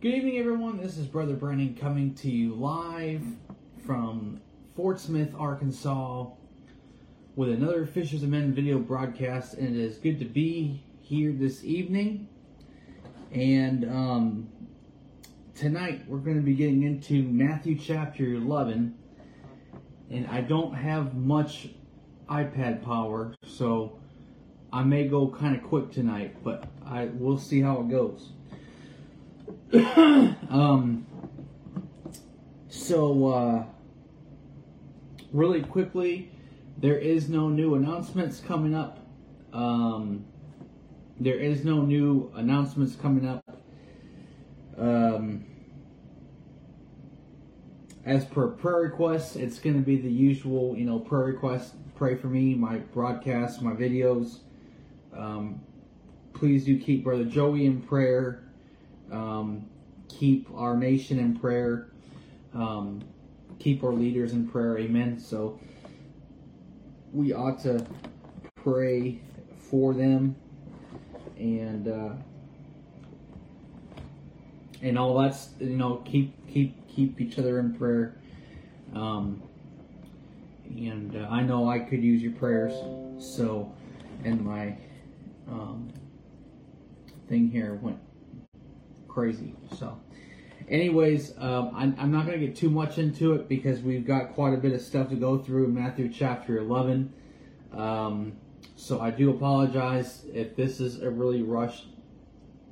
Good 0.00 0.14
evening, 0.14 0.38
everyone. 0.38 0.80
This 0.80 0.96
is 0.96 1.08
Brother 1.08 1.34
Brennan 1.34 1.74
coming 1.74 2.14
to 2.14 2.30
you 2.30 2.54
live 2.54 3.20
from 3.84 4.40
Fort 4.76 5.00
Smith, 5.00 5.34
Arkansas, 5.36 6.26
with 7.34 7.48
another 7.48 7.84
Fishers 7.84 8.22
of 8.22 8.28
Men 8.28 8.54
video 8.54 8.78
broadcast. 8.78 9.54
And 9.54 9.76
it 9.76 9.82
is 9.82 9.98
good 9.98 10.20
to 10.20 10.24
be 10.24 10.84
here 11.00 11.32
this 11.32 11.64
evening. 11.64 12.28
And 13.32 13.86
um, 13.86 14.48
tonight 15.56 16.04
we're 16.06 16.18
going 16.18 16.36
to 16.36 16.42
be 16.42 16.54
getting 16.54 16.84
into 16.84 17.24
Matthew 17.24 17.76
chapter 17.76 18.22
11. 18.34 18.94
And 20.12 20.28
I 20.28 20.42
don't 20.42 20.74
have 20.74 21.16
much 21.16 21.70
iPad 22.30 22.84
power, 22.84 23.34
so 23.44 23.98
I 24.72 24.84
may 24.84 25.08
go 25.08 25.26
kind 25.26 25.56
of 25.56 25.64
quick 25.64 25.90
tonight, 25.90 26.36
but 26.44 26.68
I 26.86 27.06
we'll 27.06 27.36
see 27.36 27.60
how 27.60 27.80
it 27.80 27.90
goes. 27.90 28.30
um, 30.48 31.06
so, 32.68 33.26
uh, 33.28 33.64
really 35.30 35.62
quickly, 35.62 36.30
there 36.78 36.96
is 36.96 37.28
no 37.28 37.50
new 37.50 37.74
announcements 37.74 38.40
coming 38.40 38.74
up. 38.74 38.98
Um, 39.52 40.24
there 41.20 41.38
is 41.38 41.64
no 41.64 41.82
new 41.82 42.32
announcements 42.34 42.96
coming 42.96 43.28
up. 43.28 43.44
Um, 44.78 45.44
as 48.06 48.24
per 48.24 48.48
prayer 48.48 48.80
requests, 48.80 49.36
it's 49.36 49.58
going 49.58 49.76
to 49.76 49.82
be 49.82 49.96
the 49.96 50.10
usual, 50.10 50.74
you 50.78 50.86
know, 50.86 50.98
prayer 50.98 51.26
requests. 51.26 51.74
Pray 51.94 52.14
for 52.14 52.28
me, 52.28 52.54
my 52.54 52.78
broadcasts, 52.78 53.60
my 53.60 53.72
videos. 53.72 54.38
Um, 55.14 55.60
please 56.32 56.64
do 56.64 56.78
keep 56.78 57.04
Brother 57.04 57.24
Joey 57.24 57.66
in 57.66 57.82
prayer. 57.82 58.47
Um, 59.10 59.66
keep 60.08 60.48
our 60.54 60.76
nation 60.76 61.18
in 61.18 61.38
prayer. 61.38 61.90
Um, 62.54 63.02
keep 63.58 63.84
our 63.84 63.92
leaders 63.92 64.32
in 64.32 64.48
prayer. 64.48 64.78
Amen. 64.78 65.18
So 65.18 65.58
we 67.12 67.32
ought 67.32 67.60
to 67.62 67.86
pray 68.56 69.20
for 69.56 69.94
them 69.94 70.36
and 71.38 71.88
uh, 71.88 72.10
and 74.82 74.98
all 74.98 75.18
that's 75.18 75.50
you 75.60 75.76
know 75.76 75.96
keep 76.04 76.34
keep 76.48 76.74
keep 76.88 77.20
each 77.20 77.38
other 77.38 77.58
in 77.58 77.74
prayer. 77.74 78.16
Um, 78.94 79.42
and 80.68 81.16
uh, 81.16 81.28
I 81.30 81.42
know 81.42 81.68
I 81.68 81.78
could 81.78 82.02
use 82.02 82.22
your 82.22 82.32
prayers. 82.32 82.72
So, 83.18 83.72
and 84.24 84.44
my 84.44 84.76
um, 85.48 85.88
thing 87.28 87.50
here 87.50 87.74
went 87.74 87.98
crazy. 89.18 89.52
So, 89.76 89.98
anyways, 90.68 91.36
um, 91.38 91.72
I'm, 91.74 91.96
I'm, 91.98 92.12
not 92.12 92.24
going 92.24 92.38
to 92.38 92.46
get 92.46 92.54
too 92.54 92.70
much 92.70 92.98
into 92.98 93.34
it 93.34 93.48
because 93.48 93.80
we've 93.80 94.06
got 94.06 94.32
quite 94.32 94.54
a 94.54 94.56
bit 94.56 94.72
of 94.72 94.80
stuff 94.80 95.08
to 95.08 95.16
go 95.16 95.38
through 95.38 95.64
in 95.64 95.74
Matthew 95.74 96.08
chapter 96.08 96.58
11. 96.58 97.12
Um, 97.72 98.34
so 98.76 99.00
I 99.00 99.10
do 99.10 99.30
apologize 99.30 100.24
if 100.32 100.54
this 100.54 100.78
is 100.78 101.02
a 101.02 101.10
really 101.10 101.42
rushed 101.42 101.86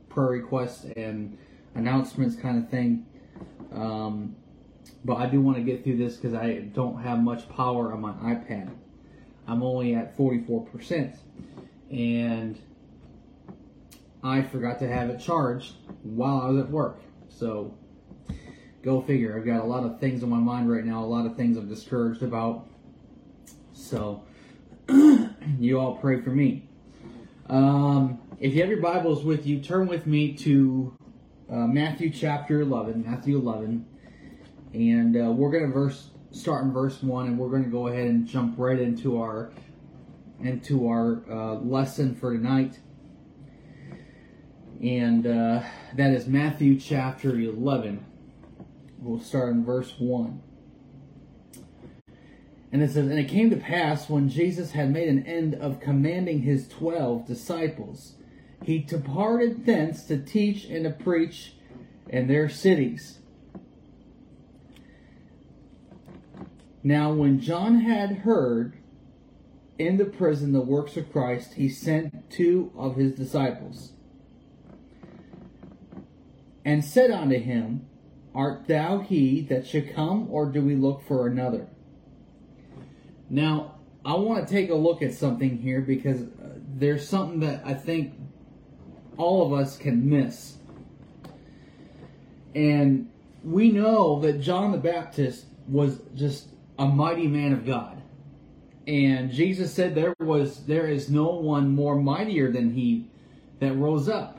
prayer 0.08 0.28
request 0.28 0.84
and 0.96 1.36
announcements 1.74 2.36
kind 2.36 2.62
of 2.62 2.70
thing. 2.70 3.06
Um, 3.72 4.36
but 5.04 5.16
I 5.16 5.26
do 5.26 5.40
want 5.40 5.56
to 5.56 5.64
get 5.64 5.82
through 5.82 5.96
this 5.96 6.14
because 6.14 6.34
I 6.34 6.58
don't 6.60 7.02
have 7.02 7.18
much 7.18 7.48
power 7.48 7.92
on 7.92 8.00
my 8.00 8.12
iPad. 8.12 8.70
I'm 9.48 9.64
only 9.64 9.96
at 9.96 10.16
44%. 10.16 11.16
And 11.90 12.56
I 14.26 14.42
forgot 14.42 14.78
to 14.80 14.88
have 14.88 15.08
it 15.10 15.20
charged 15.20 15.74
while 16.02 16.40
I 16.40 16.48
was 16.48 16.64
at 16.64 16.70
work. 16.70 17.00
So, 17.28 17.76
go 18.82 19.00
figure. 19.00 19.36
I've 19.36 19.46
got 19.46 19.60
a 19.60 19.66
lot 19.66 19.84
of 19.84 20.00
things 20.00 20.22
on 20.22 20.30
my 20.30 20.38
mind 20.38 20.70
right 20.70 20.84
now, 20.84 21.04
a 21.04 21.06
lot 21.06 21.26
of 21.26 21.36
things 21.36 21.56
I'm 21.56 21.68
discouraged 21.68 22.22
about. 22.22 22.68
So, 23.72 24.24
you 24.88 25.78
all 25.78 25.96
pray 25.96 26.20
for 26.20 26.30
me. 26.30 26.68
Um, 27.48 28.18
if 28.40 28.54
you 28.54 28.60
have 28.60 28.70
your 28.70 28.80
Bibles 28.80 29.24
with 29.24 29.46
you, 29.46 29.60
turn 29.60 29.86
with 29.86 30.06
me 30.06 30.32
to 30.34 30.96
uh, 31.50 31.66
Matthew 31.66 32.10
chapter 32.10 32.60
11. 32.60 33.04
Matthew 33.06 33.38
11. 33.38 33.86
And 34.74 35.16
uh, 35.16 35.30
we're 35.30 35.50
going 35.50 35.66
to 35.66 35.72
verse 35.72 36.10
start 36.32 36.64
in 36.64 36.72
verse 36.72 37.02
1 37.02 37.28
and 37.28 37.38
we're 37.38 37.48
going 37.48 37.64
to 37.64 37.70
go 37.70 37.86
ahead 37.86 38.06
and 38.06 38.26
jump 38.26 38.56
right 38.58 38.78
into 38.78 39.20
our 39.20 39.50
into 40.40 40.86
our 40.86 41.22
uh, 41.30 41.54
lesson 41.54 42.14
for 42.14 42.36
tonight 42.36 42.78
and 44.82 45.26
uh, 45.26 45.62
that 45.94 46.10
is 46.10 46.26
Matthew 46.26 46.78
chapter 46.78 47.30
11. 47.30 48.04
We'll 48.98 49.20
start 49.20 49.52
in 49.52 49.64
verse 49.64 49.94
1. 49.98 50.42
And 52.72 52.82
it 52.82 52.90
says, 52.90 53.08
And 53.08 53.18
it 53.18 53.28
came 53.28 53.50
to 53.50 53.56
pass 53.56 54.10
when 54.10 54.28
Jesus 54.28 54.72
had 54.72 54.92
made 54.92 55.08
an 55.08 55.24
end 55.26 55.54
of 55.54 55.80
commanding 55.80 56.42
his 56.42 56.68
twelve 56.68 57.26
disciples, 57.26 58.16
he 58.62 58.78
departed 58.78 59.64
thence 59.64 60.04
to 60.04 60.18
teach 60.18 60.64
and 60.64 60.84
to 60.84 60.90
preach 60.90 61.54
in 62.08 62.26
their 62.26 62.48
cities. 62.48 63.20
Now, 66.82 67.12
when 67.12 67.40
John 67.40 67.80
had 67.80 68.18
heard 68.18 68.76
in 69.78 69.96
the 69.96 70.04
prison 70.04 70.52
the 70.52 70.60
works 70.60 70.96
of 70.96 71.10
Christ, 71.10 71.54
he 71.54 71.68
sent 71.68 72.30
two 72.30 72.72
of 72.76 72.96
his 72.96 73.12
disciples 73.12 73.92
and 76.66 76.84
said 76.84 77.12
unto 77.12 77.38
him, 77.38 77.86
Art 78.34 78.66
thou 78.66 78.98
he 78.98 79.40
that 79.42 79.66
should 79.66 79.94
come, 79.94 80.26
or 80.30 80.46
do 80.46 80.60
we 80.60 80.74
look 80.74 81.06
for 81.06 81.28
another? 81.28 81.68
Now, 83.30 83.76
I 84.04 84.14
want 84.16 84.46
to 84.46 84.52
take 84.52 84.68
a 84.68 84.74
look 84.74 85.00
at 85.00 85.14
something 85.14 85.58
here 85.58 85.80
because 85.80 86.22
uh, 86.22 86.58
there's 86.74 87.08
something 87.08 87.40
that 87.40 87.62
I 87.64 87.72
think 87.72 88.14
all 89.16 89.46
of 89.46 89.58
us 89.58 89.78
can 89.78 90.10
miss. 90.10 90.56
And 92.54 93.10
we 93.44 93.70
know 93.70 94.20
that 94.20 94.40
John 94.40 94.72
the 94.72 94.78
Baptist 94.78 95.46
was 95.68 96.00
just 96.14 96.48
a 96.78 96.86
mighty 96.86 97.28
man 97.28 97.52
of 97.52 97.64
God. 97.64 98.02
And 98.88 99.30
Jesus 99.30 99.72
said 99.72 99.94
there 99.94 100.14
was 100.18 100.66
there 100.66 100.88
is 100.88 101.08
no 101.08 101.28
one 101.28 101.74
more 101.74 101.96
mightier 101.96 102.50
than 102.50 102.74
he 102.74 103.08
that 103.60 103.72
rose 103.74 104.08
up. 104.08 104.35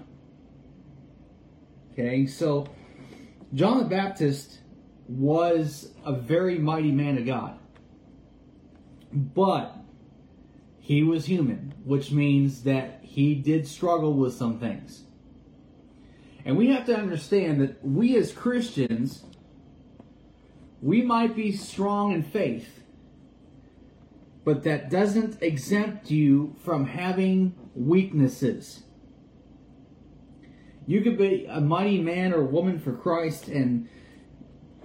Okay, 2.00 2.28
so 2.28 2.68
John 3.56 3.80
the 3.80 3.86
Baptist 3.86 4.60
was 5.08 5.94
a 6.06 6.14
very 6.14 6.60
mighty 6.60 6.92
man 6.92 7.18
of 7.18 7.26
God. 7.26 7.58
But 9.12 9.76
he 10.80 11.02
was 11.02 11.26
human, 11.26 11.74
which 11.86 12.12
means 12.12 12.64
that 12.64 13.00
he 13.02 13.34
did 13.34 13.68
struggle 13.68 14.14
with 14.14 14.36
some 14.36 14.60
things. 14.60 15.06
And 16.46 16.56
we 16.56 16.68
have 16.68 16.86
to 16.86 16.96
understand 16.96 17.62
that 17.62 17.84
we 17.84 18.16
as 18.16 18.32
Christians, 18.32 19.24
we 20.82 21.02
might 21.02 21.36
be 21.36 21.52
strong 21.52 22.12
in 22.12 22.22
faith, 22.22 22.84
but 24.46 24.64
that 24.66 24.92
doesn't 24.92 25.42
exempt 25.42 26.12
you 26.12 26.56
from 26.64 26.86
having 26.86 27.56
weaknesses. 27.74 28.84
You 30.88 31.02
could 31.02 31.18
be 31.18 31.46
a 31.48 31.62
mighty 31.62 32.02
man 32.02 32.34
or 32.34 32.44
woman 32.44 32.80
for 32.80 32.94
Christ 32.94 33.48
and 33.48 33.88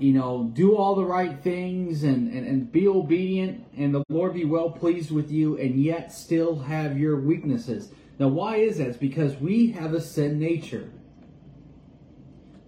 you 0.02 0.12
know, 0.12 0.50
do 0.52 0.76
all 0.76 0.96
the 0.96 1.04
right 1.04 1.40
things 1.42 2.02
and, 2.02 2.32
and, 2.32 2.44
and 2.44 2.72
be 2.72 2.88
obedient, 2.88 3.64
and 3.76 3.94
the 3.94 4.02
Lord 4.08 4.34
be 4.34 4.44
well 4.44 4.68
pleased 4.68 5.12
with 5.12 5.30
you, 5.30 5.56
and 5.56 5.80
yet 5.80 6.12
still 6.12 6.58
have 6.58 6.98
your 6.98 7.20
weaknesses. 7.20 7.92
Now, 8.18 8.26
why 8.28 8.56
is 8.56 8.78
that? 8.78 8.88
It's 8.88 8.96
because 8.96 9.36
we 9.36 9.70
have 9.72 9.94
a 9.94 10.00
sin 10.00 10.40
nature. 10.40 10.90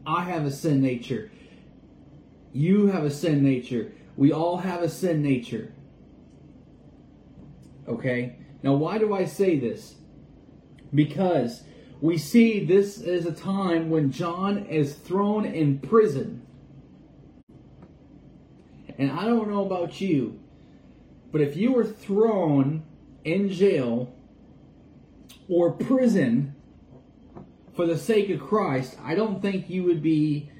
I 0.07 0.25
have 0.25 0.45
a 0.45 0.51
sin 0.51 0.81
nature. 0.81 1.33
You 2.53 2.87
have 2.89 3.05
a 3.05 3.11
sin 3.11 3.43
nature. 3.43 3.93
We 4.17 4.33
all 4.33 4.59
have 4.59 4.83
a 4.83 4.89
sin 4.89 5.21
nature. 5.21 5.73
Okay? 7.89 8.37
Now, 8.63 8.75
why 8.75 8.99
do 8.99 9.13
I 9.13 9.25
say 9.25 9.59
this? 9.59 9.97
Because 10.95 11.65
we 12.05 12.19
see 12.19 12.63
this 12.63 12.99
is 12.99 13.25
a 13.25 13.33
time 13.33 13.89
when 13.89 14.13
John 14.13 14.67
is 14.67 14.93
thrown 14.93 15.47
in 15.47 15.79
prison. 15.79 16.47
And 18.99 19.11
I 19.11 19.25
don't 19.25 19.49
know 19.49 19.65
about 19.65 20.03
you, 20.03 20.39
but 21.33 21.41
if 21.41 21.57
you 21.57 21.73
were 21.73 21.87
thrown 21.87 22.83
in 23.25 23.49
jail 23.49 24.15
or 25.49 25.73
prison 25.73 26.55
for 27.75 27.87
the 27.87 27.97
sake 27.97 28.29
of 28.29 28.39
Christ, 28.39 28.99
I 29.03 29.15
don't 29.15 29.41
think 29.41 29.71
you 29.71 29.85
would 29.85 30.03
be 30.03 30.51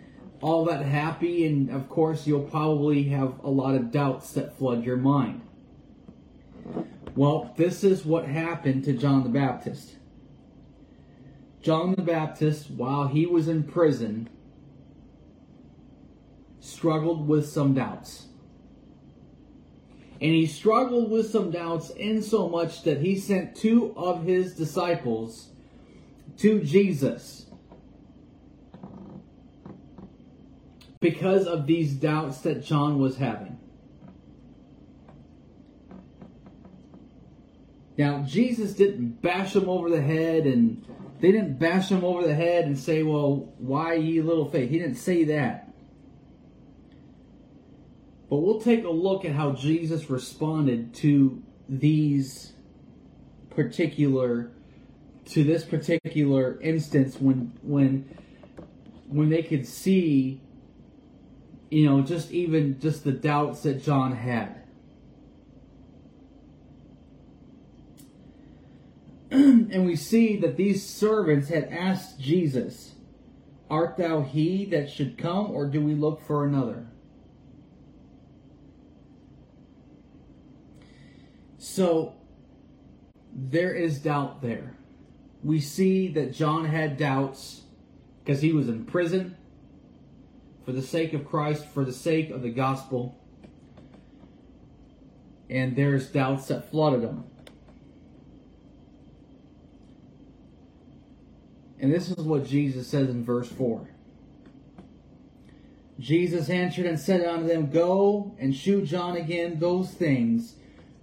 all 0.41 0.65
that 0.65 0.83
happy. 0.87 1.47
And 1.47 1.69
of 1.69 1.91
course, 1.91 2.27
you'll 2.27 2.49
probably 2.49 3.03
have 3.11 3.39
a 3.45 3.51
lot 3.51 3.75
of 3.75 3.91
doubts 3.91 4.33
that 4.33 4.57
flood 4.57 4.83
your 4.83 4.97
mind. 4.97 5.43
Well, 7.15 7.53
this 7.59 7.85
is 7.85 8.03
what 8.07 8.25
happened 8.25 8.85
to 8.85 8.95
John 8.95 9.25
the 9.25 9.29
Baptist. 9.29 9.97
John 11.65 11.95
the 11.95 12.03
Baptist, 12.03 12.71
while 12.71 13.09
he 13.09 13.25
was 13.25 13.49
in 13.49 13.63
prison, 13.63 14.29
struggled 16.61 17.27
with 17.27 17.49
some 17.49 17.73
doubts. 17.73 18.27
And 20.21 20.35
he 20.35 20.45
struggled 20.45 21.11
with 21.11 21.31
some 21.31 21.51
doubts 21.51 21.89
in 21.89 22.23
so 22.23 22.51
much 22.51 22.83
that 22.83 23.01
he 23.01 23.19
sent 23.19 23.57
two 23.57 23.95
of 23.97 24.25
his 24.25 24.55
disciples 24.55 25.53
to 26.37 26.61
Jesus 26.61 27.47
because 31.01 31.47
of 31.47 31.67
these 31.67 31.95
doubts 31.95 32.43
that 32.43 32.63
John 32.63 32.99
was 32.99 33.17
having. 33.17 33.59
Now, 37.97 38.19
Jesus 38.21 38.75
didn't 38.75 39.23
bash 39.23 39.57
him 39.57 39.67
over 39.67 39.89
the 39.89 40.03
head 40.03 40.45
and 40.45 40.85
they 41.21 41.33
didn't 41.33 41.59
bash 41.59 41.89
him 41.89 42.05
over 42.05 42.27
the 42.27 42.35
head 42.35 42.65
and 42.65 42.79
say, 42.79 43.03
Well, 43.03 43.53
why 43.59 43.95
ye 43.95 44.21
little 44.21 44.51
faith? 44.51 44.71
He 44.71 44.79
didn't 44.79 44.97
say 44.97 45.25
that. 45.25 45.73
But 48.29 48.37
we'll 48.37 48.61
take 48.61 48.85
a 48.85 48.91
look 48.91 49.25
at 49.25 49.33
how 49.33 49.53
Jesus 49.53 50.11
responded 50.11 50.95
to 50.95 51.43
these 51.69 52.53
particular 53.51 54.51
to 55.27 55.45
this 55.45 55.65
particular 55.65 56.61
instance 56.61 57.17
when 57.21 57.53
when 57.63 58.09
when 59.09 59.31
they 59.31 59.43
could 59.43 59.67
see 59.67 60.41
you 61.71 61.87
know 61.87 62.03
just 62.03 62.31
even 62.33 62.79
just 62.81 63.05
the 63.05 63.13
doubts 63.13 63.63
that 63.63 63.83
John 63.83 64.15
had. 64.15 64.64
and 69.73 69.85
we 69.85 69.97
see 69.97 70.37
that 70.37 70.57
these 70.57 70.89
servants 70.89 71.49
had 71.49 71.65
asked 71.65 72.21
Jesus, 72.21 72.93
Art 73.69 73.97
thou 73.97 74.21
he 74.21 74.65
that 74.67 74.89
should 74.89 75.19
come, 75.19 75.51
or 75.51 75.67
do 75.67 75.81
we 75.81 75.95
look 75.95 76.25
for 76.25 76.45
another? 76.45 76.87
So 81.59 82.15
there 83.35 83.75
is 83.75 83.99
doubt 83.99 84.41
there. 84.41 84.77
We 85.43 85.59
see 85.59 86.07
that 86.13 86.33
John 86.33 86.67
had 86.67 86.97
doubts 86.97 87.63
because 88.23 88.41
he 88.41 88.53
was 88.53 88.69
in 88.69 88.85
prison 88.85 89.37
for 90.65 90.71
the 90.71 90.81
sake 90.81 91.13
of 91.13 91.25
Christ, 91.25 91.67
for 91.67 91.85
the 91.85 91.93
sake 91.93 92.31
of 92.31 92.43
the 92.43 92.51
gospel. 92.51 93.19
And 95.51 95.75
there's 95.75 96.07
doubts 96.09 96.47
that 96.47 96.71
flooded 96.71 97.03
him. 97.03 97.25
And 101.81 101.93
this 101.93 102.09
is 102.09 102.25
what 102.25 102.47
Jesus 102.47 102.87
says 102.87 103.09
in 103.09 103.25
verse 103.25 103.49
4. 103.49 103.89
Jesus 105.99 106.51
answered 106.51 106.87
and 106.87 106.99
said 106.99 107.25
unto 107.25 107.47
them, 107.47 107.71
Go 107.71 108.35
and 108.39 108.55
shew 108.55 108.83
John 108.83 109.17
again 109.17 109.59
those 109.59 109.91
things 109.91 110.57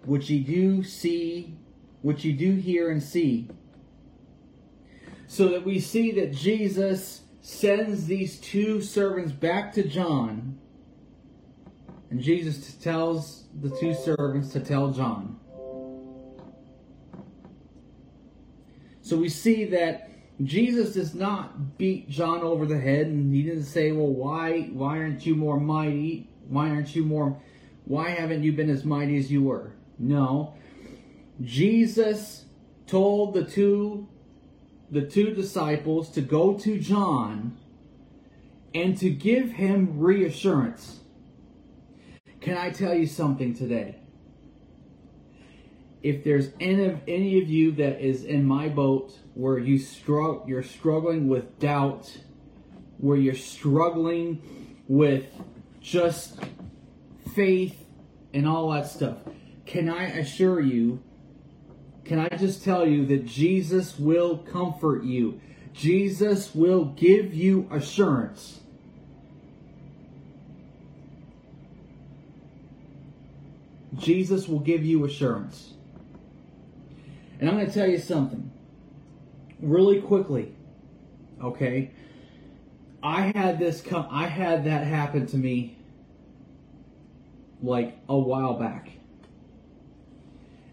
which 0.06 0.30
ye 0.30 0.40
do 0.40 0.84
see, 0.84 1.56
which 2.02 2.26
ye 2.26 2.34
do 2.34 2.56
hear 2.56 2.90
and 2.90 3.02
see. 3.02 3.48
So 5.28 5.48
that 5.50 5.66
we 5.66 5.80
see 5.80 6.12
that 6.12 6.34
Jesus 6.34 7.22
sends 7.42 8.06
these 8.06 8.40
two 8.40 8.82
servants 8.82 9.32
back 9.32 9.72
to 9.74 9.88
John, 9.88 10.58
and 12.10 12.20
Jesus 12.20 12.74
tells 12.76 13.46
the 13.62 13.70
two 13.70 13.94
servants 13.94 14.50
to 14.50 14.60
tell 14.60 14.92
John. 14.92 15.40
So 19.02 19.18
we 19.18 19.30
see 19.30 19.66
that 19.66 20.11
Jesus 20.44 20.94
does 20.94 21.14
not 21.14 21.78
beat 21.78 22.10
John 22.10 22.42
over 22.42 22.66
the 22.66 22.80
head, 22.80 23.08
and 23.08 23.34
he 23.34 23.44
didn't 23.44 23.66
say, 23.66 23.92
"Well, 23.92 24.08
why 24.08 24.70
why 24.74 24.98
aren't 25.00 25.26
you 25.26 25.36
more 25.36 25.60
mighty? 25.60 26.30
Why 26.48 26.70
aren't 26.70 26.96
you 26.96 27.04
more? 27.04 27.40
Why 27.86 28.10
haven't 28.10 28.44
you 28.44 28.52
been 28.54 28.70
as 28.70 28.84
mighty 28.84 29.18
as 29.18 29.32
you 29.32 29.44
were?" 29.44 29.74
No. 30.00 30.54
Jesus 31.42 32.46
told 32.88 33.34
the 33.34 33.44
two 33.44 34.08
the 34.90 35.02
two 35.02 35.34
disciples 35.34 36.10
to 36.12 36.22
go 36.22 36.54
to 36.56 36.80
John 36.80 37.58
and 38.74 38.98
to 38.98 39.10
give 39.10 39.52
him 39.54 40.00
reassurance. 40.00 41.00
Can 42.42 42.58
I 42.58 42.72
tell 42.72 42.94
you 42.94 43.06
something 43.06 43.54
today? 43.54 44.01
If 46.04 46.24
there's 46.24 46.50
any 46.60 46.86
of 46.86 47.00
any 47.08 47.42
of 47.42 47.50
you 47.50 47.72
that 47.74 48.02
is 48.02 48.24
in 48.24 48.46
my 48.46 48.70
boat 48.70 49.14
where 49.36 49.60
you 49.60 49.78
struggle 49.78 50.44
you're 50.48 50.64
struggling 50.64 51.28
with 51.28 51.60
doubt, 51.60 52.18
where 52.98 53.18
you're 53.18 53.36
struggling 53.36 54.42
with 54.88 55.26
just 55.80 56.40
faith 57.36 57.86
and 58.34 58.48
all 58.48 58.72
that 58.72 58.88
stuff 58.88 59.18
can 59.72 59.88
I 59.88 60.04
assure 60.04 60.60
you, 60.60 61.02
can 62.04 62.20
I 62.20 62.28
just 62.36 62.62
tell 62.64 62.86
you 62.86 63.06
that 63.06 63.26
Jesus 63.26 63.98
will 63.98 64.40
comfort 64.40 65.06
you? 65.06 65.40
Jesus 65.74 66.54
will 66.54 66.84
give 66.84 67.34
you 67.34 67.70
assurance. 67.72 68.60
Jesus 73.98 74.46
will 74.50 74.60
give 74.60 74.84
you 74.84 75.06
assurance. 75.06 75.74
And 77.42 77.50
I'm 77.50 77.56
going 77.56 77.68
to 77.68 77.74
tell 77.74 77.90
you 77.90 77.98
something 77.98 78.52
really 79.60 80.00
quickly. 80.00 80.54
Okay? 81.44 81.92
I 83.02 83.32
had 83.36 83.58
this 83.58 83.82
come 83.82 84.08
I 84.12 84.28
had 84.28 84.66
that 84.66 84.86
happen 84.86 85.26
to 85.28 85.38
me 85.38 85.76
like 87.64 87.98
a 88.08 88.18
while 88.18 88.54
back. 88.54 88.92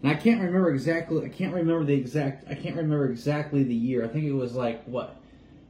And 0.03 0.11
I 0.11 0.15
can't 0.15 0.41
remember 0.41 0.69
exactly. 0.69 1.25
I 1.25 1.29
can't 1.29 1.53
remember 1.53 1.83
the 1.83 1.95
exact. 1.95 2.45
I 2.49 2.53
can't 2.53 2.75
remember 2.75 3.09
exactly 3.09 3.63
the 3.63 3.75
year. 3.75 4.05
I 4.05 4.07
think 4.07 4.25
it 4.25 4.31
was 4.31 4.53
like 4.53 4.83
what? 4.85 5.19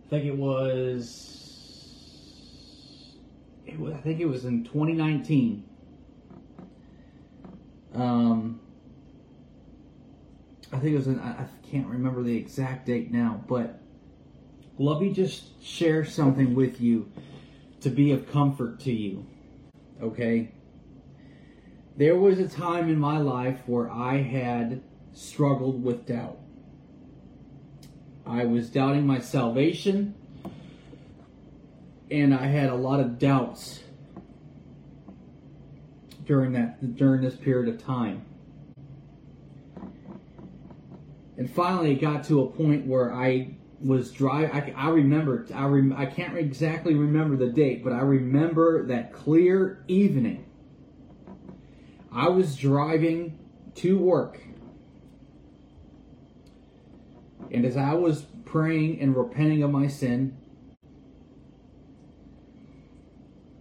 I 0.06 0.10
think 0.10 0.26
it 0.26 0.36
was. 0.38 1.38
It 3.66 3.80
was 3.80 3.94
I 3.94 3.98
think 3.98 4.20
it 4.20 4.28
was 4.28 4.46
in 4.46 4.66
2019. 4.66 5.64
Um, 7.96 8.59
I 10.72 10.80
think 10.80 10.94
it 10.94 10.98
was 10.98 11.08
in. 11.08 11.20
I, 11.20 11.46
can't 11.70 11.88
remember 11.88 12.24
the 12.24 12.36
exact 12.36 12.88
date 12.88 13.12
now, 13.12 13.44
but 13.48 13.80
let 14.80 15.00
me 15.00 15.14
just 15.14 15.64
share 15.64 16.04
something 16.04 16.56
with 16.56 16.82
you 16.82 17.12
to 17.82 17.92
be 17.92 18.12
of 18.12 18.32
comfort 18.32 18.80
to 18.82 18.92
you. 18.92 19.28
Okay 20.02 20.52
there 22.00 22.16
was 22.16 22.40
a 22.40 22.48
time 22.48 22.88
in 22.88 22.98
my 22.98 23.18
life 23.18 23.60
where 23.66 23.92
I 23.92 24.22
had 24.22 24.82
struggled 25.12 25.84
with 25.84 26.06
doubt. 26.06 26.40
I 28.26 28.46
was 28.46 28.70
doubting 28.70 29.06
my 29.06 29.20
salvation, 29.20 30.16
and 32.10 32.34
I 32.34 32.46
had 32.46 32.70
a 32.70 32.76
lot 32.76 33.02
of 33.02 33.20
doubts 33.20 33.82
during 36.26 36.54
that 36.54 36.96
during 36.96 37.22
this 37.22 37.36
period 37.36 37.68
of 37.68 37.84
time. 37.84 38.24
And 41.40 41.50
finally, 41.50 41.94
it 41.94 42.02
got 42.02 42.26
to 42.26 42.42
a 42.42 42.48
point 42.48 42.86
where 42.86 43.14
I 43.14 43.56
was 43.80 44.12
driving. 44.12 44.52
I, 44.52 44.74
I 44.76 44.90
remember. 44.90 45.48
I 45.56 45.64
rem, 45.68 45.96
I 45.98 46.06
can't 46.06 46.38
exactly 46.38 46.96
remember 46.96 47.38
the 47.38 47.50
date, 47.50 47.82
but 47.82 47.94
I 47.94 48.02
remember 48.02 48.86
that 48.88 49.14
clear 49.14 49.86
evening 49.88 50.44
I 52.12 52.28
was 52.28 52.58
driving 52.58 53.40
to 53.76 53.98
work. 53.98 54.42
And 57.50 57.64
as 57.64 57.78
I 57.78 57.94
was 57.94 58.24
praying 58.44 59.00
and 59.00 59.16
repenting 59.16 59.64
of 59.64 59.72
my 59.72 59.88
sin, 59.88 60.36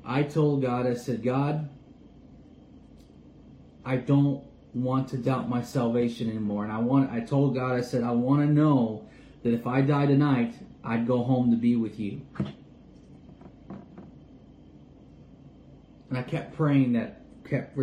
I 0.05 0.25
told 0.25 0.63
God, 0.63 0.85
I 0.85 0.95
said, 0.95 1.23
God, 1.23 1.71
I 3.85 3.99
don't 3.99 4.48
want 4.75 5.09
to 5.09 5.17
doubt 5.17 5.49
my 5.49 5.63
salvation 5.63 6.29
anymore. 6.29 6.65
And 6.65 6.73
I 6.73 6.79
want 6.79 7.11
I 7.11 7.21
told 7.21 7.55
God, 7.55 7.75
I 7.75 7.81
said, 7.81 8.03
I 8.03 8.13
want 8.13 8.47
to 8.47 8.53
know 8.53 9.09
that 9.43 9.53
if 9.53 9.67
I 9.67 9.81
die 9.81 10.07
tonight, 10.07 10.55
I'd 10.85 11.07
go 11.07 11.23
home 11.23 11.51
to 11.51 11.57
be 11.57 11.77
with 11.77 11.99
you. 11.99 12.23
And 16.09 16.17
I 16.17 16.23
kept 16.23 16.57
praying 16.57 16.93
that, 16.95 17.21
kept 17.45 17.79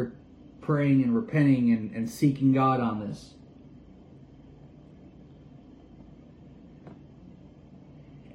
praying 0.62 1.04
and 1.04 1.16
repenting 1.16 1.72
and, 1.72 1.92
and 1.92 2.10
seeking 2.10 2.54
God 2.54 2.80
on 2.80 3.08
this. 3.08 3.36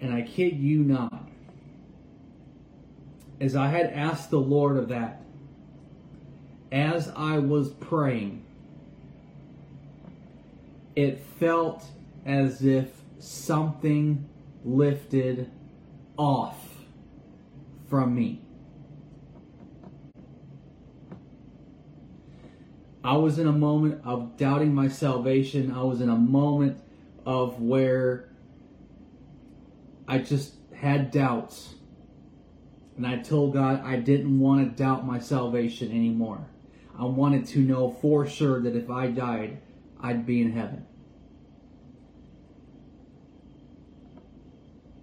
And 0.00 0.14
I 0.14 0.22
kid 0.22 0.56
you 0.56 0.82
not, 0.82 1.28
as 3.40 3.54
I 3.54 3.66
had 3.66 3.86
asked 3.86 4.30
the 4.30 4.40
Lord 4.40 4.76
of 4.76 4.88
that, 4.88 5.22
as 6.72 7.12
I 7.16 7.38
was 7.38 7.70
praying, 7.70 8.39
it 10.96 11.22
felt 11.38 11.84
as 12.24 12.64
if 12.64 12.88
something 13.18 14.28
lifted 14.64 15.50
off 16.16 16.56
from 17.88 18.14
me. 18.14 18.42
I 23.02 23.16
was 23.16 23.38
in 23.38 23.46
a 23.46 23.52
moment 23.52 24.02
of 24.04 24.36
doubting 24.36 24.74
my 24.74 24.88
salvation. 24.88 25.72
I 25.72 25.82
was 25.82 26.00
in 26.00 26.10
a 26.10 26.16
moment 26.16 26.78
of 27.24 27.60
where 27.60 28.28
I 30.06 30.18
just 30.18 30.54
had 30.74 31.10
doubts. 31.10 31.74
And 32.96 33.06
I 33.06 33.16
told 33.16 33.54
God 33.54 33.82
I 33.82 33.96
didn't 33.96 34.38
want 34.38 34.68
to 34.76 34.82
doubt 34.82 35.06
my 35.06 35.18
salvation 35.18 35.90
anymore. 35.90 36.46
I 36.98 37.06
wanted 37.06 37.46
to 37.48 37.60
know 37.60 37.90
for 38.02 38.26
sure 38.26 38.60
that 38.60 38.76
if 38.76 38.90
I 38.90 39.06
died, 39.06 39.62
I'd 40.02 40.26
be 40.26 40.40
in 40.42 40.52
heaven. 40.52 40.86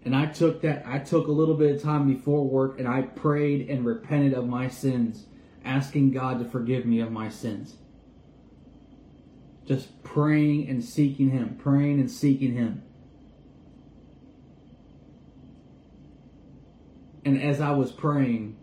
And 0.03 0.15
I 0.15 0.27
took 0.27 0.61
that 0.61 0.83
I 0.85 0.99
took 0.99 1.27
a 1.27 1.31
little 1.31 1.55
bit 1.55 1.75
of 1.75 1.83
time 1.83 2.07
before 2.07 2.47
work 2.47 2.79
and 2.79 2.87
I 2.87 3.01
prayed 3.01 3.69
and 3.69 3.85
repented 3.85 4.33
of 4.33 4.47
my 4.47 4.69
sins, 4.69 5.25
asking 5.65 6.11
God 6.11 6.39
to 6.39 6.45
forgive 6.45 6.85
me 6.85 7.01
of 7.01 7.11
my 7.11 7.27
sins. 7.27 7.75
Just 9.65 10.01
praying 10.03 10.69
and 10.69 10.81
seeking 10.81 11.31
him, 11.31 11.57
praying 11.59 11.99
and 11.99 12.09
seeking 12.09 12.53
him. 12.53 12.83
And 17.25 17.41
as 17.41 17.59
I 17.59 17.71
was 17.71 17.91
praying, 17.91 18.55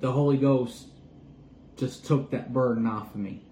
the 0.00 0.12
Holy 0.12 0.36
Ghost 0.36 0.86
just 1.76 2.06
took 2.06 2.30
that 2.30 2.52
burden 2.52 2.86
off 2.86 3.12
of 3.12 3.20
me. 3.20 3.47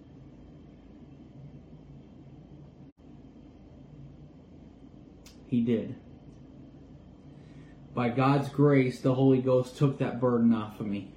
He 5.49 5.61
did. 5.61 5.95
By 7.95 8.11
God's 8.11 8.49
grace, 8.49 9.01
the 9.01 9.15
Holy 9.15 9.41
Ghost 9.41 9.79
took 9.79 9.99
that 9.99 10.21
burden 10.21 10.53
off 10.53 10.81
of 10.81 10.87
me. 10.87 11.13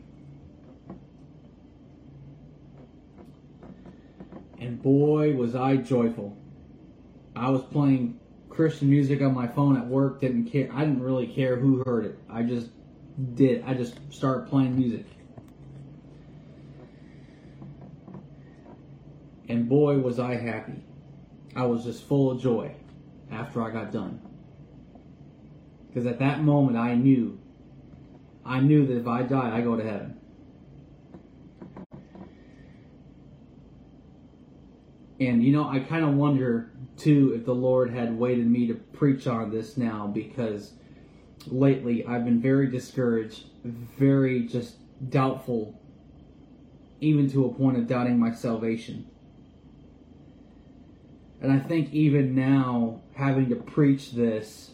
And 4.59 4.81
boy, 4.81 5.33
was 5.35 5.55
I 5.55 5.77
joyful. 5.77 6.37
I 7.35 7.49
was 7.49 7.63
playing 7.63 8.19
Christian 8.49 8.89
music 8.89 9.21
on 9.21 9.33
my 9.33 9.47
phone 9.47 9.77
at 9.77 9.87
work, 9.87 10.21
didn't 10.21 10.45
care. 10.51 10.69
I 10.73 10.85
didn't 10.85 11.01
really 11.01 11.27
care 11.27 11.57
who 11.57 11.83
heard 11.83 12.05
it. 12.05 12.19
I 12.29 12.43
just 12.43 12.69
did. 13.35 13.63
I 13.65 13.73
just 13.73 13.97
started 14.13 14.47
playing 14.49 14.77
music. 14.77 15.05
And 19.47 19.67
boy, 19.67 19.97
was 19.97 20.19
I 20.19 20.35
happy. 20.35 20.83
I 21.55 21.65
was 21.65 21.83
just 21.83 22.03
full 22.03 22.31
of 22.31 22.41
joy 22.41 22.75
after 23.31 23.61
I 23.61 23.71
got 23.71 23.91
done. 23.91 24.21
Because 25.87 26.05
at 26.05 26.19
that 26.19 26.43
moment, 26.43 26.77
I 26.77 26.95
knew, 26.95 27.39
I 28.45 28.59
knew 28.59 28.85
that 28.85 28.97
if 28.97 29.07
I 29.07 29.23
died, 29.23 29.53
I 29.53 29.61
go 29.61 29.75
to 29.75 29.83
heaven. 29.83 30.19
And 35.19 35.43
you 35.43 35.51
know, 35.51 35.67
I 35.67 35.79
kind 35.79 36.05
of 36.05 36.13
wonder 36.13 36.71
too 36.97 37.33
if 37.35 37.45
the 37.45 37.55
Lord 37.55 37.91
had 37.91 38.17
waited 38.17 38.47
me 38.49 38.67
to 38.67 38.75
preach 38.75 39.27
on 39.27 39.51
this 39.51 39.77
now 39.77 40.07
because 40.07 40.73
lately 41.47 42.05
I've 42.05 42.25
been 42.25 42.41
very 42.41 42.67
discouraged, 42.67 43.45
very 43.63 44.41
just 44.41 44.77
doubtful, 45.09 45.79
even 47.01 47.29
to 47.31 47.45
a 47.45 47.53
point 47.53 47.77
of 47.77 47.87
doubting 47.87 48.19
my 48.19 48.31
salvation. 48.31 49.08
And 51.41 51.51
I 51.51 51.59
think 51.59 51.93
even 51.93 52.35
now, 52.35 53.01
having 53.15 53.49
to 53.49 53.55
preach 53.55 54.11
this, 54.11 54.71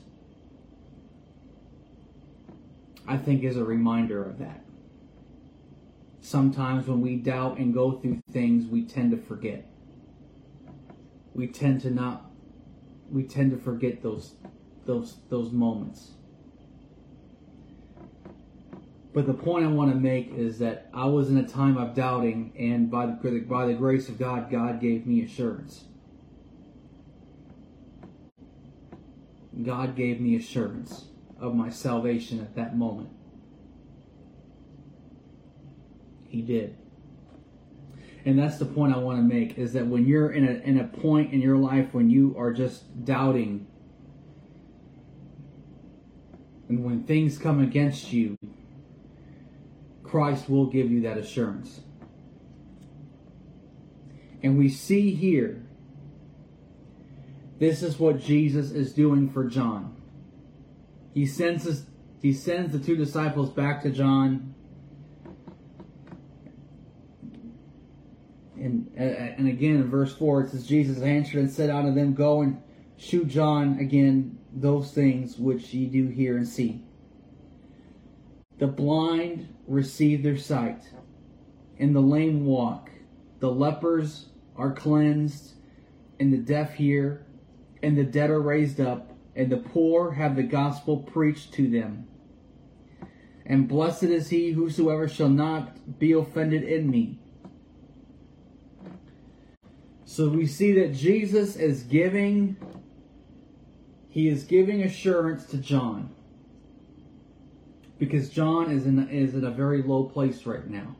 I 3.08 3.18
think 3.18 3.44
is 3.44 3.58
a 3.58 3.64
reminder 3.64 4.24
of 4.24 4.40
that. 4.40 4.66
Sometimes 6.22 6.88
when 6.88 7.02
we 7.02 7.18
doubt 7.18 7.60
and 7.60 7.72
go 7.72 8.00
through 8.00 8.24
things, 8.32 8.66
we 8.66 8.84
tend 8.84 9.12
to 9.12 9.18
forget. 9.18 9.70
We 11.36 11.48
tend 11.48 11.82
to 11.82 11.92
not 11.92 12.32
we 13.12 13.24
tend 13.24 13.52
to 13.52 13.58
forget 13.58 14.02
those 14.02 14.34
those 14.86 15.18
those 15.30 15.52
moments. 15.52 16.14
But 19.14 19.28
the 19.28 19.34
point 19.34 19.66
I 19.66 19.70
want 19.70 19.92
to 19.94 19.98
make 19.98 20.34
is 20.34 20.60
that 20.60 20.90
I 20.94 21.06
was 21.06 21.30
in 21.30 21.38
a 21.38 21.48
time 21.48 21.78
of 21.78 21.94
doubting, 21.94 22.52
and 22.58 22.92
by 22.92 23.06
the, 23.06 23.46
by 23.48 23.66
the 23.66 23.74
grace 23.74 24.10
of 24.10 24.20
God, 24.20 24.52
God 24.52 24.82
gave 24.82 25.06
me 25.08 25.24
assurance. 25.24 25.86
God 29.64 29.96
gave 29.96 30.20
me 30.20 30.36
assurance 30.36 31.06
of 31.40 31.56
my 31.56 31.70
salvation 31.70 32.40
at 32.40 32.56
that 32.56 32.78
moment. 32.78 33.10
He 36.28 36.42
did. 36.42 36.78
And 38.26 38.40
that's 38.40 38.58
the 38.58 38.66
point 38.66 38.94
I 38.94 38.98
want 38.98 39.20
to 39.20 39.24
make 39.24 39.58
is 39.58 39.74
that 39.74 39.86
when 39.86 40.06
you're 40.06 40.32
in 40.32 40.46
a 40.48 40.54
in 40.68 40.80
a 40.80 40.84
point 40.84 41.32
in 41.32 41.42
your 41.42 41.58
life 41.58 41.94
when 41.94 42.10
you 42.10 42.36
are 42.38 42.52
just 42.52 43.06
doubting 43.06 43.68
and 46.68 46.84
when 46.84 47.04
things 47.04 47.38
come 47.38 47.62
against 47.62 48.12
you, 48.12 48.38
Christ 50.04 50.50
will 50.50 50.66
give 50.66 50.92
you 50.92 51.02
that 51.02 51.18
assurance. 51.18 51.82
And 54.42 54.58
we 54.58 54.70
see 54.70 55.14
here 55.14 55.64
this 57.60 57.84
is 57.84 58.00
what 58.00 58.20
Jesus 58.20 58.72
is 58.72 58.94
doing 58.94 59.30
for 59.30 59.46
John. 59.46 59.96
He 61.14 61.26
sends 61.26 61.64
his, 61.64 61.86
he 62.22 62.34
sends 62.34 62.74
the 62.74 62.80
two 62.80 62.96
disciples 62.96 63.50
back 63.50 63.84
to 63.84 63.90
John. 63.90 64.54
And, 68.58 68.92
and 68.96 69.48
again 69.48 69.76
in 69.76 69.90
verse 69.90 70.16
4 70.16 70.42
it 70.42 70.50
says 70.50 70.66
Jesus 70.66 71.02
answered 71.02 71.40
and 71.40 71.52
said 71.52 71.70
unto 71.70 71.94
them 71.94 72.14
go 72.14 72.42
and 72.42 72.62
shew 72.98 73.26
John 73.26 73.78
again 73.80 74.40
those 74.54 74.92
things 74.92 75.38
which 75.38 75.74
ye 75.74 75.86
do 75.86 76.08
hear 76.08 76.38
and 76.38 76.48
see. 76.48 76.84
The 78.58 78.68
blind 78.68 79.54
receive 79.68 80.24
their 80.24 80.38
sight, 80.38 80.84
and 81.78 81.94
the 81.94 82.02
lame 82.02 82.46
walk. 82.46 82.90
The 83.40 83.52
lepers 83.52 84.28
are 84.56 84.72
cleansed, 84.72 85.56
and 86.20 86.32
the 86.32 86.38
deaf 86.38 86.76
hear, 86.76 87.25
and 87.86 87.96
the 87.96 88.04
dead 88.04 88.32
are 88.32 88.42
raised 88.42 88.82
up, 88.82 89.12
and 89.36 89.52
the 89.52 89.58
poor 89.58 90.14
have 90.14 90.36
the 90.36 90.42
gospel 90.42 90.98
preached 90.98 91.54
to 91.54 91.70
them. 91.70 92.08
And 93.46 93.68
blessed 93.68 94.06
is 94.06 94.30
he 94.30 94.54
whosoever 94.54 95.08
shall 95.08 95.30
not 95.30 96.00
be 96.00 96.12
offended 96.12 96.64
in 96.64 96.90
me. 96.90 97.20
So 100.04 100.30
we 100.30 100.48
see 100.48 100.74
that 100.80 100.96
Jesus 100.96 101.56
is 101.56 101.84
giving 101.84 102.58
he 104.10 104.30
is 104.30 104.46
giving 104.46 104.82
assurance 104.82 105.46
to 105.48 105.58
John. 105.58 106.10
Because 108.00 108.30
John 108.30 108.72
is 108.72 108.88
in 108.88 109.08
is 109.10 109.36
in 109.36 109.44
a 109.44 109.52
very 109.52 109.84
low 109.84 110.06
place 110.06 110.48
right 110.48 110.68
now. 110.68 110.96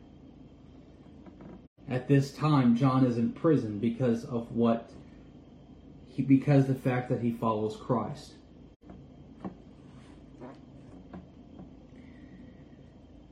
At 1.88 2.06
this 2.06 2.30
time 2.30 2.76
John 2.76 3.04
is 3.04 3.18
in 3.18 3.32
prison 3.32 3.80
because 3.80 4.24
of 4.24 4.52
what 4.52 4.92
he, 6.16 6.22
because 6.22 6.66
the 6.66 6.74
fact 6.74 7.10
that 7.10 7.20
he 7.20 7.30
follows 7.30 7.76
Christ. 7.76 8.32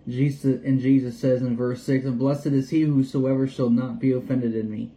Jesus 0.06 0.62
and 0.62 0.80
Jesus 0.80 1.18
says 1.18 1.40
in 1.40 1.56
verse 1.56 1.82
6, 1.82 2.04
And 2.04 2.18
blessed 2.18 2.48
is 2.48 2.68
he 2.68 2.82
whosoever 2.82 3.46
shall 3.46 3.70
not 3.70 3.98
be 3.98 4.12
offended 4.12 4.54
in 4.54 4.70
me. 4.70 4.92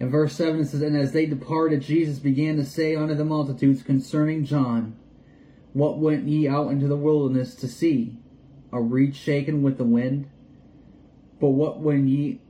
In 0.00 0.10
verse 0.10 0.34
7 0.34 0.60
it 0.60 0.66
says, 0.66 0.82
And 0.82 0.96
as 0.96 1.12
they 1.12 1.26
departed, 1.26 1.80
Jesus 1.80 2.18
began 2.18 2.56
to 2.56 2.64
say 2.64 2.96
unto 2.96 3.14
the 3.14 3.24
multitudes 3.24 3.84
concerning 3.84 4.44
John, 4.44 4.96
What 5.74 5.98
went 5.98 6.26
ye 6.26 6.48
out 6.48 6.72
into 6.72 6.88
the 6.88 6.96
wilderness 6.96 7.54
to 7.56 7.68
see? 7.68 8.16
A 8.72 8.80
reed 8.80 9.14
shaken 9.14 9.62
with 9.62 9.78
the 9.78 9.84
wind? 9.84 10.28
But 11.38 11.50
what 11.50 11.78
when 11.78 12.08
ye 12.08 12.40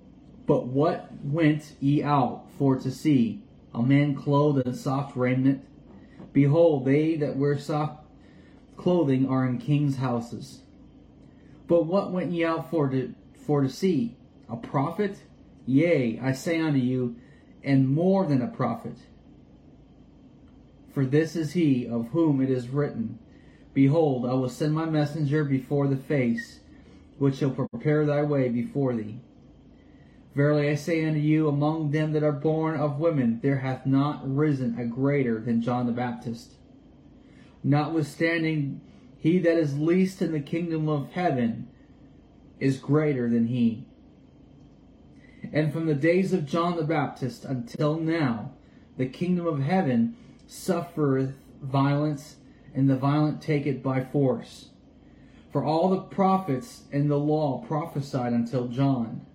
but 0.46 0.66
what 0.66 1.10
went 1.22 1.74
ye 1.78 2.02
out 2.02 2.46
for 2.58 2.76
to 2.76 2.90
see? 2.90 3.42
A 3.74 3.82
man 3.82 4.14
clothed 4.14 4.66
in 4.66 4.74
soft 4.74 5.16
raiment. 5.16 5.64
Behold, 6.32 6.84
they 6.84 7.16
that 7.16 7.36
wear 7.36 7.58
soft 7.58 8.04
clothing 8.76 9.28
are 9.28 9.46
in 9.46 9.58
kings' 9.58 9.96
houses. 9.96 10.62
But 11.66 11.86
what 11.86 12.12
went 12.12 12.32
ye 12.32 12.44
out 12.44 12.70
for 12.70 12.88
to, 12.88 13.14
for 13.46 13.62
to 13.62 13.68
see? 13.68 14.16
A 14.48 14.56
prophet? 14.56 15.18
Yea, 15.66 16.18
I 16.20 16.32
say 16.32 16.60
unto 16.60 16.78
you, 16.78 17.16
and 17.62 17.88
more 17.88 18.26
than 18.26 18.42
a 18.42 18.48
prophet. 18.48 18.96
For 20.92 21.06
this 21.06 21.36
is 21.36 21.52
he 21.52 21.86
of 21.86 22.08
whom 22.08 22.42
it 22.42 22.50
is 22.50 22.68
written, 22.68 23.18
Behold, 23.72 24.26
I 24.26 24.34
will 24.34 24.50
send 24.50 24.74
my 24.74 24.84
messenger 24.84 25.44
before 25.44 25.86
the 25.86 25.96
face, 25.96 26.60
which 27.18 27.36
shall 27.36 27.50
prepare 27.50 28.04
thy 28.04 28.22
way 28.22 28.48
before 28.48 28.94
thee. 28.94 29.20
Verily 30.34 30.70
I 30.70 30.76
say 30.76 31.04
unto 31.04 31.20
you, 31.20 31.46
among 31.46 31.90
them 31.90 32.12
that 32.12 32.22
are 32.22 32.32
born 32.32 32.80
of 32.80 32.98
women, 32.98 33.40
there 33.42 33.58
hath 33.58 33.84
not 33.84 34.22
risen 34.24 34.78
a 34.78 34.86
greater 34.86 35.40
than 35.40 35.60
John 35.60 35.86
the 35.86 35.92
Baptist. 35.92 36.54
Notwithstanding, 37.62 38.80
he 39.18 39.38
that 39.40 39.58
is 39.58 39.78
least 39.78 40.22
in 40.22 40.32
the 40.32 40.40
kingdom 40.40 40.88
of 40.88 41.12
heaven 41.12 41.68
is 42.58 42.78
greater 42.78 43.28
than 43.28 43.46
he. 43.46 43.84
And 45.52 45.72
from 45.72 45.86
the 45.86 45.94
days 45.94 46.32
of 46.32 46.46
John 46.46 46.76
the 46.76 46.84
Baptist 46.84 47.44
until 47.44 47.98
now, 47.98 48.52
the 48.96 49.06
kingdom 49.06 49.46
of 49.46 49.60
heaven 49.60 50.16
suffereth 50.46 51.34
violence, 51.60 52.36
and 52.74 52.88
the 52.88 52.96
violent 52.96 53.42
take 53.42 53.66
it 53.66 53.82
by 53.82 54.02
force. 54.02 54.70
For 55.52 55.62
all 55.62 55.90
the 55.90 56.00
prophets 56.00 56.84
and 56.90 57.10
the 57.10 57.18
law 57.18 57.64
prophesied 57.66 58.32
until 58.32 58.68
John. 58.68 59.26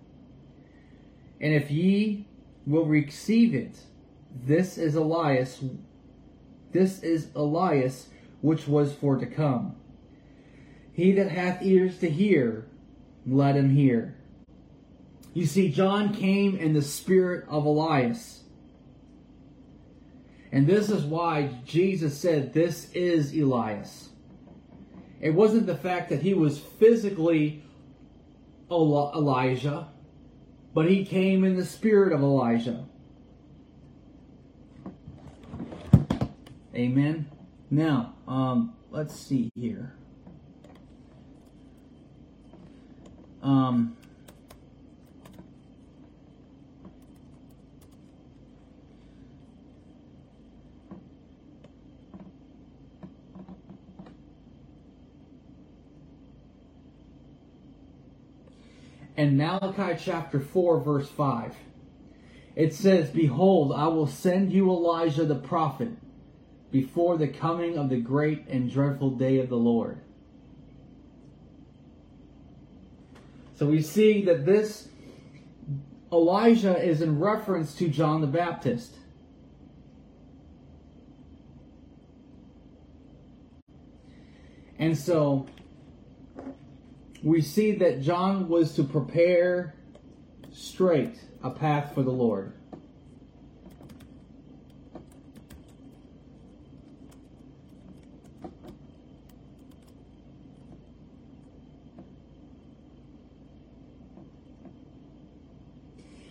And 1.40 1.54
if 1.54 1.70
ye 1.70 2.26
will 2.66 2.84
receive 2.84 3.54
it, 3.54 3.78
this 4.44 4.78
is 4.78 4.94
Elias, 4.94 5.62
this 6.72 7.02
is 7.02 7.28
Elias 7.34 8.08
which 8.40 8.68
was 8.68 8.92
for 8.92 9.16
to 9.16 9.26
come. 9.26 9.76
He 10.92 11.12
that 11.12 11.30
hath 11.30 11.62
ears 11.62 11.98
to 11.98 12.10
hear, 12.10 12.66
let 13.26 13.56
him 13.56 13.70
hear. 13.70 14.16
You 15.34 15.46
see, 15.46 15.70
John 15.70 16.12
came 16.12 16.56
in 16.56 16.72
the 16.72 16.82
spirit 16.82 17.44
of 17.48 17.64
Elias. 17.64 18.42
And 20.50 20.66
this 20.66 20.90
is 20.90 21.04
why 21.04 21.50
Jesus 21.64 22.18
said, 22.18 22.52
This 22.52 22.90
is 22.92 23.32
Elias. 23.32 24.08
It 25.20 25.30
wasn't 25.30 25.66
the 25.66 25.76
fact 25.76 26.08
that 26.08 26.22
he 26.22 26.34
was 26.34 26.58
physically 26.58 27.62
Elijah, 28.70 29.88
but 30.78 30.88
he 30.88 31.04
came 31.04 31.42
in 31.42 31.56
the 31.56 31.64
spirit 31.64 32.12
of 32.12 32.20
Elijah. 32.20 32.84
Amen. 36.72 37.28
Now, 37.68 38.14
um, 38.28 38.74
let's 38.92 39.12
see 39.18 39.50
here. 39.56 39.92
Um, 43.42 43.96
and 59.18 59.36
Malachi 59.36 60.00
chapter 60.00 60.38
4, 60.38 60.78
verse 60.78 61.08
5. 61.10 61.52
It 62.54 62.72
says, 62.72 63.10
Behold, 63.10 63.72
I 63.76 63.88
will 63.88 64.06
send 64.06 64.52
you 64.52 64.70
Elijah 64.70 65.24
the 65.24 65.34
prophet 65.34 65.90
before 66.70 67.18
the 67.18 67.26
coming 67.26 67.76
of 67.76 67.88
the 67.88 67.96
great 67.96 68.46
and 68.46 68.70
dreadful 68.70 69.10
day 69.10 69.40
of 69.40 69.48
the 69.48 69.56
Lord. 69.56 69.98
So 73.56 73.66
we 73.66 73.82
see 73.82 74.24
that 74.26 74.46
this 74.46 74.86
Elijah 76.12 76.80
is 76.80 77.02
in 77.02 77.18
reference 77.18 77.74
to 77.74 77.88
John 77.88 78.20
the 78.20 78.28
Baptist. 78.28 78.94
And 84.78 84.96
so 84.96 85.46
we 87.22 87.40
see 87.40 87.72
that 87.72 88.00
John 88.00 88.48
was 88.48 88.74
to 88.74 88.84
prepare 88.84 89.74
straight 90.52 91.18
a 91.42 91.50
path 91.50 91.94
for 91.94 92.02
the 92.02 92.10
Lord. 92.10 92.52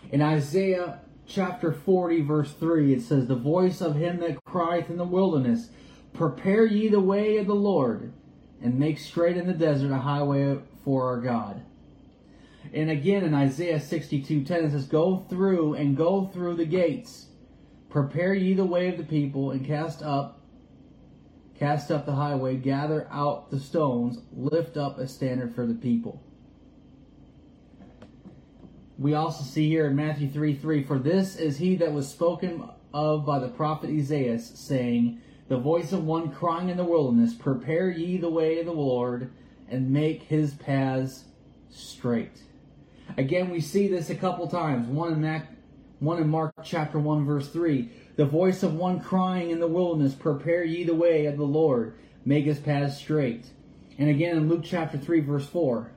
In 0.10 0.22
Isaiah 0.22 1.02
chapter 1.28 1.74
40, 1.74 2.22
verse 2.22 2.54
3, 2.54 2.94
it 2.94 3.02
says, 3.02 3.28
The 3.28 3.36
voice 3.36 3.82
of 3.82 3.96
him 3.96 4.20
that 4.22 4.44
crieth 4.46 4.90
in 4.90 4.98
the 4.98 5.04
wilderness, 5.04 5.70
Prepare 6.14 6.66
ye 6.66 6.88
the 6.88 7.02
way 7.02 7.38
of 7.38 7.46
the 7.46 7.54
Lord, 7.54 8.14
and 8.62 8.80
make 8.80 8.98
straight 8.98 9.38
in 9.38 9.48
the 9.48 9.54
desert 9.54 9.92
a 9.92 9.98
highway 9.98 10.58
for 10.88 11.04
our 11.04 11.20
God. 11.20 11.62
And 12.72 12.90
again 12.90 13.26
in 13.26 13.34
Isaiah 13.34 13.78
62:10 13.78 14.50
it 14.50 14.72
says, 14.72 14.86
Go 14.86 15.18
through 15.30 15.74
and 15.74 15.98
go 15.98 16.28
through 16.28 16.56
the 16.56 16.66
gates. 16.66 17.28
Prepare 17.90 18.34
ye 18.34 18.54
the 18.54 18.64
way 18.64 18.88
of 18.88 18.98
the 18.98 19.04
people, 19.04 19.52
and 19.52 19.66
cast 19.66 20.02
up, 20.02 20.40
cast 21.60 21.92
up 21.92 22.06
the 22.06 22.14
highway, 22.14 22.56
gather 22.56 23.06
out 23.12 23.52
the 23.52 23.60
stones, 23.60 24.20
lift 24.32 24.78
up 24.78 24.98
a 24.98 25.10
standard 25.10 25.54
for 25.54 25.66
the 25.66 25.74
people. 25.74 26.24
We 28.98 29.14
also 29.14 29.44
see 29.44 29.68
here 29.68 29.88
in 29.88 29.96
Matthew 29.98 30.30
3 30.30 30.56
3, 30.56 30.84
For 30.86 31.00
this 31.00 31.36
is 31.36 31.58
he 31.58 31.76
that 31.76 31.92
was 31.92 32.08
spoken 32.08 32.64
of 32.94 33.26
by 33.26 33.40
the 33.40 33.50
prophet 33.50 33.90
Isaiah, 33.90 34.40
saying, 34.40 35.20
The 35.50 35.60
voice 35.60 35.92
of 35.92 36.06
one 36.06 36.32
crying 36.32 36.70
in 36.70 36.78
the 36.78 36.86
wilderness, 36.86 37.34
Prepare 37.34 37.90
ye 37.90 38.16
the 38.16 38.30
way 38.30 38.62
of 38.62 38.66
the 38.66 38.72
Lord, 38.72 39.32
and 39.70 39.92
make 39.92 40.24
his 40.24 40.54
paths 40.54 41.26
straight. 41.70 42.42
Again, 43.18 43.50
we 43.50 43.62
see 43.62 43.88
this 43.88 44.10
a 44.10 44.16
couple 44.16 44.48
times. 44.48 44.88
One 44.88 45.14
in, 45.14 45.22
Mac, 45.22 45.48
one 46.00 46.22
in 46.22 46.30
Mark 46.30 46.54
chapter 46.64 47.00
1, 47.00 47.26
verse 47.26 47.50
3. 47.50 47.90
The 48.16 48.26
voice 48.26 48.64
of 48.64 48.76
one 48.76 49.00
crying 49.00 49.52
in 49.52 49.60
the 49.60 49.68
wilderness, 49.68 50.14
Prepare 50.14 50.64
ye 50.64 50.84
the 50.84 50.96
way 50.96 51.26
of 51.26 51.38
the 51.38 51.46
Lord, 51.46 51.96
make 52.26 52.46
his 52.46 52.60
paths 52.60 52.98
straight. 52.98 53.46
And 53.98 54.10
again 54.10 54.38
in 54.38 54.50
Luke 54.50 54.64
chapter 54.64 54.98
3, 54.98 55.22
verse 55.22 55.48
4. 55.48 55.92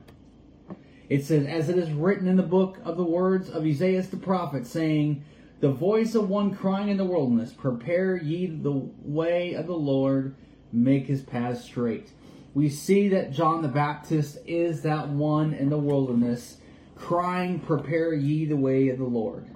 It 1.09 1.25
says, 1.25 1.45
As 1.45 1.69
it 1.69 1.77
is 1.77 1.91
written 1.91 2.27
in 2.27 2.37
the 2.37 2.43
book 2.43 2.79
of 2.83 2.97
the 2.97 3.03
words 3.03 3.49
of 3.49 3.65
Isaiah 3.65 4.01
the 4.03 4.17
prophet, 4.17 4.65
saying, 4.65 5.23
The 5.59 5.71
voice 5.71 6.15
of 6.15 6.29
one 6.29 6.55
crying 6.55 6.89
in 6.89 6.97
the 6.97 7.05
wilderness, 7.05 7.51
Prepare 7.51 8.17
ye 8.17 8.47
the 8.47 8.89
way 9.03 9.53
of 9.53 9.67
the 9.67 9.73
Lord, 9.73 10.35
make 10.71 11.07
his 11.07 11.21
paths 11.21 11.65
straight 11.65 12.11
we 12.53 12.69
see 12.69 13.09
that 13.09 13.31
John 13.31 13.61
the 13.61 13.67
Baptist 13.67 14.37
is 14.45 14.81
that 14.81 15.09
one 15.09 15.53
in 15.53 15.69
the 15.69 15.77
wilderness 15.77 16.57
crying, 16.95 17.59
Prepare 17.59 18.13
ye 18.13 18.45
the 18.45 18.57
way 18.57 18.89
of 18.89 18.97
the 18.97 19.05
Lord. 19.05 19.47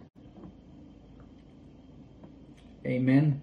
Amen. 2.85 3.41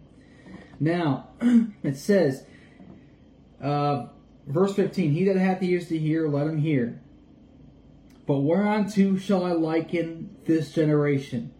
Now, 0.80 1.28
it 1.82 1.96
says, 1.96 2.44
uh, 3.62 4.06
verse 4.46 4.74
15, 4.74 5.12
He 5.12 5.24
that 5.24 5.36
hath 5.36 5.62
ears 5.62 5.88
to 5.88 5.98
hear, 5.98 6.28
let 6.28 6.46
him 6.46 6.58
hear. 6.58 7.00
But 8.26 8.38
whereunto 8.38 9.16
shall 9.16 9.44
I 9.44 9.52
liken 9.52 10.36
this 10.46 10.72
generation? 10.72 11.52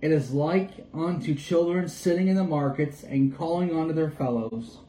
It 0.00 0.12
is 0.12 0.30
like 0.30 0.86
unto 0.94 1.34
children 1.34 1.88
sitting 1.88 2.28
in 2.28 2.36
the 2.36 2.44
markets 2.44 3.02
and 3.02 3.36
calling 3.36 3.76
unto 3.76 3.94
their 3.94 4.10
fellows 4.10 4.80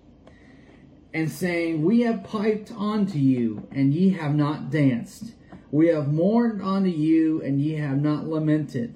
and 1.17 1.31
saying, 1.31 1.81
We 1.81 2.01
have 2.01 2.23
piped 2.23 2.71
unto 2.71 3.17
you, 3.17 3.67
and 3.71 3.91
ye 3.91 4.11
have 4.11 4.35
not 4.35 4.69
danced. 4.69 5.33
We 5.71 5.87
have 5.87 6.13
mourned 6.13 6.61
unto 6.61 6.91
you, 6.91 7.41
and 7.41 7.59
ye 7.59 7.73
have 7.73 7.99
not 7.99 8.27
lamented. 8.27 8.93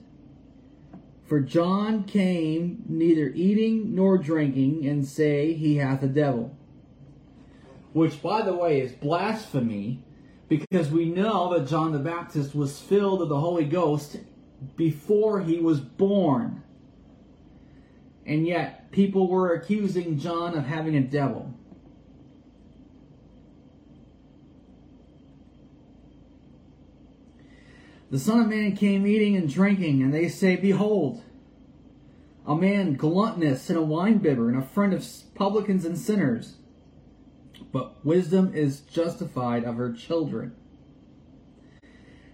For 1.25 1.39
John 1.39 2.03
came 2.03 2.83
neither 2.87 3.29
eating 3.29 3.95
nor 3.95 4.19
drinking, 4.19 4.85
and 4.85 5.03
say 5.03 5.53
he 5.53 5.77
hath 5.77 6.03
a 6.03 6.07
devil. 6.07 6.55
Which, 7.91 8.21
by 8.21 8.43
the 8.43 8.53
way, 8.53 8.81
is 8.81 8.91
blasphemy, 8.91 10.03
because 10.47 10.91
we 10.91 11.05
know 11.05 11.51
that 11.53 11.67
John 11.67 11.91
the 11.91 11.97
Baptist 11.97 12.53
was 12.53 12.79
filled 12.79 13.21
with 13.21 13.29
the 13.29 13.39
Holy 13.39 13.65
Ghost 13.65 14.17
before 14.75 15.41
he 15.41 15.57
was 15.57 15.79
born. 15.79 16.61
And 18.27 18.45
yet, 18.45 18.91
people 18.91 19.27
were 19.27 19.55
accusing 19.55 20.19
John 20.19 20.55
of 20.55 20.67
having 20.67 20.95
a 20.95 21.01
devil. 21.01 21.55
The 28.11 28.19
Son 28.19 28.41
of 28.41 28.49
Man 28.49 28.75
came 28.75 29.07
eating 29.07 29.37
and 29.37 29.51
drinking, 29.51 30.03
and 30.03 30.13
they 30.13 30.27
say, 30.27 30.57
Behold, 30.57 31.23
a 32.45 32.53
man 32.55 32.95
gluttonous 32.95 33.69
and 33.69 33.79
a 33.79 33.81
winebibber, 33.81 34.49
and 34.49 34.57
a 34.57 34.67
friend 34.67 34.93
of 34.93 35.07
publicans 35.33 35.85
and 35.85 35.97
sinners. 35.97 36.57
But 37.71 38.05
wisdom 38.05 38.53
is 38.53 38.81
justified 38.81 39.63
of 39.63 39.77
her 39.77 39.93
children. 39.93 40.53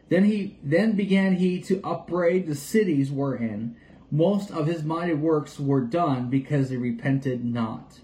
Then 0.09 0.23
he 0.23 0.57
then 0.63 0.93
began 0.93 1.35
he 1.35 1.61
to 1.63 1.79
upbraid 1.83 2.47
the 2.47 2.55
cities 2.55 3.11
wherein 3.11 3.75
most 4.09 4.49
of 4.49 4.65
his 4.65 4.83
mighty 4.83 5.13
works 5.13 5.59
were 5.59 5.81
done 5.81 6.31
because 6.31 6.69
they 6.69 6.77
repented 6.77 7.45
not. 7.45 7.99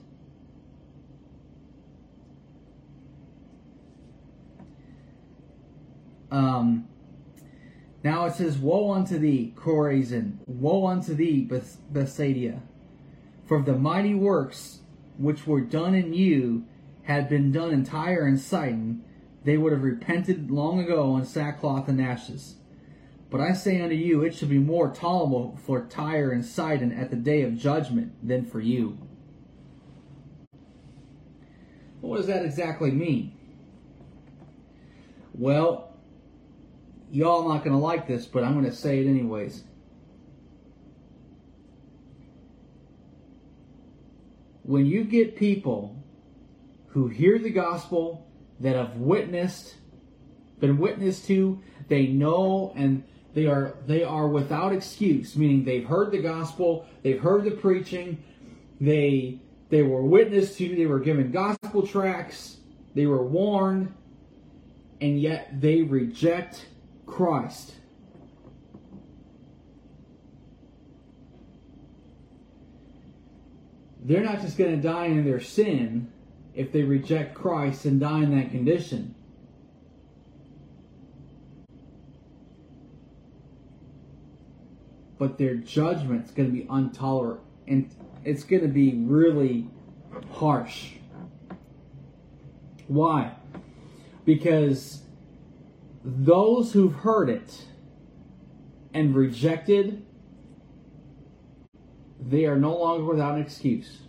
Um, 6.29 6.89
now 8.03 8.25
it 8.25 8.33
says, 8.35 8.57
Woe 8.57 8.91
unto 8.91 9.17
thee, 9.17 9.53
Chorazin! 9.55 10.37
Woe 10.45 10.87
unto 10.87 11.13
thee, 11.13 11.41
Beth- 11.41 11.77
Bethsaida! 11.91 12.61
For 13.45 13.61
the 13.61 13.77
mighty 13.77 14.13
works 14.13 14.79
which 15.17 15.47
were 15.47 15.61
done 15.61 15.95
in 15.95 16.13
you 16.13 16.65
had 17.03 17.29
been 17.29 17.51
done 17.51 17.71
in 17.71 17.83
Tyre 17.83 18.25
and 18.25 18.39
Sidon, 18.39 19.03
they 19.43 19.57
would 19.57 19.73
have 19.73 19.83
repented 19.83 20.49
long 20.49 20.79
ago 20.79 21.17
in 21.17 21.25
sackcloth 21.25 21.87
and 21.87 22.01
ashes. 22.01 22.55
But 23.29 23.41
I 23.41 23.53
say 23.53 23.81
unto 23.81 23.95
you, 23.95 24.21
it 24.21 24.35
shall 24.35 24.49
be 24.49 24.59
more 24.59 24.89
tolerable 24.89 25.59
for 25.65 25.81
Tyre 25.81 26.31
and 26.31 26.45
Sidon 26.45 26.91
at 26.91 27.09
the 27.09 27.15
day 27.15 27.41
of 27.41 27.57
judgment 27.57 28.13
than 28.25 28.45
for 28.45 28.59
you. 28.59 28.97
What 31.99 32.17
does 32.17 32.27
that 32.27 32.45
exactly 32.45 32.91
mean? 32.91 33.33
Well, 35.33 35.92
y'all 37.13 37.47
not 37.47 37.63
going 37.63 37.76
to 37.76 37.82
like 37.82 38.08
this, 38.08 38.26
but 38.26 38.43
I'm 38.43 38.54
going 38.54 38.65
to 38.65 38.76
say 38.76 38.99
it 38.99 39.08
anyways. 39.08 39.63
When 44.63 44.86
you 44.86 45.04
get 45.04 45.36
people 45.36 45.95
who 46.88 47.08
hear 47.08 47.38
the 47.38 47.49
gospel, 47.49 48.28
that 48.60 48.76
have 48.76 48.95
witnessed, 48.97 49.76
been 50.60 50.78
witnessed 50.78 51.28
to, 51.28 51.62
they 51.89 52.08
know 52.08 52.73
and 52.76 53.04
they 53.34 53.45
are 53.45 53.76
they 53.86 54.04
are 54.04 54.28
without 54.28 54.71
excuse, 54.71 55.36
meaning 55.36 55.65
they've 55.65 55.86
heard 55.86 56.12
the 56.12 56.21
gospel, 56.21 56.88
they've 57.04 57.19
heard 57.19 57.43
the 57.43 57.52
preaching, 57.52 58.23
they 58.80 59.39
they 59.69 59.84
were 59.84 60.02
witnessed 60.04 60.58
to, 60.60 60.76
they 60.76 60.86
were 60.86 60.99
given 60.99 61.32
gospel 61.32 61.86
tracts, 61.86 62.58
they 62.95 63.06
were 63.06 63.23
warned, 63.23 63.93
and 65.02 65.19
yet 65.19 65.60
they 65.60 65.82
reject 65.82 66.67
Christ. 67.05 67.73
They're 74.05 74.23
not 74.23 74.41
just 74.41 74.57
going 74.57 74.71
to 74.71 74.81
die 74.81 75.05
in 75.05 75.23
their 75.23 75.39
sin 75.39 76.11
if 76.53 76.71
they 76.71 76.83
reject 76.83 77.33
Christ 77.35 77.85
and 77.85 77.99
die 77.99 78.23
in 78.23 78.37
that 78.37 78.51
condition. 78.51 79.15
But 85.17 85.37
their 85.37 85.55
judgment's 85.55 86.31
going 86.31 86.49
to 86.49 86.53
be 86.53 86.67
intolerant 86.69 87.39
and 87.67 87.89
it's 88.25 88.43
going 88.43 88.61
to 88.61 88.67
be 88.67 88.93
really 88.95 89.67
harsh. 90.31 90.91
Why? 92.87 93.31
Because 94.25 95.02
those 96.03 96.73
who've 96.73 96.93
heard 96.93 97.29
it 97.29 97.65
and 98.93 99.15
rejected, 99.15 100.05
they 102.19 102.45
are 102.45 102.57
no 102.57 102.77
longer 102.77 103.05
without 103.05 103.35
an 103.35 103.41
excuse, 103.41 103.99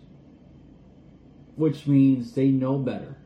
which 1.57 1.87
means 1.87 2.33
they 2.33 2.49
know 2.49 2.79
better. 2.79 3.17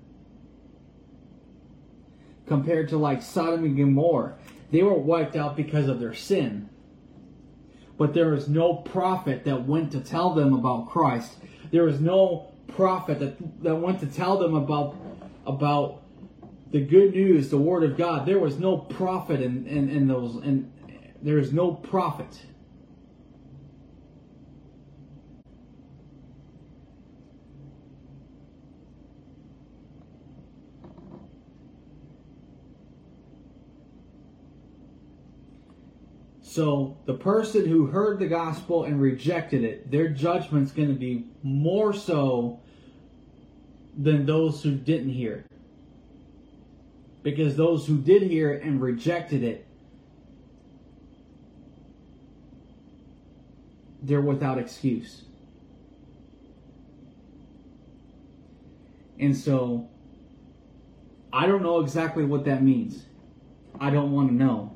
Compared 2.46 2.88
to 2.88 2.96
like 2.96 3.22
Sodom 3.22 3.64
and 3.64 3.76
Gomorrah, 3.76 4.36
they 4.70 4.82
were 4.82 4.94
wiped 4.94 5.36
out 5.36 5.56
because 5.56 5.88
of 5.88 6.00
their 6.00 6.14
sin. 6.14 6.68
But 7.96 8.14
there 8.14 8.30
was 8.30 8.48
no 8.48 8.74
prophet 8.74 9.44
that 9.44 9.66
went 9.66 9.92
to 9.92 10.00
tell 10.00 10.34
them 10.34 10.52
about 10.54 10.88
Christ. 10.88 11.32
There 11.70 11.84
was 11.84 12.00
no 12.00 12.52
prophet 12.68 13.18
that, 13.18 13.62
that 13.62 13.76
went 13.76 14.00
to 14.00 14.06
tell 14.06 14.38
them 14.38 14.54
about 14.54 14.94
about 15.46 16.02
the 16.70 16.80
good 16.80 17.14
news, 17.14 17.48
the 17.50 17.58
word 17.58 17.82
of 17.82 17.96
God. 17.96 18.26
There 18.26 18.38
was 18.38 18.58
no 18.58 18.76
prophet 18.76 19.40
in, 19.40 19.66
in, 19.66 19.88
in 19.88 20.08
those 20.08 20.36
and 20.36 20.72
there 21.22 21.38
is 21.38 21.52
no 21.52 21.72
prophet. 21.72 22.42
So 36.58 36.96
the 37.06 37.14
person 37.14 37.66
who 37.66 37.86
heard 37.86 38.18
the 38.18 38.26
gospel 38.26 38.82
and 38.82 39.00
rejected 39.00 39.62
it, 39.62 39.90
their 39.90 40.08
judgment's 40.08 40.72
going 40.72 40.88
to 40.88 40.94
be 40.94 41.26
more 41.42 41.92
so 41.92 42.58
than 43.96 44.26
those 44.26 44.62
who 44.62 44.72
didn't 44.72 45.10
hear. 45.10 45.44
Because 47.30 47.56
those 47.56 47.86
who 47.86 47.98
did 47.98 48.22
hear 48.22 48.50
it 48.52 48.62
and 48.62 48.80
rejected 48.80 49.42
it, 49.42 49.66
they're 54.02 54.22
without 54.22 54.56
excuse. 54.56 55.24
And 59.20 59.36
so, 59.36 59.90
I 61.30 61.46
don't 61.46 61.62
know 61.62 61.80
exactly 61.80 62.24
what 62.24 62.46
that 62.46 62.62
means. 62.62 63.04
I 63.78 63.90
don't 63.90 64.12
want 64.12 64.30
to 64.30 64.34
know. 64.34 64.74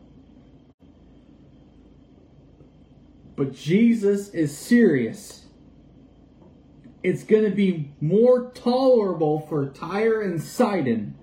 But 3.34 3.54
Jesus 3.54 4.28
is 4.28 4.54
serious. 4.54 5.46
It's 7.02 7.22
going 7.22 7.44
to 7.44 7.50
be 7.50 7.92
more 8.02 8.50
tolerable 8.50 9.40
for 9.40 9.70
Tyre 9.70 10.20
and 10.20 10.42
Sidon 10.42 11.16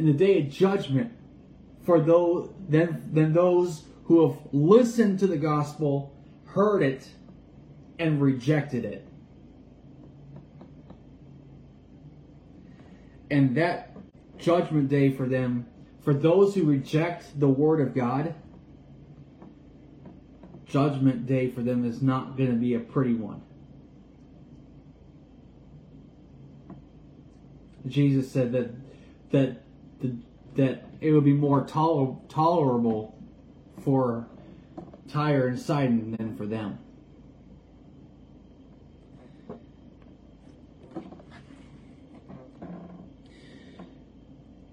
in 0.00 0.06
the 0.06 0.14
day 0.14 0.40
of 0.40 0.48
judgment 0.48 1.12
for 1.82 2.00
those 2.00 2.50
than, 2.70 3.10
than 3.12 3.34
those 3.34 3.82
who 4.04 4.26
have 4.26 4.38
listened 4.50 5.18
to 5.18 5.26
the 5.26 5.36
gospel, 5.36 6.16
heard 6.46 6.82
it, 6.82 7.06
and 7.98 8.18
rejected 8.18 8.86
it. 8.86 9.06
And 13.30 13.54
that 13.58 13.94
judgment 14.38 14.88
day 14.88 15.10
for 15.10 15.28
them 15.28 15.66
for 16.02 16.14
those 16.14 16.54
who 16.54 16.64
reject 16.64 17.38
the 17.38 17.48
word 17.48 17.82
of 17.86 17.94
God, 17.94 18.34
judgment 20.64 21.26
day 21.26 21.50
for 21.50 21.60
them 21.60 21.84
is 21.84 22.00
not 22.00 22.38
going 22.38 22.48
to 22.48 22.56
be 22.56 22.72
a 22.72 22.80
pretty 22.80 23.12
one. 23.12 23.42
Jesus 27.86 28.32
said 28.32 28.52
that 28.52 28.70
that 29.30 29.62
the, 30.00 30.16
that 30.56 30.84
it 31.00 31.12
would 31.12 31.24
be 31.24 31.32
more 31.32 31.66
toler- 31.66 32.16
tolerable 32.28 33.18
for 33.82 34.26
Tyre 35.08 35.48
and 35.48 35.58
Sidon 35.58 36.12
than 36.12 36.36
for 36.36 36.46
them. 36.46 36.78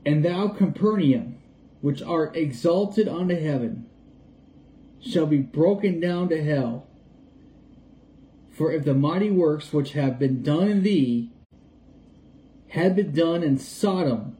And 0.05 0.23
thou, 0.23 0.47
Capernaum, 0.47 1.37
which 1.81 2.01
art 2.01 2.37
exalted 2.37 3.09
unto 3.09 3.37
heaven, 3.37 3.87
shall 5.01 5.25
be 5.25 5.39
broken 5.39 5.99
down 5.99 6.29
to 6.29 6.41
hell. 6.41 6.87
For 8.51 8.71
if 8.71 8.85
the 8.85 8.93
mighty 8.93 9.29
works 9.29 9.73
which 9.73 9.91
have 9.91 10.17
been 10.17 10.41
done 10.41 10.69
in 10.69 10.83
thee 10.83 11.31
had 12.69 12.95
been 12.95 13.13
done 13.13 13.43
in 13.43 13.57
Sodom, 13.57 14.36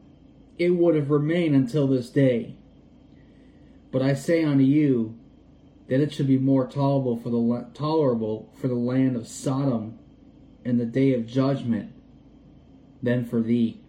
it 0.58 0.70
would 0.70 0.94
have 0.94 1.10
remained 1.10 1.54
until 1.54 1.86
this 1.86 2.10
day. 2.10 2.56
But 3.90 4.02
I 4.02 4.14
say 4.14 4.44
unto 4.44 4.64
you 4.64 5.18
that 5.88 6.00
it 6.00 6.12
should 6.12 6.26
be 6.26 6.38
more 6.38 6.66
tolerable 6.66 7.16
for 7.16 7.30
the 7.30 7.70
tolerable 7.72 8.52
for 8.60 8.68
the 8.68 8.74
land 8.74 9.16
of 9.16 9.26
Sodom 9.26 9.98
in 10.64 10.78
the 10.78 10.86
day 10.86 11.14
of 11.14 11.26
judgment 11.26 11.92
than 13.02 13.24
for 13.24 13.40
thee. 13.40 13.80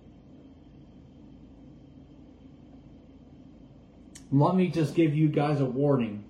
let 4.32 4.55
me 4.55 4.67
just 4.67 4.95
give 4.95 5.15
you 5.15 5.27
guys 5.27 5.60
a 5.60 5.65
warning. 5.65 6.23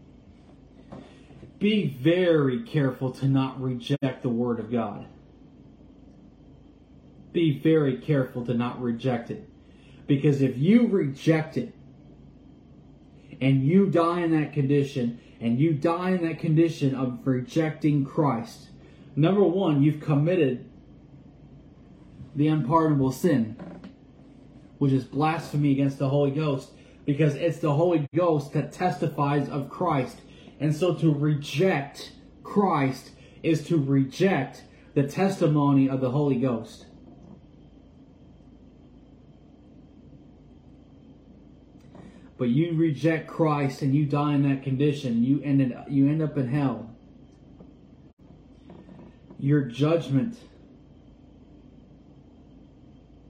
Be 1.60 1.88
very 1.88 2.64
careful 2.64 3.12
to 3.12 3.28
not 3.28 3.62
reject 3.62 4.22
the 4.22 4.30
Word 4.30 4.60
of 4.60 4.72
God. 4.72 5.06
Be 7.34 7.60
very 7.60 7.98
careful 7.98 8.46
to 8.46 8.54
not 8.54 8.82
reject 8.82 9.30
it. 9.30 9.49
Because 10.10 10.42
if 10.42 10.58
you 10.58 10.88
reject 10.88 11.56
it 11.56 11.72
and 13.40 13.64
you 13.64 13.86
die 13.86 14.22
in 14.22 14.32
that 14.32 14.54
condition, 14.54 15.20
and 15.40 15.60
you 15.60 15.72
die 15.72 16.10
in 16.10 16.28
that 16.28 16.40
condition 16.40 16.96
of 16.96 17.20
rejecting 17.26 18.04
Christ, 18.06 18.70
number 19.16 19.44
one, 19.44 19.84
you've 19.84 20.02
committed 20.02 20.68
the 22.36 22.48
unpardonable 22.48 23.12
sin, 23.12 23.56
which 24.80 24.92
is 24.92 25.04
blasphemy 25.04 25.74
against 25.74 26.00
the 26.00 26.10
Holy 26.10 26.32
Ghost 26.32 26.72
because 27.06 27.36
it's 27.36 27.60
the 27.60 27.76
Holy 27.76 28.08
Ghost 28.16 28.54
that 28.54 28.74
testifies 28.74 29.48
of 29.48 29.70
Christ. 29.70 30.22
And 30.60 30.76
so 30.76 30.96
to 30.96 31.14
reject 31.14 32.14
Christ 32.42 33.12
is 33.44 33.64
to 33.68 33.78
reject 33.78 34.64
the 34.96 35.04
testimony 35.04 35.88
of 35.88 36.02
the 36.02 36.10
Holy 36.10 36.38
Ghost. 36.38 36.88
But 42.40 42.50
you 42.50 42.74
reject 42.74 43.28
Christ 43.28 43.82
and 43.82 43.94
you 43.94 44.06
die 44.06 44.34
in 44.34 44.50
that 44.50 44.64
condition, 44.64 45.24
you 45.24 45.42
end, 45.44 45.76
you 45.90 46.08
end 46.08 46.22
up 46.24 46.38
in 46.38 46.48
hell. 46.48 46.90
Your 49.38 49.62
judgment 49.64 50.38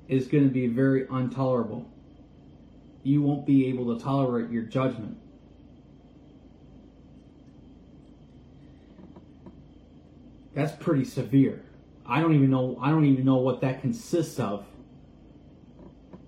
is 0.08 0.28
going 0.28 0.44
to 0.44 0.50
be 0.50 0.68
very 0.68 1.08
intolerable. 1.10 1.90
you 3.04 3.22
won't 3.22 3.46
be 3.46 3.68
able 3.68 3.96
to 3.96 4.04
tolerate 4.04 4.52
your 4.52 4.64
judgment. 4.64 5.18
That's 10.54 10.72
pretty 10.84 11.06
severe. 11.06 11.64
I 12.06 12.22
don't 12.22 12.36
even 12.36 12.50
know 12.50 12.78
I 12.82 12.90
don't 12.90 13.06
even 13.06 13.26
know 13.26 13.38
what 13.38 13.62
that 13.62 13.82
consists 13.82 14.40
of. 14.40 14.66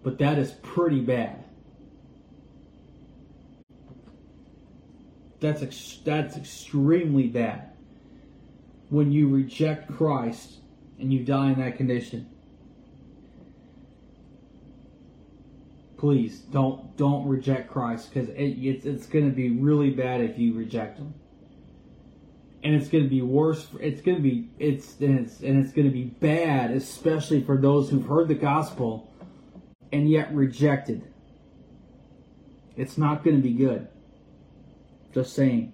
But 0.03 0.17
that 0.19 0.39
is 0.39 0.51
pretty 0.63 1.01
bad. 1.01 1.40
That's 5.41 5.61
ex- 5.61 5.99
that's 6.05 6.37
extremely 6.37 7.27
bad. 7.27 7.71
When 8.89 9.11
you 9.11 9.27
reject 9.27 9.91
Christ 9.91 10.59
and 10.99 11.11
you 11.11 11.25
die 11.25 11.51
in 11.51 11.59
that 11.59 11.77
condition. 11.77 12.29
Please 15.97 16.39
don't 16.39 16.95
don't 16.95 17.27
reject 17.27 17.69
Christ 17.69 18.13
because 18.13 18.29
it, 18.29 18.41
it's 18.41 18.85
it's 18.85 19.07
going 19.07 19.29
to 19.29 19.35
be 19.35 19.49
really 19.49 19.89
bad 19.89 20.21
if 20.21 20.37
you 20.37 20.53
reject 20.53 20.97
him 20.97 21.13
and 22.63 22.75
it's 22.75 22.87
going 22.89 23.03
to 23.03 23.09
be 23.09 23.21
worse. 23.21 23.63
For, 23.63 23.81
It's 23.81 24.01
going 24.01 24.17
to 24.17 24.23
be 24.23 24.49
it's 24.59 24.99
and 24.99 25.19
it's 25.19 25.41
and 25.41 25.63
it's 25.63 25.73
going 25.73 25.87
to 25.87 25.93
be 25.93 26.03
bad, 26.03 26.71
especially 26.71 27.43
for 27.43 27.57
those 27.57 27.89
who've 27.89 28.05
heard 28.05 28.27
the 28.27 28.35
gospel 28.35 29.11
and 29.91 30.09
yet 30.09 30.33
rejected. 30.33 31.03
It's 32.75 32.97
not 32.97 33.23
going 33.23 33.35
to 33.35 33.41
be 33.41 33.53
good. 33.53 33.87
Just 35.13 35.33
saying. 35.33 35.73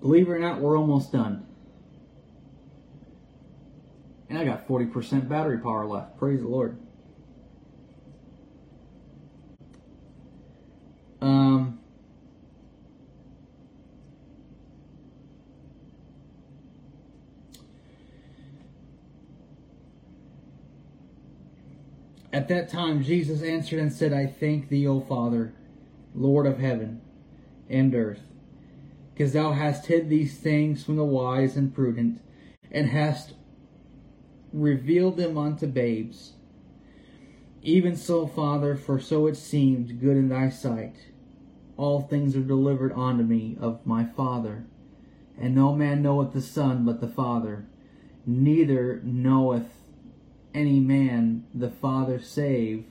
Believe 0.00 0.28
it 0.28 0.32
or 0.32 0.38
not, 0.38 0.60
we're 0.60 0.78
almost 0.78 1.12
done. 1.12 1.46
And 4.28 4.38
I 4.38 4.44
got 4.44 4.68
40% 4.68 5.28
battery 5.28 5.58
power 5.58 5.86
left. 5.86 6.18
Praise 6.18 6.40
the 6.40 6.48
Lord. 6.48 6.78
Um, 11.22 11.73
At 22.34 22.48
that 22.48 22.68
time, 22.68 23.04
Jesus 23.04 23.42
answered 23.42 23.78
and 23.78 23.92
said, 23.92 24.12
I 24.12 24.26
thank 24.26 24.68
thee, 24.68 24.88
O 24.88 24.98
Father, 24.98 25.54
Lord 26.16 26.46
of 26.46 26.58
heaven 26.58 27.00
and 27.70 27.94
earth, 27.94 28.22
because 29.12 29.34
thou 29.34 29.52
hast 29.52 29.86
hid 29.86 30.10
these 30.10 30.36
things 30.36 30.82
from 30.82 30.96
the 30.96 31.04
wise 31.04 31.56
and 31.56 31.72
prudent, 31.72 32.20
and 32.72 32.88
hast 32.88 33.34
revealed 34.52 35.16
them 35.16 35.38
unto 35.38 35.68
babes. 35.68 36.32
Even 37.62 37.94
so, 37.94 38.26
Father, 38.26 38.74
for 38.74 38.98
so 38.98 39.28
it 39.28 39.36
seemed 39.36 40.00
good 40.00 40.16
in 40.16 40.28
thy 40.28 40.48
sight. 40.48 40.96
All 41.76 42.00
things 42.00 42.34
are 42.34 42.42
delivered 42.42 42.92
unto 42.94 43.22
me 43.22 43.56
of 43.60 43.86
my 43.86 44.04
Father, 44.04 44.64
and 45.38 45.54
no 45.54 45.72
man 45.72 46.02
knoweth 46.02 46.32
the 46.32 46.42
Son 46.42 46.84
but 46.84 47.00
the 47.00 47.06
Father, 47.06 47.66
neither 48.26 49.00
knoweth 49.04 49.83
any 50.54 50.78
man 50.80 51.44
the 51.52 51.70
Father 51.70 52.20
save 52.20 52.84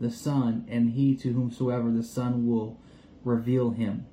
the 0.00 0.10
Son, 0.10 0.66
and 0.68 0.90
he 0.90 1.14
to 1.16 1.32
whomsoever 1.32 1.90
the 1.90 2.02
Son 2.02 2.46
will 2.48 2.80
reveal 3.24 3.70
him. 3.70 4.06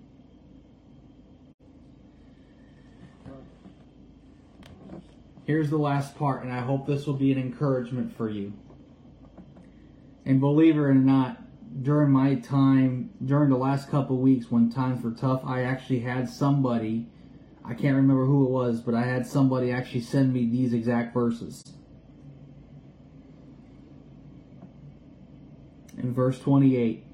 Here's 5.45 5.71
the 5.71 5.77
last 5.77 6.15
part, 6.15 6.43
and 6.43 6.53
I 6.53 6.59
hope 6.59 6.85
this 6.85 7.07
will 7.07 7.15
be 7.15 7.31
an 7.31 7.39
encouragement 7.39 8.15
for 8.15 8.29
you. 8.29 8.53
And 10.23 10.39
believe 10.39 10.75
it 10.75 10.79
or 10.79 10.93
not, 10.93 11.41
during 11.81 12.11
my 12.11 12.35
time, 12.35 13.09
during 13.25 13.49
the 13.49 13.57
last 13.57 13.89
couple 13.89 14.17
weeks 14.17 14.51
when 14.51 14.69
times 14.69 15.03
were 15.03 15.09
tough, 15.09 15.41
I 15.43 15.63
actually 15.63 16.01
had 16.01 16.29
somebody 16.29 17.07
I 17.69 17.75
can't 17.75 17.95
remember 17.95 18.25
who 18.25 18.45
it 18.45 18.49
was, 18.49 18.81
but 18.81 18.95
I 18.95 19.03
had 19.03 19.27
somebody 19.27 19.71
actually 19.71 20.01
send 20.01 20.33
me 20.33 20.49
these 20.49 20.73
exact 20.73 21.13
verses. 21.13 21.63
In 25.95 26.11
verse 26.11 26.39
28, 26.39 27.05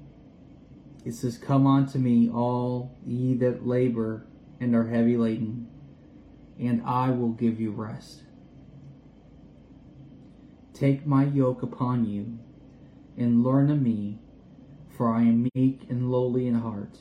it 1.04 1.12
says, 1.12 1.36
Come 1.36 1.66
unto 1.66 1.98
me, 1.98 2.30
all 2.30 2.96
ye 3.04 3.34
that 3.34 3.66
labor 3.66 4.26
and 4.58 4.74
are 4.74 4.88
heavy 4.88 5.18
laden, 5.18 5.68
and 6.58 6.80
I 6.86 7.10
will 7.10 7.32
give 7.32 7.60
you 7.60 7.72
rest. 7.72 8.22
Take 10.72 11.06
my 11.06 11.24
yoke 11.24 11.62
upon 11.62 12.06
you, 12.06 12.38
and 13.18 13.44
learn 13.44 13.70
of 13.70 13.82
me, 13.82 14.20
for 14.96 15.10
I 15.10 15.20
am 15.20 15.50
meek 15.54 15.82
and 15.90 16.10
lowly 16.10 16.46
in 16.46 16.54
heart, 16.54 16.96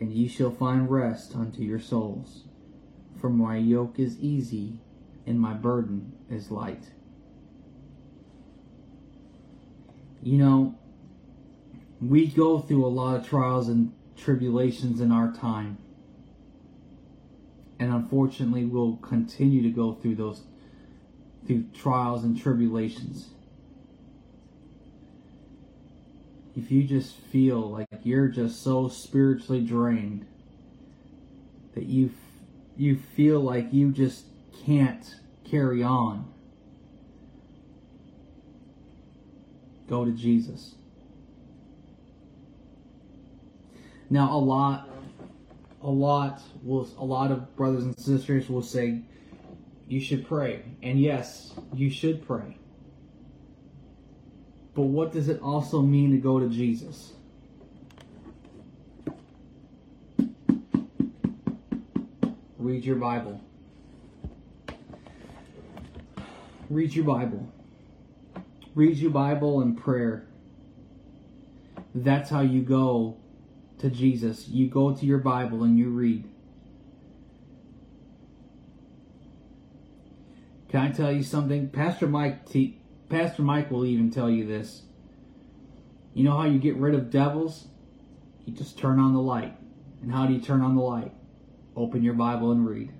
and 0.00 0.10
ye 0.10 0.28
shall 0.28 0.50
find 0.50 0.90
rest 0.90 1.36
unto 1.36 1.60
your 1.60 1.78
souls 1.78 2.44
for 3.20 3.30
my 3.30 3.56
yoke 3.56 3.98
is 3.98 4.18
easy 4.18 4.78
and 5.26 5.38
my 5.38 5.52
burden 5.52 6.12
is 6.30 6.50
light. 6.50 6.84
You 10.22 10.38
know, 10.38 10.78
we 12.00 12.26
go 12.26 12.58
through 12.58 12.84
a 12.84 12.88
lot 12.88 13.16
of 13.16 13.28
trials 13.28 13.68
and 13.68 13.92
tribulations 14.16 15.00
in 15.00 15.12
our 15.12 15.32
time. 15.32 15.78
And 17.78 17.92
unfortunately, 17.92 18.64
we'll 18.64 18.96
continue 18.96 19.62
to 19.62 19.70
go 19.70 19.94
through 19.94 20.16
those 20.16 20.42
through 21.46 21.64
trials 21.72 22.22
and 22.22 22.38
tribulations. 22.38 23.30
If 26.54 26.70
you 26.70 26.84
just 26.84 27.16
feel 27.16 27.70
like 27.70 27.86
you're 28.02 28.28
just 28.28 28.62
so 28.62 28.88
spiritually 28.88 29.62
drained 29.62 30.26
that 31.74 31.84
you 31.84 32.10
you 32.80 32.96
feel 32.96 33.40
like 33.40 33.74
you 33.74 33.92
just 33.92 34.24
can't 34.64 35.16
carry 35.44 35.82
on, 35.82 36.32
go 39.86 40.06
to 40.06 40.12
Jesus. 40.12 40.76
Now, 44.08 44.32
a 44.32 44.40
lot, 44.40 44.88
a 45.82 45.90
lot 45.90 46.40
will, 46.62 46.88
a 46.96 47.04
lot 47.04 47.30
of 47.30 47.54
brothers 47.54 47.84
and 47.84 47.98
sisters 47.98 48.48
will 48.48 48.62
say, 48.62 49.02
you 49.86 50.00
should 50.00 50.26
pray. 50.26 50.62
And 50.82 50.98
yes, 50.98 51.52
you 51.74 51.90
should 51.90 52.26
pray. 52.26 52.56
But 54.72 54.84
what 54.84 55.12
does 55.12 55.28
it 55.28 55.42
also 55.42 55.82
mean 55.82 56.12
to 56.12 56.16
go 56.16 56.40
to 56.40 56.48
Jesus? 56.48 57.12
Read 62.60 62.84
your 62.84 62.96
Bible. 62.96 63.40
Read 66.68 66.94
your 66.94 67.06
Bible. 67.06 67.50
Read 68.74 68.98
your 68.98 69.10
Bible 69.10 69.62
and 69.62 69.78
prayer. 69.78 70.26
That's 71.94 72.28
how 72.28 72.42
you 72.42 72.60
go 72.60 73.16
to 73.78 73.88
Jesus. 73.88 74.46
You 74.46 74.68
go 74.68 74.94
to 74.94 75.06
your 75.06 75.20
Bible 75.20 75.64
and 75.64 75.78
you 75.78 75.88
read. 75.88 76.28
Can 80.68 80.80
I 80.80 80.90
tell 80.90 81.10
you 81.10 81.22
something? 81.22 81.70
Pastor 81.70 82.06
Mike 82.06 82.46
Pastor 83.08 83.40
Mike 83.40 83.70
will 83.70 83.86
even 83.86 84.10
tell 84.10 84.28
you 84.28 84.46
this. 84.46 84.82
You 86.12 86.24
know 86.24 86.36
how 86.36 86.44
you 86.44 86.58
get 86.58 86.76
rid 86.76 86.94
of 86.94 87.10
devils? 87.10 87.68
You 88.44 88.52
just 88.52 88.78
turn 88.78 88.98
on 88.98 89.14
the 89.14 89.20
light. 89.20 89.56
And 90.02 90.12
how 90.12 90.26
do 90.26 90.34
you 90.34 90.40
turn 90.42 90.60
on 90.60 90.76
the 90.76 90.82
light? 90.82 91.12
Open 91.76 92.02
your 92.02 92.14
Bible 92.14 92.50
and 92.52 92.66
read. 92.66 92.92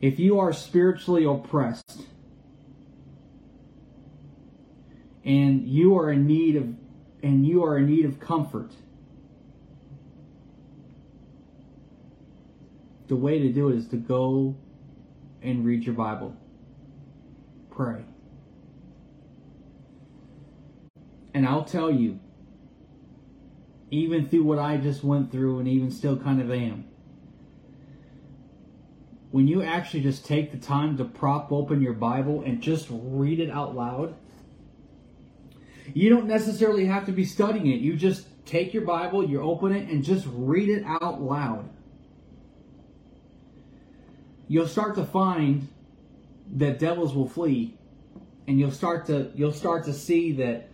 If 0.00 0.18
you 0.18 0.38
are 0.38 0.52
spiritually 0.52 1.24
oppressed 1.24 2.02
and 5.24 5.66
you 5.66 5.96
are 5.98 6.10
in 6.10 6.26
need 6.26 6.56
of 6.56 6.74
and 7.22 7.46
you 7.46 7.64
are 7.64 7.78
in 7.78 7.86
need 7.86 8.04
of 8.04 8.20
comfort, 8.20 8.70
the 13.08 13.16
way 13.16 13.38
to 13.38 13.50
do 13.50 13.70
it 13.70 13.76
is 13.76 13.88
to 13.88 13.96
go 13.96 14.54
and 15.42 15.64
read 15.64 15.84
your 15.84 15.94
Bible. 15.94 16.36
Pray. 17.70 18.04
And 21.32 21.46
I'll 21.46 21.64
tell 21.64 21.90
you, 21.90 22.20
even 23.94 24.28
through 24.28 24.44
what 24.44 24.58
I 24.58 24.76
just 24.76 25.04
went 25.04 25.30
through 25.30 25.58
and 25.58 25.68
even 25.68 25.90
still 25.90 26.16
kind 26.16 26.40
of 26.40 26.50
am. 26.50 26.86
When 29.30 29.48
you 29.48 29.62
actually 29.62 30.02
just 30.02 30.24
take 30.24 30.52
the 30.52 30.58
time 30.58 30.96
to 30.98 31.04
prop 31.04 31.50
open 31.50 31.80
your 31.80 31.92
Bible 31.92 32.42
and 32.44 32.62
just 32.62 32.86
read 32.90 33.40
it 33.40 33.50
out 33.50 33.74
loud, 33.74 34.14
you 35.92 36.08
don't 36.08 36.26
necessarily 36.26 36.86
have 36.86 37.06
to 37.06 37.12
be 37.12 37.24
studying 37.24 37.66
it. 37.66 37.80
You 37.80 37.96
just 37.96 38.26
take 38.46 38.72
your 38.72 38.84
Bible, 38.84 39.28
you 39.28 39.40
open 39.40 39.74
it, 39.74 39.88
and 39.88 40.04
just 40.04 40.26
read 40.30 40.68
it 40.68 40.84
out 40.86 41.20
loud. 41.20 41.68
you'll 44.48 44.68
start 44.68 44.94
to 44.96 45.04
find 45.04 45.68
that 46.56 46.78
devils 46.78 47.14
will 47.14 47.28
flee 47.28 47.74
and 48.46 48.58
you'll 48.58 48.70
start 48.70 49.06
to 49.06 49.30
you'll 49.34 49.52
start 49.52 49.84
to 49.84 49.92
see 49.92 50.32
that 50.32 50.68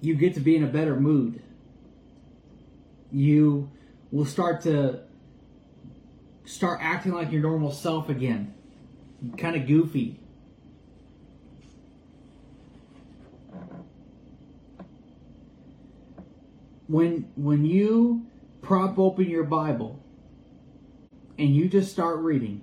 you 0.00 0.14
get 0.14 0.34
to 0.34 0.40
be 0.40 0.56
in 0.56 0.64
a 0.64 0.66
better 0.66 0.98
mood 0.98 1.42
you 3.12 3.70
will 4.10 4.24
start 4.24 4.62
to 4.62 5.00
start 6.44 6.78
acting 6.82 7.12
like 7.12 7.30
your 7.30 7.42
normal 7.42 7.70
self 7.70 8.08
again 8.08 8.54
kind 9.36 9.56
of 9.56 9.66
goofy 9.66 10.18
when 16.86 17.30
when 17.36 17.64
you 17.64 18.26
prop 18.62 18.98
open 18.98 19.28
your 19.28 19.44
bible 19.44 20.02
and 21.38 21.54
you 21.54 21.68
just 21.68 21.92
start 21.92 22.18
reading 22.18 22.62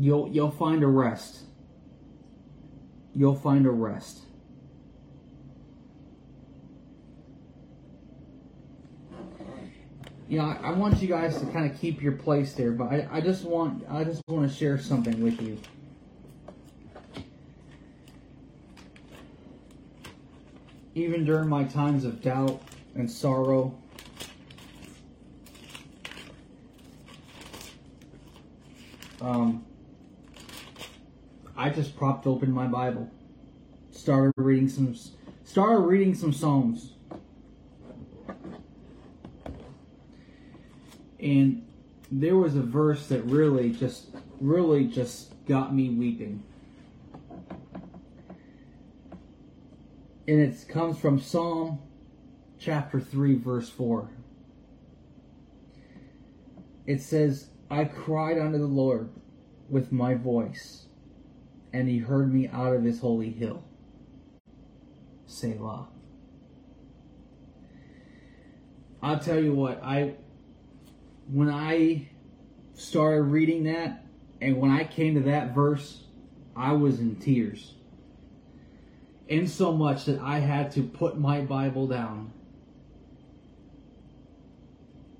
you'll 0.00 0.28
you'll 0.28 0.50
find 0.50 0.82
a 0.82 0.86
rest. 0.86 1.44
You'll 3.14 3.36
find 3.36 3.66
a 3.66 3.70
rest. 3.70 4.20
You 10.30 10.38
know, 10.38 10.44
I, 10.44 10.68
I 10.68 10.70
want 10.70 11.02
you 11.02 11.08
guys 11.08 11.40
to 11.40 11.46
kind 11.46 11.68
of 11.68 11.76
keep 11.80 12.00
your 12.00 12.12
place 12.12 12.52
there, 12.52 12.70
but 12.70 12.84
I, 12.84 13.08
I 13.10 13.20
just 13.20 13.42
want 13.42 13.84
I 13.90 14.04
just 14.04 14.22
want 14.28 14.48
to 14.48 14.56
share 14.56 14.78
something 14.78 15.20
with 15.20 15.42
you. 15.42 15.58
Even 20.94 21.24
during 21.24 21.48
my 21.48 21.64
times 21.64 22.04
of 22.04 22.22
doubt 22.22 22.62
and 22.94 23.10
sorrow, 23.10 23.76
um, 29.20 29.64
I 31.56 31.70
just 31.70 31.96
propped 31.96 32.28
open 32.28 32.52
my 32.52 32.68
Bible, 32.68 33.10
started 33.90 34.32
reading 34.36 34.68
some, 34.68 34.94
started 35.42 35.80
reading 35.80 36.14
some 36.14 36.32
Psalms, 36.32 36.92
and 41.20 41.66
there 42.10 42.36
was 42.36 42.56
a 42.56 42.62
verse 42.62 43.06
that 43.08 43.22
really 43.22 43.70
just, 43.70 44.06
really 44.40 44.86
just 44.86 45.32
got 45.46 45.74
me 45.74 45.90
weeping. 45.90 46.42
And 50.26 50.40
it 50.40 50.64
comes 50.68 50.98
from 50.98 51.20
Psalm 51.20 51.80
chapter 52.58 53.00
3, 53.00 53.36
verse 53.36 53.68
4. 53.68 54.10
It 56.86 57.00
says, 57.00 57.48
I 57.70 57.84
cried 57.84 58.38
unto 58.38 58.58
the 58.58 58.66
Lord 58.66 59.10
with 59.68 59.92
my 59.92 60.14
voice 60.14 60.86
and 61.72 61.88
he 61.88 61.98
heard 61.98 62.32
me 62.32 62.48
out 62.48 62.74
of 62.74 62.82
his 62.82 63.00
holy 63.00 63.30
hill. 63.30 63.62
Selah. 65.26 65.86
I'll 69.02 69.20
tell 69.20 69.42
you 69.42 69.54
what, 69.54 69.82
I 69.82 70.14
when 71.32 71.48
I 71.48 72.08
started 72.74 73.22
reading 73.22 73.64
that 73.64 74.04
and 74.40 74.56
when 74.56 74.70
I 74.70 74.84
came 74.84 75.14
to 75.14 75.20
that 75.30 75.54
verse, 75.54 76.04
I 76.56 76.72
was 76.72 76.98
in 76.98 77.16
tears. 77.16 77.74
In 79.28 79.46
so 79.46 79.72
much 79.72 80.06
that 80.06 80.20
I 80.20 80.40
had 80.40 80.72
to 80.72 80.82
put 80.82 81.18
my 81.18 81.40
Bible 81.40 81.86
down 81.86 82.32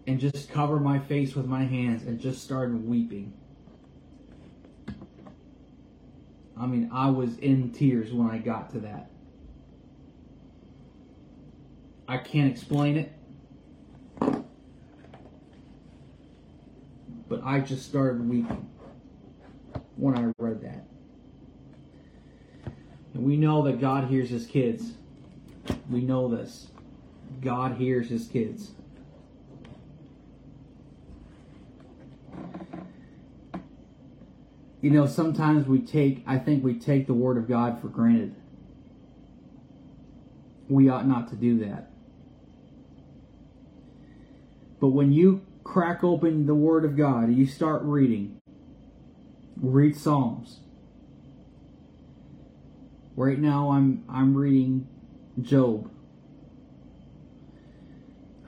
and 0.07 0.19
just 0.19 0.51
cover 0.51 0.81
my 0.81 0.99
face 0.99 1.37
with 1.37 1.47
my 1.47 1.65
hands 1.65 2.03
and 2.03 2.19
just 2.19 2.43
started 2.43 2.89
weeping. 2.89 3.33
I 6.59 6.67
mean, 6.67 6.91
I 6.93 7.11
was 7.11 7.39
in 7.39 7.71
tears 7.71 8.13
when 8.13 8.29
I 8.29 8.39
got 8.39 8.71
to 8.71 8.81
that. 8.81 9.11
I 12.09 12.19
can't 12.19 12.51
explain 12.51 12.97
it. 12.97 13.13
I 17.51 17.59
just 17.59 17.85
started 17.85 18.29
weeping 18.29 18.71
when 19.97 20.17
I 20.17 20.33
read 20.39 20.63
that. 20.63 20.85
And 23.13 23.25
we 23.25 23.37
know 23.37 23.63
that 23.65 23.81
God 23.81 24.05
hears 24.05 24.31
his 24.31 24.47
kids. 24.47 24.93
We 25.91 26.01
know 26.01 26.29
this. 26.29 26.69
God 27.41 27.73
hears 27.73 28.09
his 28.09 28.29
kids. 28.29 28.71
you 34.81 34.91
know, 34.91 35.07
sometimes 35.07 35.67
we 35.67 35.81
take, 35.81 36.23
I 36.29 36.39
think 36.39 36.63
we 36.63 36.79
take 36.79 37.09
the 37.09 37.15
Word 37.15 37.37
of 37.37 37.49
God 37.49 37.81
for 37.81 37.89
granted. 37.89 38.37
We 40.69 40.89
ought 40.89 41.07
not 41.07 41.29
to 41.31 41.35
do 41.35 41.59
that. 41.67 41.91
But 44.79 44.91
when 44.91 45.13
you 45.13 45.43
crack 45.71 46.03
open 46.03 46.47
the 46.47 46.55
Word 46.55 46.85
of 46.85 46.97
God 46.97 47.33
you 47.33 47.47
start 47.47 47.81
reading, 47.85 48.41
read 49.57 49.97
Psalms. 49.97 50.59
Right 53.15 53.39
now 53.39 53.71
I'm 53.71 54.05
I'm 54.09 54.37
reading 54.37 54.89
Job. 55.41 55.89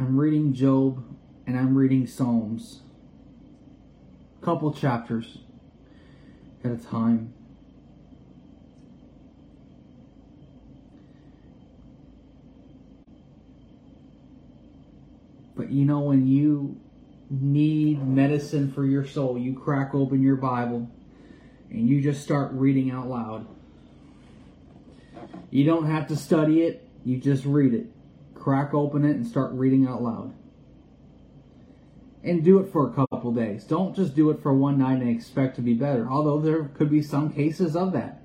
I'm 0.00 0.18
reading 0.18 0.52
Job 0.52 1.04
and 1.46 1.56
I'm 1.56 1.78
reading 1.78 2.08
Psalms. 2.08 2.80
Couple 4.40 4.72
chapters 4.72 5.38
at 6.64 6.72
a 6.72 6.76
time. 6.76 7.35
But 15.54 15.70
you 15.70 15.85
know, 15.85 16.00
when 16.00 16.26
you 16.26 16.80
need 17.40 18.06
medicine 18.06 18.70
for 18.72 18.84
your 18.84 19.06
soul, 19.06 19.38
you 19.38 19.54
crack 19.54 19.94
open 19.94 20.22
your 20.22 20.36
Bible 20.36 20.90
and 21.70 21.88
you 21.88 22.02
just 22.02 22.22
start 22.22 22.52
reading 22.52 22.90
out 22.90 23.08
loud. 23.08 23.46
You 25.50 25.64
don't 25.64 25.86
have 25.86 26.08
to 26.08 26.16
study 26.16 26.62
it, 26.62 26.86
you 27.04 27.16
just 27.16 27.44
read 27.44 27.72
it. 27.72 27.86
Crack 28.34 28.74
open 28.74 29.04
it 29.04 29.16
and 29.16 29.26
start 29.26 29.52
reading 29.52 29.86
out 29.86 30.02
loud. 30.02 30.34
And 32.22 32.44
do 32.44 32.58
it 32.58 32.70
for 32.70 32.88
a 32.88 32.92
couple 32.92 33.32
days. 33.32 33.64
Don't 33.64 33.96
just 33.96 34.14
do 34.14 34.30
it 34.30 34.42
for 34.42 34.52
one 34.52 34.78
night 34.78 35.00
and 35.00 35.08
expect 35.08 35.56
to 35.56 35.62
be 35.62 35.74
better, 35.74 36.08
although 36.08 36.38
there 36.38 36.64
could 36.64 36.90
be 36.90 37.02
some 37.02 37.32
cases 37.32 37.74
of 37.74 37.92
that. 37.92 38.22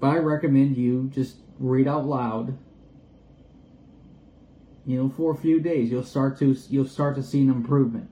But 0.00 0.08
I 0.08 0.16
recommend 0.18 0.76
you 0.76 1.10
just 1.12 1.36
read 1.58 1.88
out 1.88 2.06
loud. 2.06 2.56
You 4.88 4.96
know, 4.96 5.08
for 5.10 5.32
a 5.32 5.36
few 5.36 5.60
days, 5.60 5.90
you'll 5.90 6.02
start 6.02 6.38
to 6.38 6.56
you'll 6.70 6.88
start 6.88 7.14
to 7.16 7.22
see 7.22 7.42
an 7.42 7.50
improvement. 7.50 8.08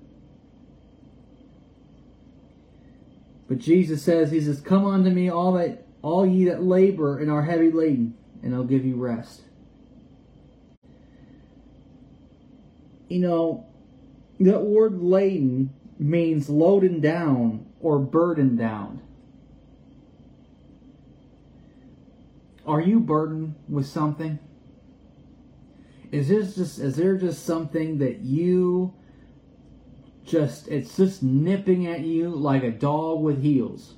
But 3.49 3.57
Jesus 3.57 4.03
says, 4.03 4.31
He 4.31 4.43
says, 4.43 4.61
Come 4.61 4.85
unto 4.85 5.09
me, 5.09 5.31
all 5.31 5.55
that 5.55 5.87
all 6.03 6.27
ye 6.27 6.45
that 6.45 6.62
labor 6.62 7.19
and 7.19 7.31
are 7.31 7.45
heavy 7.45 7.71
laden, 7.71 8.15
and 8.43 8.55
I'll 8.55 8.65
give 8.65 8.85
you 8.85 8.97
rest. 8.97 9.41
You 13.09 13.21
know, 13.21 13.67
that 14.39 14.61
word 14.61 15.01
laden 15.01 15.73
means 15.99 16.51
loaded 16.51 17.01
down 17.01 17.65
or 17.81 17.99
burdened 17.99 18.59
down. 18.59 19.01
Are 22.66 22.83
you 22.83 23.01
burdened 23.01 23.55
with 23.66 23.87
something? 23.87 24.41
Is 26.12 26.28
this 26.28 26.54
just 26.54 26.78
is 26.78 26.96
there 26.96 27.16
just 27.16 27.44
something 27.44 27.98
that 27.98 28.20
you 28.20 28.94
just 30.24 30.68
it's 30.68 30.96
just 30.96 31.22
nipping 31.22 31.86
at 31.86 32.00
you 32.00 32.30
like 32.30 32.62
a 32.62 32.70
dog 32.70 33.20
with 33.20 33.42
heels? 33.42 33.94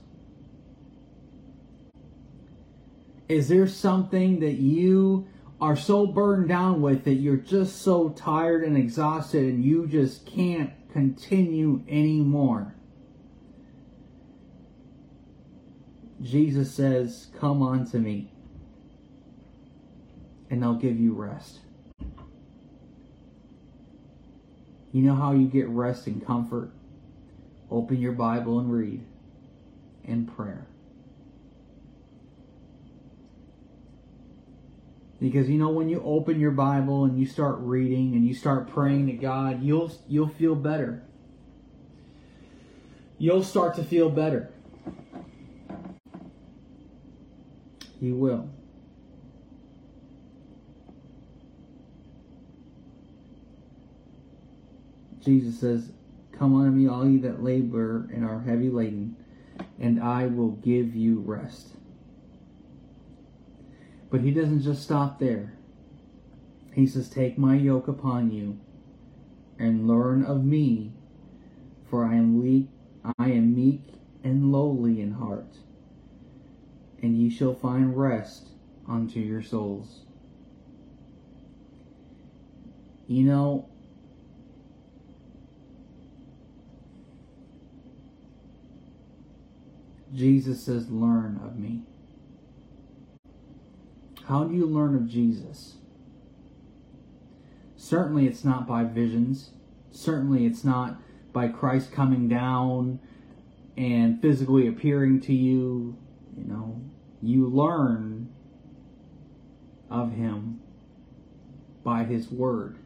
Is 3.28 3.48
there 3.48 3.66
something 3.66 4.40
that 4.40 4.54
you 4.54 5.28
are 5.60 5.76
so 5.76 6.06
burned 6.06 6.48
down 6.48 6.80
with 6.80 7.04
that 7.04 7.14
you're 7.14 7.36
just 7.36 7.82
so 7.82 8.10
tired 8.10 8.62
and 8.62 8.76
exhausted, 8.76 9.42
and 9.42 9.64
you 9.64 9.86
just 9.86 10.24
can't 10.24 10.70
continue 10.92 11.82
anymore. 11.88 12.74
Jesus 16.22 16.72
says, 16.72 17.28
Come 17.38 17.62
unto 17.62 17.98
me, 17.98 18.32
and 20.50 20.64
I'll 20.64 20.74
give 20.74 20.98
you 20.98 21.12
rest. 21.12 21.60
You 24.92 25.02
know 25.02 25.14
how 25.14 25.32
you 25.32 25.46
get 25.46 25.68
rest 25.68 26.06
and 26.06 26.24
comfort? 26.24 26.70
Open 27.70 28.00
your 28.00 28.12
Bible 28.12 28.58
and 28.58 28.72
read 28.72 29.04
in 30.04 30.26
prayer. 30.26 30.66
Because 35.20 35.50
you 35.50 35.58
know 35.58 35.68
when 35.68 35.88
you 35.88 36.00
open 36.04 36.38
your 36.38 36.52
Bible 36.52 37.04
and 37.04 37.18
you 37.18 37.26
start 37.26 37.56
reading 37.58 38.14
and 38.14 38.26
you 38.26 38.34
start 38.34 38.68
praying 38.68 39.06
to 39.08 39.12
God, 39.12 39.62
you'll 39.62 39.92
you'll 40.06 40.28
feel 40.28 40.54
better. 40.54 41.02
You'll 43.18 43.42
start 43.42 43.74
to 43.76 43.84
feel 43.84 44.10
better. 44.10 44.50
You 48.00 48.14
will. 48.14 48.48
Jesus 55.20 55.60
says, 55.60 55.92
Come 56.32 56.54
unto 56.54 56.70
me, 56.70 56.88
all 56.88 57.08
ye 57.08 57.18
that 57.18 57.42
labor 57.42 58.08
and 58.12 58.24
are 58.24 58.40
heavy 58.40 58.70
laden, 58.70 59.16
and 59.78 60.02
I 60.02 60.26
will 60.26 60.50
give 60.50 60.94
you 60.94 61.20
rest. 61.20 61.74
But 64.10 64.20
he 64.20 64.30
doesn't 64.30 64.62
just 64.62 64.82
stop 64.82 65.18
there. 65.18 65.54
He 66.72 66.86
says, 66.86 67.08
Take 67.08 67.38
my 67.38 67.56
yoke 67.56 67.88
upon 67.88 68.30
you 68.30 68.58
and 69.58 69.88
learn 69.88 70.24
of 70.24 70.44
me, 70.44 70.92
for 71.90 72.04
I 72.04 72.14
am 72.14 72.40
weak, 72.40 72.68
I 73.18 73.30
am 73.30 73.54
meek 73.54 73.82
and 74.22 74.52
lowly 74.52 75.00
in 75.00 75.12
heart, 75.12 75.56
and 77.02 77.20
ye 77.20 77.30
shall 77.30 77.54
find 77.54 77.96
rest 77.96 78.48
unto 78.88 79.20
your 79.20 79.42
souls. 79.42 80.02
You 83.06 83.24
know, 83.24 83.68
Jesus 90.14 90.62
says, 90.62 90.90
Learn 90.90 91.40
of 91.44 91.58
me. 91.58 91.82
How 94.26 94.44
do 94.44 94.54
you 94.54 94.66
learn 94.66 94.94
of 94.94 95.08
Jesus? 95.08 95.76
Certainly, 97.76 98.26
it's 98.26 98.44
not 98.44 98.66
by 98.66 98.84
visions. 98.84 99.50
Certainly, 99.90 100.46
it's 100.46 100.64
not 100.64 101.00
by 101.32 101.48
Christ 101.48 101.92
coming 101.92 102.28
down 102.28 103.00
and 103.76 104.20
physically 104.20 104.66
appearing 104.66 105.20
to 105.22 105.34
you. 105.34 105.96
You 106.36 106.44
know, 106.44 106.80
you 107.22 107.46
learn 107.46 108.30
of 109.90 110.12
Him 110.12 110.60
by 111.84 112.04
His 112.04 112.30
Word. 112.30 112.77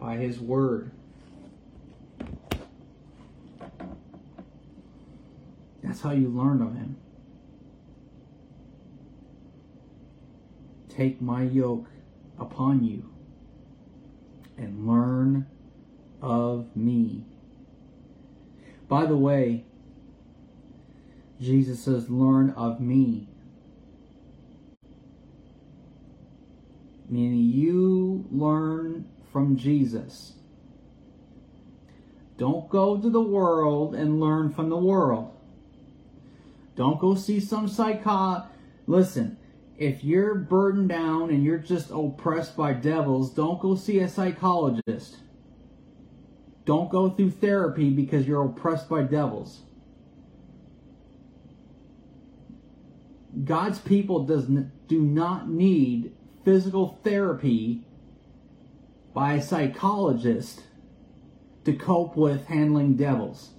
By 0.00 0.16
His 0.16 0.40
Word. 0.40 0.90
That's 5.82 6.00
how 6.00 6.12
you 6.12 6.28
learn 6.28 6.62
of 6.62 6.74
Him. 6.74 6.96
Take 10.88 11.20
my 11.20 11.42
yoke 11.42 11.86
upon 12.38 12.84
you 12.84 13.10
and 14.56 14.86
learn 14.86 15.46
of 16.22 16.74
me. 16.76 17.24
By 18.88 19.06
the 19.06 19.16
way, 19.16 19.64
Jesus 21.40 21.82
says, 21.82 22.10
Learn 22.10 22.50
of 22.50 22.80
me. 22.80 23.28
Meaning 27.08 27.50
you 27.50 28.26
learn 28.30 29.08
from 29.32 29.56
Jesus. 29.56 30.34
Don't 32.38 32.68
go 32.70 32.96
to 32.96 33.10
the 33.10 33.20
world 33.20 33.94
and 33.94 34.20
learn 34.20 34.50
from 34.50 34.70
the 34.70 34.76
world. 34.76 35.36
Don't 36.74 36.98
go 36.98 37.14
see 37.14 37.38
some 37.38 37.68
psycho. 37.68 38.44
Listen, 38.86 39.36
if 39.76 40.02
you're 40.02 40.34
burdened 40.34 40.88
down 40.88 41.30
and 41.30 41.44
you're 41.44 41.58
just 41.58 41.90
oppressed 41.90 42.56
by 42.56 42.72
devils, 42.72 43.34
don't 43.34 43.60
go 43.60 43.74
see 43.74 43.98
a 43.98 44.08
psychologist. 44.08 45.18
Don't 46.64 46.90
go 46.90 47.10
through 47.10 47.32
therapy 47.32 47.90
because 47.90 48.26
you're 48.26 48.44
oppressed 48.44 48.88
by 48.88 49.02
devils. 49.02 49.62
God's 53.44 53.78
people 53.78 54.24
does 54.24 54.46
do 54.46 55.00
not 55.00 55.48
need 55.48 56.12
physical 56.44 56.98
therapy 57.04 57.84
by 59.12 59.34
a 59.34 59.42
psychologist 59.42 60.62
to 61.64 61.72
cope 61.72 62.16
with 62.16 62.46
handling 62.46 62.96
devils. 62.96 63.50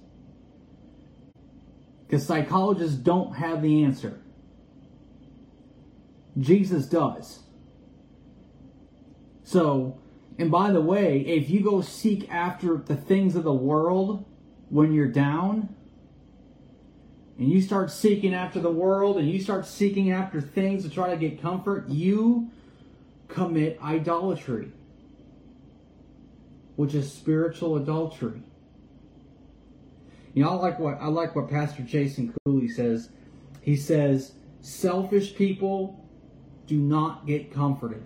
Because 2.06 2.26
psychologists 2.26 2.96
don't 2.96 3.34
have 3.36 3.62
the 3.62 3.84
answer. 3.84 4.20
Jesus 6.38 6.86
does. 6.86 7.40
So, 9.44 9.98
and 10.38 10.50
by 10.50 10.70
the 10.70 10.80
way, 10.80 11.20
if 11.20 11.50
you 11.50 11.60
go 11.60 11.80
seek 11.82 12.30
after 12.30 12.76
the 12.76 12.96
things 12.96 13.36
of 13.36 13.44
the 13.44 13.52
world 13.52 14.24
when 14.70 14.92
you're 14.92 15.08
down, 15.08 15.74
and 17.38 17.50
you 17.50 17.60
start 17.60 17.90
seeking 17.90 18.34
after 18.34 18.60
the 18.60 18.70
world 18.70 19.18
and 19.18 19.28
you 19.28 19.40
start 19.40 19.66
seeking 19.66 20.12
after 20.12 20.40
things 20.40 20.84
to 20.84 20.90
try 20.90 21.10
to 21.10 21.16
get 21.16 21.40
comfort, 21.40 21.88
you 21.88 22.50
commit 23.28 23.78
idolatry, 23.82 24.70
which 26.76 26.94
is 26.94 27.10
spiritual 27.12 27.76
adultery. 27.76 28.42
You 30.34 30.44
know, 30.44 30.50
I 30.50 30.54
like 30.54 30.78
what 30.78 30.98
I 31.00 31.08
like 31.08 31.36
what 31.36 31.50
Pastor 31.50 31.82
Jason 31.82 32.34
Cooley 32.44 32.68
says. 32.68 33.10
He 33.60 33.76
says, 33.76 34.32
"Selfish 34.60 35.34
people 35.34 36.00
do 36.66 36.78
not 36.78 37.26
get 37.26 37.52
comforted." 37.52 38.02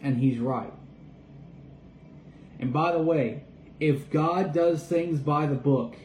And 0.00 0.16
he's 0.16 0.38
right. 0.38 0.72
And 2.58 2.72
by 2.72 2.92
the 2.92 3.02
way, 3.02 3.44
if 3.78 4.10
God 4.10 4.52
does 4.52 4.84
things 4.84 5.20
by 5.20 5.46
the 5.46 5.54
book, 5.54 5.96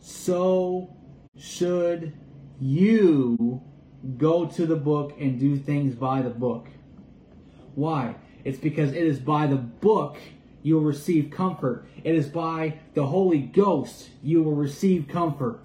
so 0.00 0.94
should 1.36 2.12
you 2.60 3.60
go 4.16 4.46
to 4.46 4.66
the 4.66 4.76
book 4.76 5.14
and 5.18 5.38
do 5.38 5.56
things 5.56 5.94
by 5.94 6.22
the 6.22 6.30
book. 6.30 6.68
Why? 7.74 8.16
It's 8.44 8.58
because 8.58 8.92
it 8.92 9.06
is 9.06 9.18
by 9.18 9.46
the 9.46 9.56
book 9.56 10.18
you 10.62 10.76
will 10.76 10.82
receive 10.82 11.30
comfort. 11.30 11.86
It 12.04 12.14
is 12.14 12.26
by 12.26 12.78
the 12.94 13.06
Holy 13.06 13.38
Ghost 13.38 14.10
you 14.22 14.42
will 14.42 14.54
receive 14.54 15.08
comfort. 15.08 15.60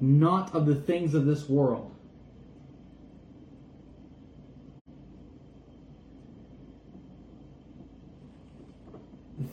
Not 0.00 0.54
of 0.54 0.66
the 0.66 0.74
things 0.74 1.14
of 1.14 1.24
this 1.24 1.48
world. 1.48 1.90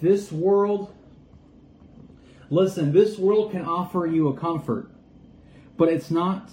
This 0.01 0.31
world, 0.31 0.93
listen, 2.49 2.91
this 2.91 3.19
world 3.19 3.51
can 3.51 3.63
offer 3.65 4.07
you 4.07 4.29
a 4.29 4.33
comfort, 4.37 4.89
but 5.77 5.89
it's 5.89 6.09
not 6.09 6.49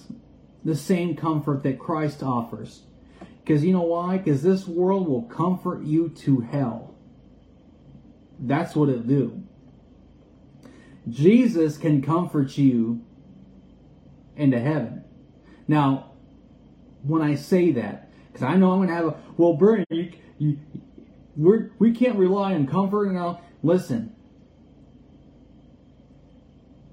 the 0.64 0.76
same 0.76 1.16
comfort 1.16 1.62
that 1.62 1.78
Christ 1.78 2.22
offers. 2.22 2.82
Because 3.49 3.64
you 3.64 3.72
know 3.72 3.80
why? 3.80 4.18
Because 4.18 4.42
this 4.42 4.66
world 4.66 5.09
will 5.09 5.22
comfort 5.22 5.82
you 5.82 6.11
to 6.11 6.40
hell. 6.40 6.94
That's 8.38 8.76
what 8.76 8.90
it'll 8.90 9.01
do. 9.01 9.42
Jesus 11.09 11.78
can 11.78 12.03
comfort 12.03 12.59
you 12.59 13.03
into 14.36 14.61
heaven. 14.61 15.03
Now, 15.66 16.12
when 17.03 17.22
I 17.22 17.36
say 17.36 17.72
that, 17.72 18.11
because 18.30 18.42
I 18.42 18.57
know 18.57 18.72
I'm 18.72 18.80
going 18.80 18.88
to 18.88 18.94
have 18.94 19.07
a, 19.07 19.16
well, 19.38 19.55
Brian, 19.55 19.86
you, 19.88 20.12
you, 20.36 20.59
we're, 21.34 21.70
we 21.78 21.92
can't 21.92 22.18
rely 22.18 22.53
on 22.53 22.66
comfort 22.66 23.11
now. 23.11 23.40
Listen, 23.62 24.14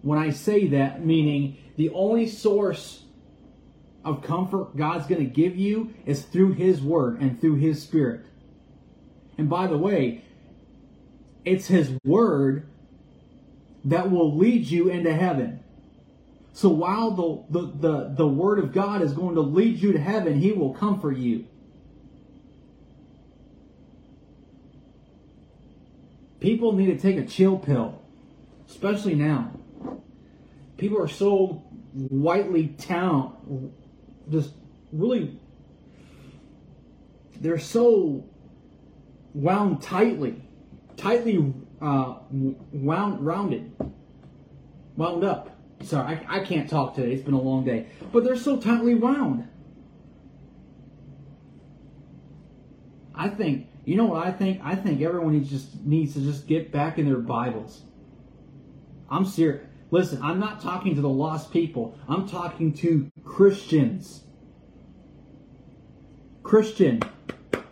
when 0.03 0.18
I 0.18 0.30
say 0.30 0.68
that, 0.68 1.06
meaning 1.06 1.58
the 1.76 1.89
only 1.89 2.28
source 2.28 3.03
of 4.06 4.22
comfort 4.22 4.78
God's 4.78 5.08
going 5.08 5.22
to 5.22 5.30
give 5.30 5.58
you 5.58 5.93
is 6.06 6.24
through 6.24 6.53
His 6.53 6.82
Word 6.82 7.20
and 7.20 7.41
through 7.41 7.56
His 7.56 7.82
Spirit. 7.82 8.28
And 9.38 9.49
by 9.49 9.68
the 9.68 9.78
way, 9.78 10.24
it's 11.43 11.68
His 11.68 11.91
Word 12.06 12.70
that 13.84 14.10
will 14.10 14.36
lead 14.38 14.68
you 14.68 14.89
into 14.89 15.14
heaven. 15.14 15.64
So 16.53 16.70
while 16.70 17.12
the, 17.12 17.60
the, 17.60 17.68
the, 17.68 18.14
the 18.16 18.28
Word 18.28 18.60
of 18.60 18.72
God 18.72 19.01
is 19.01 19.12
going 19.12 19.36
to 19.36 19.41
lead 19.41 19.82
you 19.82 19.91
to 19.91 19.99
heaven, 19.99 20.39
He 20.39 20.51
will 20.53 20.74
comfort 20.74 21.18
you. 21.18 21.45
People 26.39 26.74
need 26.74 26.88
to 26.88 26.97
take 26.97 27.18
a 27.18 27.26
chill 27.26 27.58
pill, 27.58 28.01
especially 28.70 29.16
now. 29.16 29.51
People 30.78 31.01
are 31.01 31.08
so 31.08 31.64
whitely 31.93 32.68
town 32.68 33.72
just 34.30 34.54
really 34.92 35.40
they're 37.40 37.60
so 37.60 38.26
wound 39.34 39.82
tightly 39.82 40.42
tightly 40.98 41.54
uh, 41.82 42.16
wound, 42.32 43.26
rounded, 43.26 43.72
wound 44.96 45.24
up. 45.24 45.52
Sorry, 45.84 46.18
I, 46.28 46.38
I 46.38 46.40
can't 46.44 46.70
talk 46.70 46.96
today. 46.96 47.14
It's 47.14 47.24
been 47.24 47.34
a 47.34 47.42
long 47.42 47.66
day. 47.66 47.88
But 48.12 48.24
they're 48.24 48.36
so 48.36 48.58
tightly 48.58 48.96
wound. 48.96 49.48
I 53.14 53.30
think, 53.30 53.68
you 53.86 53.96
know 53.96 54.06
what 54.06 54.26
I 54.26 54.32
think? 54.32 54.62
I 54.64 54.76
think 54.76 55.02
everyone 55.02 55.44
just 55.46 55.84
needs 55.86 56.14
to 56.14 56.22
just 56.22 56.48
get 56.48 56.72
back 56.72 56.98
in 56.98 57.06
their 57.06 57.18
Bibles. 57.18 57.84
I'm 59.10 59.26
serious. 59.26 59.66
Listen, 59.92 60.22
I'm 60.22 60.40
not 60.40 60.62
talking 60.62 60.96
to 60.96 61.02
the 61.02 61.10
lost 61.10 61.52
people. 61.52 61.98
I'm 62.08 62.28
talking 62.28 62.74
to 62.74 63.12
Christians. 63.24 64.24
Christian, 66.44 67.02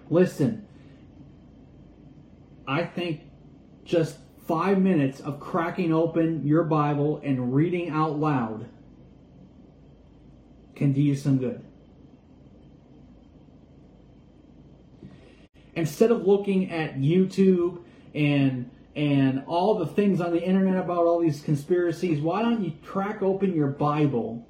listen. 0.10 0.68
I 2.68 2.86
think 2.86 3.22
just 3.84 4.18
five 4.48 4.80
minutes 4.80 5.20
of 5.20 5.40
cracking 5.40 5.94
open 5.94 6.46
your 6.46 6.64
Bible 6.64 7.22
and 7.24 7.54
reading 7.54 7.90
out 7.90 8.18
loud 8.20 8.68
can 10.76 10.92
do 10.94 11.02
you 11.02 11.16
some 11.16 11.38
good. 11.38 11.64
Instead 15.76 16.12
of 16.12 16.28
looking 16.28 16.72
at 16.72 16.98
YouTube 16.98 17.84
and 18.14 18.70
and 18.96 19.44
all 19.48 19.76
the 19.76 19.88
things 19.88 20.22
on 20.22 20.32
the 20.32 20.42
internet 20.42 20.76
about 20.76 21.06
all 21.06 21.20
these 21.20 21.42
conspiracies, 21.42 22.22
why 22.22 22.42
don't 22.42 22.64
you 22.64 22.74
crack 22.84 23.22
open 23.22 23.56
your 23.56 23.68
Bible 23.68 24.48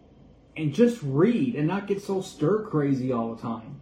and 0.57 0.73
just 0.73 0.99
read 1.01 1.55
and 1.55 1.67
not 1.67 1.87
get 1.87 2.01
so 2.01 2.21
stir 2.21 2.63
crazy 2.63 3.11
all 3.11 3.33
the 3.35 3.41
time? 3.41 3.79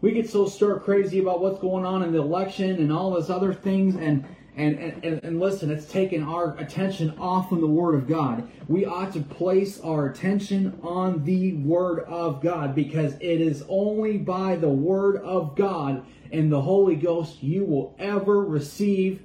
we 0.00 0.12
get 0.12 0.30
so 0.30 0.46
stir 0.46 0.78
crazy 0.78 1.18
about 1.18 1.40
what's 1.40 1.58
going 1.60 1.84
on 1.84 2.02
in 2.02 2.12
the 2.12 2.20
election 2.20 2.76
and 2.76 2.92
all 2.92 3.10
those 3.10 3.28
other 3.30 3.52
things 3.52 3.96
and 3.96 4.24
and, 4.54 4.78
and, 4.78 5.22
and 5.22 5.38
listen, 5.38 5.70
it's 5.70 5.84
taken 5.84 6.22
our 6.22 6.56
attention 6.56 7.10
off 7.18 7.50
from 7.50 7.60
the 7.60 7.66
Word 7.66 7.94
of 7.94 8.08
God. 8.08 8.48
We 8.68 8.86
ought 8.86 9.12
to 9.12 9.20
place 9.20 9.78
our 9.80 10.06
attention 10.06 10.78
on 10.82 11.24
the 11.24 11.52
Word 11.58 12.04
of 12.04 12.40
God 12.40 12.74
because 12.74 13.12
it 13.16 13.42
is 13.42 13.64
only 13.68 14.16
by 14.16 14.56
the 14.56 14.70
Word 14.70 15.18
of 15.18 15.56
God 15.56 16.06
and 16.32 16.50
the 16.50 16.60
Holy 16.60 16.96
Ghost 16.96 17.42
you 17.42 17.64
will 17.64 17.94
ever 17.98 18.40
receive 18.42 19.22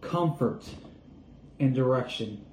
comfort 0.00 0.64
and 1.58 1.74
direction. 1.74 2.44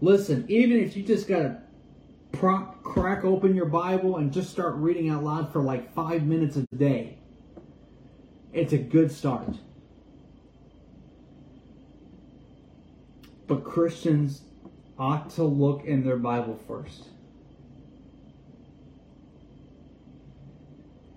Listen, 0.00 0.46
even 0.48 0.78
if 0.78 0.96
you 0.96 1.02
just 1.02 1.28
got 1.28 1.42
to 1.42 1.58
prop, 2.32 2.82
crack 2.82 3.24
open 3.24 3.54
your 3.54 3.66
Bible 3.66 4.16
and 4.16 4.32
just 4.32 4.50
start 4.50 4.74
reading 4.76 5.10
out 5.10 5.22
loud 5.22 5.52
for 5.52 5.60
like 5.60 5.92
five 5.92 6.24
minutes 6.24 6.56
a 6.56 6.64
day. 6.74 7.18
It's 8.52 8.72
a 8.72 8.78
good 8.78 9.12
start. 9.12 9.56
But 13.46 13.64
Christians 13.64 14.42
ought 14.98 15.30
to 15.30 15.44
look 15.44 15.84
in 15.84 16.04
their 16.04 16.16
Bible 16.16 16.58
first. 16.66 17.09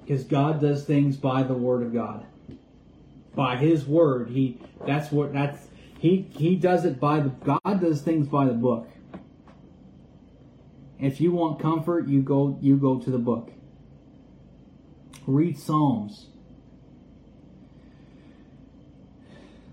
Because 0.06 0.24
God 0.24 0.62
does 0.62 0.86
things 0.86 1.18
by 1.18 1.44
the 1.44 1.54
Word 1.54 1.84
of 1.84 1.94
God. 1.94 2.26
By 3.36 3.58
His 3.58 3.86
Word. 3.86 4.30
He 4.30 4.60
that's 4.86 5.12
what 5.12 5.34
that's 5.34 5.68
he 6.00 6.28
he 6.38 6.56
does 6.56 6.84
it 6.84 7.00
by 7.00 7.22
the 7.22 7.30
God 7.30 7.82
does 7.82 8.02
things 8.02 8.28
by 8.28 8.46
the 8.46 8.54
book. 8.54 8.90
If 11.00 11.22
you 11.22 11.32
want 11.32 11.60
comfort, 11.60 12.08
you 12.08 12.22
go 12.22 12.58
you 12.62 12.78
go 12.78 13.00
to 13.00 13.10
the 13.10 13.18
book. 13.18 13.52
Read 15.26 15.58
Psalms. 15.58 16.28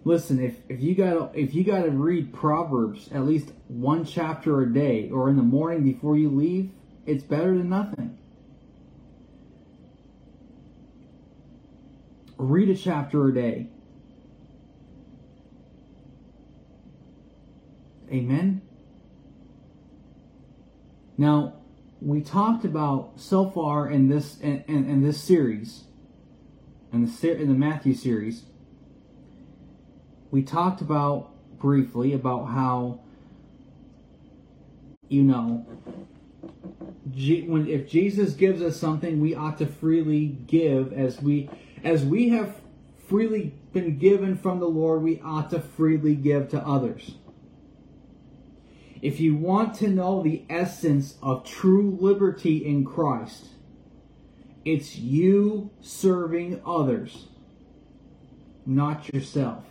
Listen, 0.05 0.41
if, 0.41 0.55
if 0.69 0.81
you 0.81 0.95
gotta 0.95 1.31
if 1.35 1.55
you 1.55 1.65
got 1.65 1.83
to 1.83 1.91
read 1.91 2.33
Proverbs 2.33 3.09
at 3.13 3.27
least 3.27 3.53
one 3.69 4.05
chapter 4.05 4.63
a 4.63 4.73
day 4.73 5.11
or 5.11 5.29
in 5.29 5.37
the 5.37 5.43
morning 5.43 5.85
before 5.85 6.17
you 6.17 6.31
leave, 6.31 6.71
it's 7.07 7.23
better 7.23 7.57
than 7.59 7.69
nothing. 7.69 8.19
Read 12.41 12.71
a 12.71 12.75
chapter 12.75 13.29
a 13.29 13.35
day. 13.35 13.69
Amen. 18.11 18.63
Now, 21.19 21.57
we 22.01 22.23
talked 22.23 22.65
about 22.65 23.13
so 23.17 23.51
far 23.51 23.91
in 23.91 24.09
this 24.09 24.41
in, 24.41 24.65
in, 24.67 24.89
in 24.89 25.03
this 25.03 25.21
series, 25.21 25.85
in 26.95 27.05
the 27.05 27.33
in 27.39 27.49
the 27.49 27.55
Matthew 27.55 27.93
series, 27.93 28.45
we 30.31 30.43
talked 30.43 30.81
about 30.81 31.33
briefly 31.59 32.15
about 32.15 32.47
how 32.47 33.01
you 35.09 35.23
know 35.23 35.67
when 37.05 37.69
if 37.69 37.87
Jesus 37.87 38.33
gives 38.33 38.63
us 38.63 38.79
something, 38.79 39.21
we 39.21 39.35
ought 39.35 39.59
to 39.59 39.67
freely 39.67 40.27
give 40.47 40.95
as 40.95 41.21
we 41.21 41.51
as 41.83 42.05
we 42.05 42.31
have 42.31 42.61
freely 43.09 43.55
been 43.73 43.99
given 43.99 44.37
from 44.37 44.61
the 44.61 44.69
Lord, 44.69 45.03
we 45.03 45.21
ought 45.21 45.51
to 45.51 45.61
freely 45.61 46.15
give 46.15 46.49
to 46.51 46.67
others. 46.67 47.15
If 49.03 49.19
you 49.19 49.35
want 49.35 49.75
to 49.77 49.89
know 49.89 50.23
the 50.23 50.45
essence 50.51 51.17
of 51.23 51.45
true 51.45 51.97
liberty 52.01 52.65
in 52.65 52.85
Christ, 52.85 53.49
it's 54.65 54.97
you 54.97 55.71
serving 55.81 56.61
others, 56.67 57.29
not 58.67 59.13
yourself. 59.13 59.65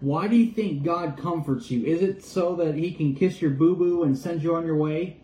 Why 0.00 0.26
do 0.26 0.36
you 0.36 0.52
think 0.52 0.82
God 0.82 1.16
comforts 1.16 1.70
you? 1.70 1.84
Is 1.86 2.02
it 2.02 2.24
so 2.24 2.56
that 2.56 2.74
He 2.74 2.92
can 2.92 3.14
kiss 3.14 3.40
your 3.40 3.52
boo 3.52 3.76
boo 3.76 4.02
and 4.02 4.18
send 4.18 4.42
you 4.42 4.54
on 4.54 4.66
your 4.66 4.76
way? 4.76 5.20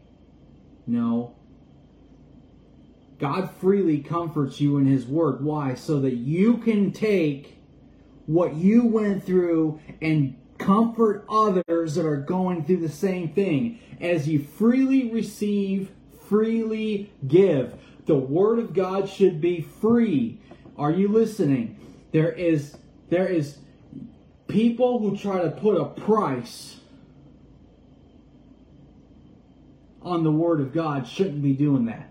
No. 0.87 1.35
God 3.21 3.51
freely 3.61 4.01
comforts 4.01 4.61
you 4.61 4.79
in 4.79 4.87
His 4.87 5.07
Word. 5.07 5.45
Why? 5.45 5.75
So 5.75 6.01
that 6.01 6.15
you 6.15 6.57
can 6.57 6.91
take 6.91 7.59
what 8.27 8.55
you 8.55 8.87
went 8.87 9.25
through 9.25 9.79
and 10.01 10.37
comfort 10.57 11.25
others 11.29 11.95
that 11.95 12.07
are 12.07 12.17
going 12.17 12.65
through 12.65 12.79
the 12.79 12.89
same 12.89 13.29
thing. 13.29 13.79
As 14.01 14.27
you 14.27 14.43
freely 14.43 15.11
receive, 15.11 15.91
freely 16.29 17.13
give. 17.27 17.75
The 18.07 18.15
word 18.15 18.59
of 18.59 18.73
God 18.73 19.09
should 19.09 19.41
be 19.41 19.61
free. 19.61 20.41
Are 20.79 20.91
you 20.91 21.09
listening? 21.09 21.77
There 22.13 22.33
is 22.33 22.77
there 23.09 23.27
is 23.27 23.59
people 24.49 24.99
who 24.99 25.17
try 25.17 25.43
to 25.43 25.51
put 25.51 25.77
a 25.77 25.85
price 25.85 26.79
on 30.03 30.25
the 30.25 30.33
word 30.33 30.61
of 30.61 30.73
God 30.73 31.07
shouldn't 31.07 31.43
be 31.43 31.53
doing 31.53 31.87
that. 31.87 32.10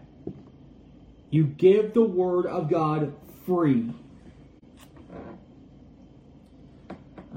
You 1.30 1.44
give 1.44 1.94
the 1.94 2.02
word 2.02 2.46
of 2.48 2.70
God 2.70 3.14
free. 3.46 3.94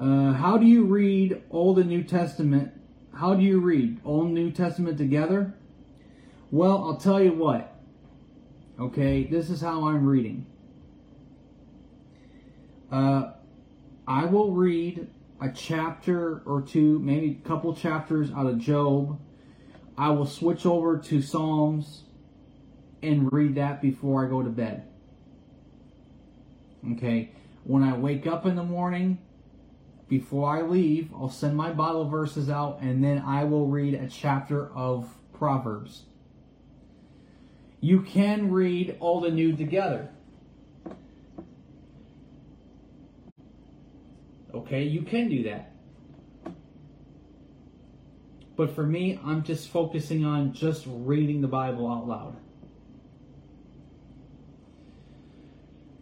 Uh, 0.01 0.33
how 0.33 0.57
do 0.57 0.67
you 0.67 0.85
read 0.85 1.43
Old 1.51 1.79
and 1.79 1.89
New 1.89 2.03
Testament? 2.03 2.73
How 3.15 3.35
do 3.35 3.43
you 3.43 3.61
read 3.61 4.01
Old 4.05 4.27
and 4.27 4.35
New 4.35 4.51
Testament 4.51 4.97
together? 4.97 5.55
Well, 6.51 6.85
I'll 6.85 6.97
tell 6.97 7.23
you 7.23 7.33
what. 7.33 7.79
Okay, 8.81 9.25
this 9.25 9.51
is 9.51 9.61
how 9.61 9.87
I'm 9.87 10.07
reading. 10.07 10.47
Uh, 12.91 13.33
I 14.09 14.25
will 14.25 14.53
read 14.53 15.09
a 15.41 15.51
chapter 15.51 16.43
or 16.47 16.63
two, 16.63 16.99
maybe 16.99 17.41
a 17.43 17.49
couple 17.49 17.75
chapters 17.75 18.31
out 18.33 18.47
of 18.47 18.59
Job. 18.59 19.21
I 19.97 20.11
will 20.11 20.27
switch 20.27 20.65
over 20.65 20.99
to 20.99 21.21
Psalms 21.21 22.05
and 23.03 23.33
read 23.33 23.57
that 23.57 23.83
before 23.83 24.25
I 24.25 24.29
go 24.29 24.43
to 24.43 24.51
bed. 24.51 24.87
Okay, 26.93 27.31
when 27.65 27.83
I 27.83 27.97
wake 27.97 28.27
up 28.27 28.47
in 28.47 28.57
the 28.57 28.65
morning, 28.65 29.19
before 30.09 30.57
I 30.57 30.63
leave, 30.63 31.13
I'll 31.15 31.29
send 31.29 31.57
my 31.57 31.73
Bible 31.73 32.09
verses 32.09 32.51
out 32.51 32.81
and 32.81 33.03
then 33.03 33.19
I 33.19 33.45
will 33.45 33.67
read 33.67 33.95
a 33.95 34.09
chapter 34.09 34.71
of 34.75 35.09
Proverbs. 35.33 36.03
You 37.81 38.03
can 38.03 38.51
read 38.51 38.97
Old 39.01 39.25
and 39.25 39.37
New 39.37 39.57
together. 39.57 40.11
Okay, 44.55 44.85
you 44.85 45.03
can 45.03 45.29
do 45.29 45.45
that. 45.45 45.73
But 48.55 48.71
for 48.75 48.85
me, 48.85 49.19
I'm 49.25 49.43
just 49.43 49.69
focusing 49.71 50.25
on 50.25 50.53
just 50.53 50.85
reading 50.87 51.41
the 51.41 51.49
Bible 51.49 51.91
out 51.91 52.07
loud. 52.07 52.37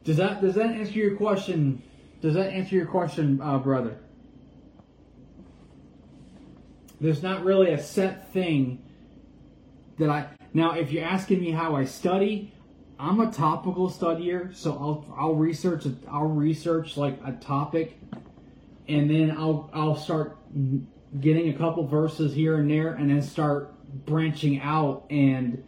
Does 0.05 0.17
that 0.17 0.41
does 0.41 0.55
that 0.55 0.71
answer 0.71 0.93
your 0.93 1.17
question 1.17 1.83
does 2.21 2.35
that 2.35 2.53
answer 2.53 2.75
your 2.75 2.87
question, 2.87 3.41
uh, 3.43 3.59
brother? 3.59 3.97
There's 7.01 7.23
not 7.23 7.45
really 7.45 7.71
a 7.73 7.83
set 7.83 8.31
thing 8.33 8.83
that 9.99 10.11
I 10.11 10.29
Now, 10.53 10.73
if 10.73 10.93
you're 10.93 11.05
asking 11.05 11.41
me 11.41 11.51
how 11.51 11.77
I 11.77 11.85
study, 11.85 12.53
I'm 12.99 13.21
a 13.21 13.33
topical 13.33 13.89
studier, 13.89 14.55
so 14.55 14.73
I'll 14.73 15.15
I'll 15.17 15.35
research 15.35 15.87
I'll 16.11 16.25
research 16.25 16.99
like 16.99 17.19
a 17.25 17.33
topic, 17.33 17.99
and 18.87 19.09
then 19.09 19.31
I'll 19.31 19.71
I'll 19.73 19.97
start 19.97 20.37
getting 21.21 21.49
a 21.49 21.55
couple 21.57 21.87
verses 21.87 22.35
here 22.35 22.57
and 22.59 22.71
there, 22.71 22.93
and 22.95 23.09
then 23.09 23.23
start 23.23 23.73
branching 24.05 24.61
out 24.61 25.07
and 25.09 25.65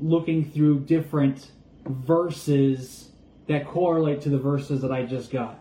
looking 0.00 0.50
through 0.50 0.80
different 0.80 1.50
verses 1.84 3.11
that 3.46 3.66
correlate 3.66 4.20
to 4.22 4.28
the 4.28 4.38
verses 4.38 4.82
that 4.82 4.92
I 4.92 5.04
just 5.04 5.30
got. 5.30 5.58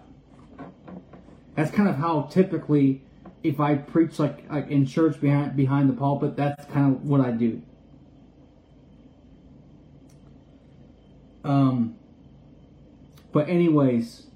That's 1.56 1.72
kind 1.72 1.90
of 1.90 1.96
how 1.96 2.24
typically, 2.32 3.04
if 3.44 3.60
I 3.60 3.76
preach 3.76 4.20
like, 4.20 4.50
like 4.52 4.70
in 4.70 4.86
church 4.86 5.20
behind 5.20 5.56
behind 5.56 5.90
the 5.90 5.94
pulpit, 5.94 6.36
that's 6.36 6.66
kind 6.72 6.96
of 6.96 7.06
what 7.06 7.22
I 7.22 7.32
do. 7.32 7.62
Um, 11.44 11.96
but 13.32 13.50
anyways, 13.50 14.28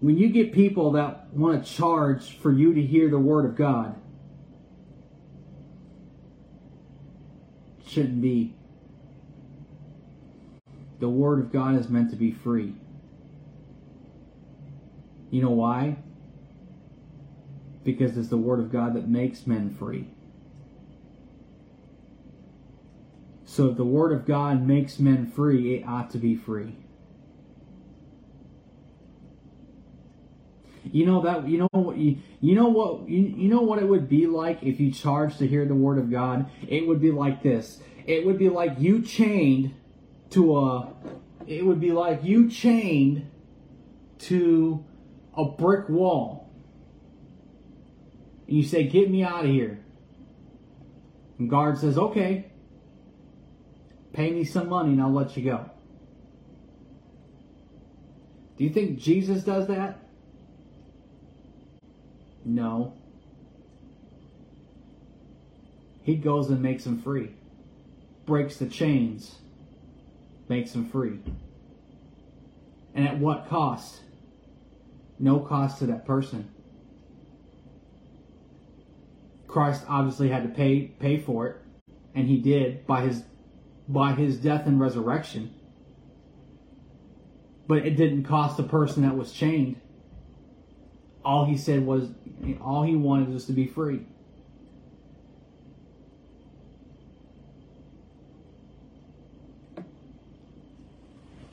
when 0.00 0.16
you 0.16 0.28
get 0.28 0.52
people 0.52 0.92
that 0.92 1.32
want 1.32 1.64
to 1.64 1.72
charge 1.72 2.36
for 2.38 2.52
you 2.52 2.74
to 2.74 2.82
hear 2.82 3.10
the 3.10 3.18
word 3.18 3.44
of 3.44 3.56
God, 3.56 4.00
shouldn't 7.86 8.20
be. 8.20 8.54
The 11.04 11.10
word 11.10 11.38
of 11.38 11.52
God 11.52 11.78
is 11.78 11.90
meant 11.90 12.08
to 12.12 12.16
be 12.16 12.32
free. 12.32 12.72
You 15.30 15.42
know 15.42 15.50
why? 15.50 15.98
Because 17.84 18.16
it's 18.16 18.28
the 18.28 18.38
word 18.38 18.58
of 18.58 18.72
God 18.72 18.94
that 18.94 19.06
makes 19.06 19.46
men 19.46 19.68
free. 19.68 20.08
So 23.44 23.66
if 23.66 23.76
the 23.76 23.84
word 23.84 24.12
of 24.12 24.24
God 24.24 24.66
makes 24.66 24.98
men 24.98 25.30
free, 25.30 25.74
it 25.74 25.86
ought 25.86 26.08
to 26.12 26.18
be 26.18 26.36
free. 26.36 26.74
You 30.84 31.04
know 31.04 31.20
that 31.20 31.46
you 31.46 31.58
know 31.58 31.68
what 31.72 31.98
you, 31.98 32.16
you 32.40 32.54
know 32.54 32.68
what 32.68 33.06
you, 33.10 33.20
you 33.20 33.50
know 33.50 33.60
what 33.60 33.78
it 33.78 33.86
would 33.86 34.08
be 34.08 34.26
like 34.26 34.62
if 34.62 34.80
you 34.80 34.90
charged 34.90 35.36
to 35.40 35.46
hear 35.46 35.66
the 35.66 35.74
word 35.74 35.98
of 35.98 36.10
God? 36.10 36.48
It 36.66 36.86
would 36.86 37.02
be 37.02 37.10
like 37.10 37.42
this. 37.42 37.78
It 38.06 38.24
would 38.24 38.38
be 38.38 38.48
like 38.48 38.76
you 38.78 39.02
chained 39.02 39.74
to 40.34 40.58
a 40.58 40.92
it 41.46 41.64
would 41.64 41.80
be 41.80 41.92
like 41.92 42.24
you 42.24 42.48
chained 42.48 43.30
to 44.18 44.84
a 45.36 45.44
brick 45.44 45.88
wall. 45.88 46.50
And 48.46 48.56
you 48.56 48.62
say, 48.62 48.84
Get 48.84 49.10
me 49.10 49.22
out 49.22 49.44
of 49.44 49.50
here. 49.50 49.80
And 51.38 51.50
guard 51.50 51.78
says, 51.78 51.98
Okay. 51.98 52.50
Pay 54.12 54.30
me 54.30 54.44
some 54.44 54.68
money 54.68 54.92
and 54.92 55.02
I'll 55.02 55.12
let 55.12 55.36
you 55.36 55.44
go. 55.44 55.68
Do 58.56 58.62
you 58.62 58.70
think 58.70 58.98
Jesus 58.98 59.42
does 59.42 59.66
that? 59.66 59.98
No. 62.44 62.94
He 66.02 66.14
goes 66.14 66.48
and 66.50 66.62
makes 66.62 66.86
him 66.86 67.00
free, 67.02 67.34
breaks 68.26 68.58
the 68.58 68.66
chains, 68.66 69.36
makes 70.48 70.72
them 70.72 70.88
free. 70.88 71.20
And 72.94 73.08
at 73.08 73.18
what 73.18 73.48
cost? 73.48 74.00
No 75.18 75.40
cost 75.40 75.78
to 75.78 75.86
that 75.86 76.06
person. 76.06 76.50
Christ 79.46 79.84
obviously 79.88 80.28
had 80.28 80.42
to 80.42 80.48
pay 80.48 80.88
pay 80.98 81.18
for 81.18 81.46
it, 81.46 81.56
and 82.14 82.26
he 82.26 82.38
did 82.38 82.86
by 82.86 83.02
his 83.02 83.22
by 83.88 84.12
his 84.12 84.36
death 84.36 84.66
and 84.66 84.80
resurrection. 84.80 85.54
But 87.66 87.86
it 87.86 87.96
didn't 87.96 88.24
cost 88.24 88.56
the 88.56 88.64
person 88.64 89.02
that 89.04 89.16
was 89.16 89.32
chained. 89.32 89.80
All 91.24 91.46
he 91.46 91.56
said 91.56 91.86
was 91.86 92.10
all 92.60 92.82
he 92.82 92.96
wanted 92.96 93.32
was 93.32 93.46
to 93.46 93.52
be 93.52 93.66
free. 93.66 94.06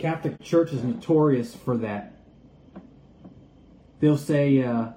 Catholic 0.02 0.42
Church 0.42 0.74
is 0.74 0.84
notorious 0.84 1.54
for 1.54 1.78
that. 1.78 2.16
They'll 4.00 4.18
say, 4.18 4.64
uh, 4.64 4.90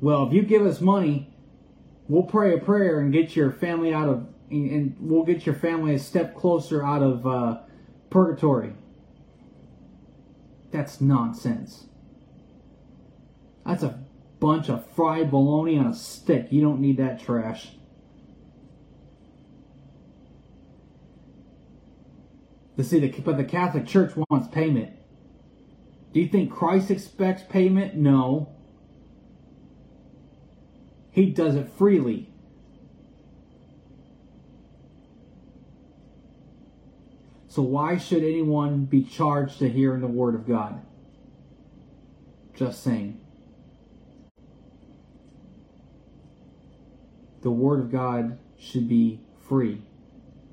well, 0.00 0.26
if 0.26 0.32
you 0.32 0.42
give 0.42 0.66
us 0.66 0.80
money, 0.80 1.32
we'll 2.08 2.24
pray 2.24 2.54
a 2.54 2.58
prayer 2.58 2.98
and 2.98 3.12
get 3.12 3.36
your 3.36 3.52
family 3.52 3.94
out 3.94 4.08
of, 4.08 4.26
and 4.50 4.96
we'll 4.98 5.22
get 5.22 5.46
your 5.46 5.54
family 5.54 5.94
a 5.94 5.98
step 6.00 6.34
closer 6.34 6.84
out 6.84 7.02
of 7.02 7.24
uh, 7.24 7.60
purgatory. 8.10 8.72
That's 10.72 11.00
nonsense. 11.00 11.84
That's 13.64 13.84
a 13.84 14.02
bunch 14.40 14.68
of 14.68 14.84
fried 14.96 15.30
bologna 15.30 15.78
on 15.78 15.86
a 15.86 15.94
stick. 15.94 16.48
You 16.50 16.62
don't 16.62 16.80
need 16.80 16.96
that 16.96 17.20
trash. 17.20 17.68
To 22.76 22.84
see, 22.84 23.00
the, 23.00 23.08
but 23.20 23.36
the 23.36 23.44
Catholic 23.44 23.86
Church 23.86 24.12
wants 24.16 24.48
payment. 24.48 24.96
Do 26.12 26.20
you 26.20 26.28
think 26.28 26.50
Christ 26.50 26.90
expects 26.90 27.42
payment? 27.42 27.94
No. 27.96 28.54
He 31.10 31.26
does 31.26 31.54
it 31.54 31.70
freely. 31.76 32.28
So 37.48 37.60
why 37.60 37.98
should 37.98 38.22
anyone 38.22 38.86
be 38.86 39.02
charged 39.02 39.58
to 39.58 39.68
hearing 39.68 40.00
the 40.00 40.06
word 40.06 40.34
of 40.34 40.48
God? 40.48 40.80
Just 42.54 42.82
saying. 42.82 43.20
The 47.42 47.50
word 47.50 47.80
of 47.80 47.92
God 47.92 48.38
should 48.58 48.88
be 48.88 49.20
free 49.46 49.82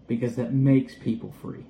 because 0.07 0.35
that 0.35 0.53
makes 0.53 0.95
people 0.95 1.31
free. 1.41 1.65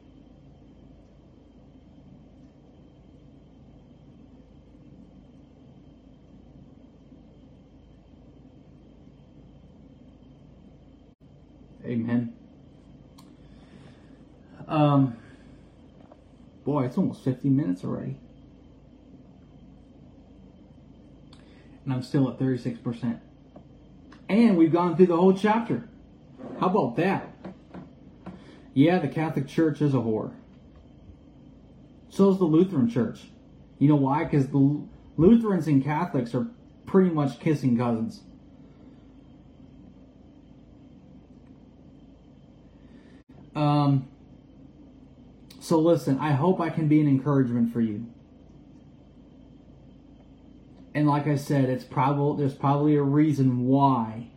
Amen. 11.89 12.33
Um, 14.67 15.17
boy, 16.63 16.85
it's 16.85 16.97
almost 16.97 17.23
50 17.23 17.49
minutes 17.49 17.83
already. 17.83 18.15
And 21.83 21.93
I'm 21.93 22.03
still 22.03 22.29
at 22.29 22.37
36%. 22.37 23.19
And 24.29 24.57
we've 24.57 24.71
gone 24.71 24.95
through 24.95 25.07
the 25.07 25.15
whole 25.15 25.33
chapter. 25.33 25.89
How 26.59 26.67
about 26.67 26.95
that? 26.97 27.33
Yeah, 28.75 28.99
the 28.99 29.07
Catholic 29.07 29.47
Church 29.47 29.81
is 29.81 29.95
a 29.95 29.97
whore. 29.97 30.35
So 32.09 32.29
is 32.29 32.37
the 32.37 32.45
Lutheran 32.45 32.87
Church. 32.87 33.21
You 33.79 33.89
know 33.89 33.95
why? 33.95 34.25
Because 34.25 34.47
the 34.49 34.85
Lutherans 35.17 35.65
and 35.67 35.83
Catholics 35.83 36.35
are 36.35 36.47
pretty 36.85 37.09
much 37.09 37.39
kissing 37.39 37.77
cousins. 37.77 38.21
Um, 43.59 44.07
so 45.59 45.79
listen, 45.79 46.17
I 46.17 46.31
hope 46.31 46.61
I 46.61 46.69
can 46.69 46.87
be 46.87 47.01
an 47.01 47.09
encouragement 47.09 47.73
for 47.73 47.81
you. 47.81 48.05
And 50.95 51.05
like 51.05 51.27
I 51.27 51.35
said, 51.35 51.65
it's 51.65 51.83
probably 51.83 52.41
there's 52.41 52.57
probably 52.57 52.95
a 52.95 53.03
reason 53.03 53.65
why 53.67 54.29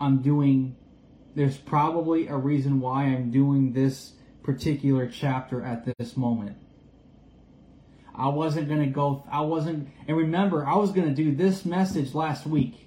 I'm 0.00 0.22
doing 0.22 0.76
there's 1.34 1.56
probably 1.56 2.28
a 2.28 2.36
reason 2.36 2.80
why 2.80 3.06
I'm 3.06 3.32
doing 3.32 3.72
this 3.72 4.12
particular 4.44 5.08
chapter 5.08 5.60
at 5.62 5.98
this 5.98 6.16
moment. 6.16 6.56
I 8.14 8.28
wasn't 8.28 8.68
going 8.68 8.80
to 8.80 8.90
go 8.90 9.24
I 9.30 9.40
wasn't 9.40 9.88
and 10.06 10.16
remember 10.16 10.64
I 10.64 10.76
was 10.76 10.92
going 10.92 11.08
to 11.08 11.14
do 11.14 11.34
this 11.34 11.64
message 11.64 12.14
last 12.14 12.46
week. 12.46 12.86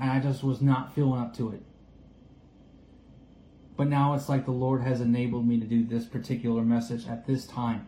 And 0.00 0.10
I 0.10 0.18
just 0.18 0.42
was 0.42 0.62
not 0.62 0.94
feeling 0.94 1.20
up 1.20 1.36
to 1.36 1.52
it. 1.52 1.62
But 3.80 3.88
now 3.88 4.12
it's 4.12 4.28
like 4.28 4.44
the 4.44 4.50
Lord 4.50 4.82
has 4.82 5.00
enabled 5.00 5.48
me 5.48 5.58
to 5.58 5.64
do 5.64 5.82
this 5.82 6.04
particular 6.04 6.60
message 6.60 7.08
at 7.08 7.26
this 7.26 7.46
time. 7.46 7.86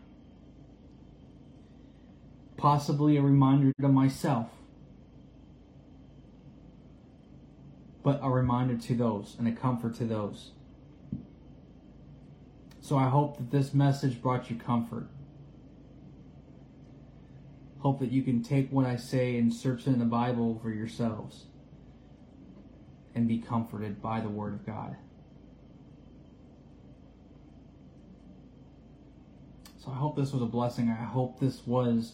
Possibly 2.57 3.19
a 3.19 3.21
reminder 3.21 3.75
to 3.79 3.89
myself, 3.89 4.49
but 8.03 8.21
a 8.23 8.31
reminder 8.31 8.79
to 8.79 8.95
those 8.95 9.37
and 9.39 9.47
a 9.47 9.53
comfort 9.53 9.95
to 9.97 10.07
those. 10.07 10.53
So 12.81 12.97
I 12.97 13.11
hope 13.11 13.37
that 13.37 13.51
this 13.51 13.75
message 13.75 14.23
brought 14.23 14.49
you 14.49 14.57
comfort. 14.57 15.09
Hope 17.81 18.01
that 18.01 18.13
you 18.13 18.23
can 18.23 18.43
take 18.43 18.73
what 18.73 18.87
I 18.87 18.97
say 18.97 19.37
and 19.37 19.53
search 19.53 19.87
in 19.87 19.99
the 19.99 20.07
Bible 20.07 20.59
for 20.63 20.71
yourselves. 20.71 21.45
and 23.15 23.29
be 23.29 23.37
comforted 23.37 24.01
by 24.01 24.21
the 24.21 24.31
Word 24.31 24.55
of 24.55 24.65
God. 24.65 24.97
So 29.83 29.91
I 29.91 29.95
hope 29.95 30.15
this 30.15 30.33
was 30.33 30.43
a 30.43 30.47
blessing. 30.47 30.91
I 30.91 31.05
hope 31.05 31.41
this 31.41 31.67
was 31.67 32.13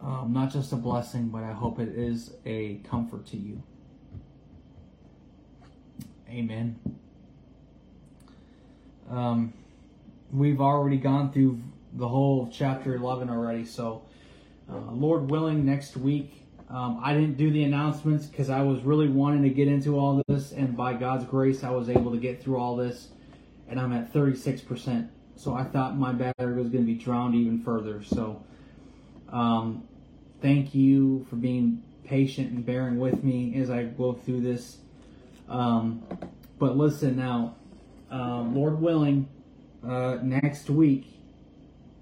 um, 0.00 0.32
not 0.32 0.50
just 0.50 0.72
a 0.72 0.76
blessing, 0.76 1.28
but 1.28 1.42
I 1.42 1.52
hope 1.52 1.78
it 1.78 1.90
is 1.90 2.32
a 2.46 2.76
comfort 2.88 3.26
to 3.26 3.36
you. 3.36 3.62
Amen. 6.30 6.78
Um, 9.10 9.52
we've 10.32 10.62
already 10.62 10.96
gone 10.96 11.30
through 11.30 11.60
the 11.92 12.08
whole 12.08 12.48
chapter 12.50 12.94
11 12.94 13.28
already, 13.28 13.66
so 13.66 14.02
uh, 14.70 14.92
Lord 14.92 15.30
willing, 15.30 15.66
next 15.66 15.94
week. 15.94 16.46
Um, 16.70 16.98
I 17.04 17.12
didn't 17.12 17.36
do 17.36 17.50
the 17.50 17.64
announcements 17.64 18.24
because 18.24 18.48
I 18.48 18.62
was 18.62 18.80
really 18.80 19.08
wanting 19.08 19.42
to 19.42 19.50
get 19.50 19.68
into 19.68 19.98
all 19.98 20.22
this, 20.26 20.52
and 20.52 20.74
by 20.74 20.94
God's 20.94 21.26
grace, 21.26 21.64
I 21.64 21.70
was 21.70 21.90
able 21.90 22.12
to 22.12 22.18
get 22.18 22.42
through 22.42 22.56
all 22.56 22.76
this, 22.76 23.08
and 23.72 23.80
I'm 23.80 23.94
at 23.94 24.12
36%. 24.12 25.08
So 25.34 25.54
I 25.54 25.64
thought 25.64 25.96
my 25.96 26.12
battery 26.12 26.52
was 26.56 26.68
going 26.68 26.84
to 26.84 26.92
be 26.92 26.94
drowned 26.94 27.34
even 27.34 27.58
further. 27.62 28.04
So 28.04 28.44
um, 29.30 29.88
thank 30.42 30.74
you 30.74 31.26
for 31.30 31.36
being 31.36 31.82
patient 32.04 32.52
and 32.52 32.66
bearing 32.66 32.98
with 32.98 33.24
me 33.24 33.54
as 33.56 33.70
I 33.70 33.84
go 33.84 34.12
through 34.12 34.42
this. 34.42 34.76
Um, 35.48 36.06
but 36.58 36.76
listen 36.76 37.16
now, 37.16 37.56
uh, 38.12 38.42
Lord 38.42 38.78
willing, 38.78 39.26
uh, 39.82 40.18
next 40.22 40.68
week, 40.68 41.06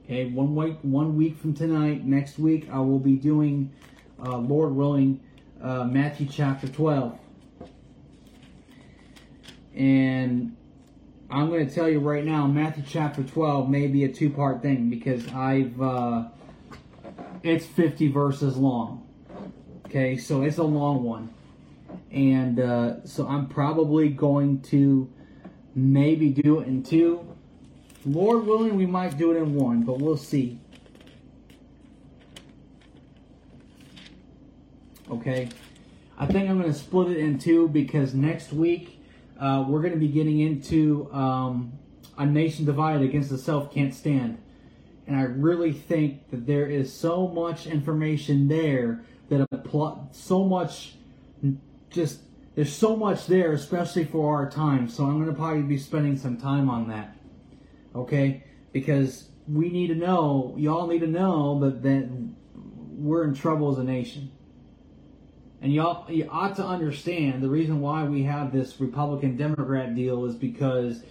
okay, 0.05 0.27
one 0.27 0.57
week, 0.57 0.79
one 0.83 1.17
week 1.17 1.39
from 1.39 1.55
tonight, 1.55 2.05
next 2.05 2.37
week, 2.37 2.69
I 2.73 2.81
will 2.81 2.99
be 2.99 3.15
doing, 3.15 3.73
uh, 4.21 4.39
Lord 4.39 4.75
willing, 4.75 5.21
uh, 5.63 5.85
Matthew 5.85 6.27
chapter 6.29 6.67
12. 6.67 7.17
And 9.73 10.57
I'm 11.31 11.49
going 11.49 11.67
to 11.67 11.75
tell 11.75 11.89
you 11.89 12.01
right 12.01 12.25
now, 12.25 12.47
Matthew 12.47 12.85
chapter 12.87 13.23
12 13.23 13.69
may 13.69 13.87
be 13.87 14.05
a 14.05 14.13
two 14.13 14.31
part 14.31 14.63
thing 14.63 14.91
because 14.91 15.27
I've, 15.29 15.81
uh, 15.81 16.29
it's 17.43 17.67
50 17.67 18.09
verses 18.09 18.57
long. 18.57 19.07
Okay, 19.87 20.17
so 20.17 20.43
it's 20.43 20.59
a 20.59 20.63
long 20.63 21.03
one 21.03 21.35
and 22.11 22.59
uh, 22.59 23.05
so 23.05 23.27
I'm 23.27 23.47
probably 23.47 24.09
going 24.09 24.61
to 24.63 25.11
maybe 25.75 26.31
do 26.31 26.61
it 26.61 26.69
in 26.69 26.83
two. 26.83 27.27
Lord 28.05 28.47
willing, 28.47 28.77
we 28.77 28.87
might 28.87 29.17
do 29.17 29.33
it 29.33 29.37
in 29.37 29.55
one, 29.55 29.83
but 29.83 30.01
we'll 30.01 30.17
see. 30.17 30.59
Okay, 35.11 35.49
I 36.19 36.27
think 36.27 36.49
I'm 36.49 36.61
going 36.61 36.73
to 36.73 36.79
split 36.79 37.11
it 37.11 37.19
in 37.19 37.39
two 37.39 37.69
because 37.69 38.15
next 38.15 38.53
week 38.53 39.00
uh, 39.41 39.65
we're 39.67 39.81
going 39.81 39.95
to 39.95 39.99
be 39.99 40.09
getting 40.09 40.41
into 40.41 41.11
um, 41.13 41.73
a 42.19 42.27
nation 42.27 42.65
divided 42.65 43.03
against 43.03 43.31
the 43.31 43.39
self 43.39 43.73
can't 43.73 43.95
stand. 43.95 44.39
And 45.07 45.17
I 45.17 45.23
really 45.23 45.73
think 45.73 46.31
that 46.31 46.47
there 46.47 46.67
is 46.67 46.93
so 46.93 47.27
much 47.27 47.67
information 47.67 48.47
there 48.47 49.03
that 49.29 49.47
a 49.51 49.57
plot, 49.57 50.15
so 50.15 50.45
much 50.45 50.95
just 51.91 52.21
there's 52.55 52.73
so 52.73 52.97
much 52.97 53.27
there, 53.27 53.53
especially 53.53 54.05
for 54.05 54.37
our 54.37 54.51
time. 54.51 54.89
So 54.89 55.05
I'm 55.05 55.17
going 55.17 55.31
to 55.31 55.35
probably 55.35 55.63
be 55.63 55.79
spending 55.79 56.17
some 56.17 56.37
time 56.37 56.69
on 56.69 56.89
that. 56.89 57.17
Okay? 57.95 58.45
Because 58.73 59.29
we 59.49 59.71
need 59.71 59.89
to 59.89 59.95
know, 59.95 60.55
y'all 60.59 60.87
need 60.87 61.01
to 61.01 61.07
know 61.07 61.61
that, 61.61 61.83
that 61.83 62.09
we're 62.55 63.25
in 63.25 63.35
trouble 63.35 63.73
as 63.73 63.79
a 63.79 63.85
nation. 63.85 64.31
And 65.63 65.73
y'all 65.73 66.11
you 66.11 66.29
ought 66.31 66.57
to 66.57 66.65
understand 66.65 67.43
the 67.43 67.49
reason 67.49 67.81
why 67.81 68.05
we 68.05 68.23
have 68.23 68.53
this 68.53 68.81
Republican 68.81 69.37
Democrat 69.37 69.95
deal 69.95 70.25
is 70.25 70.35
because 70.35 71.03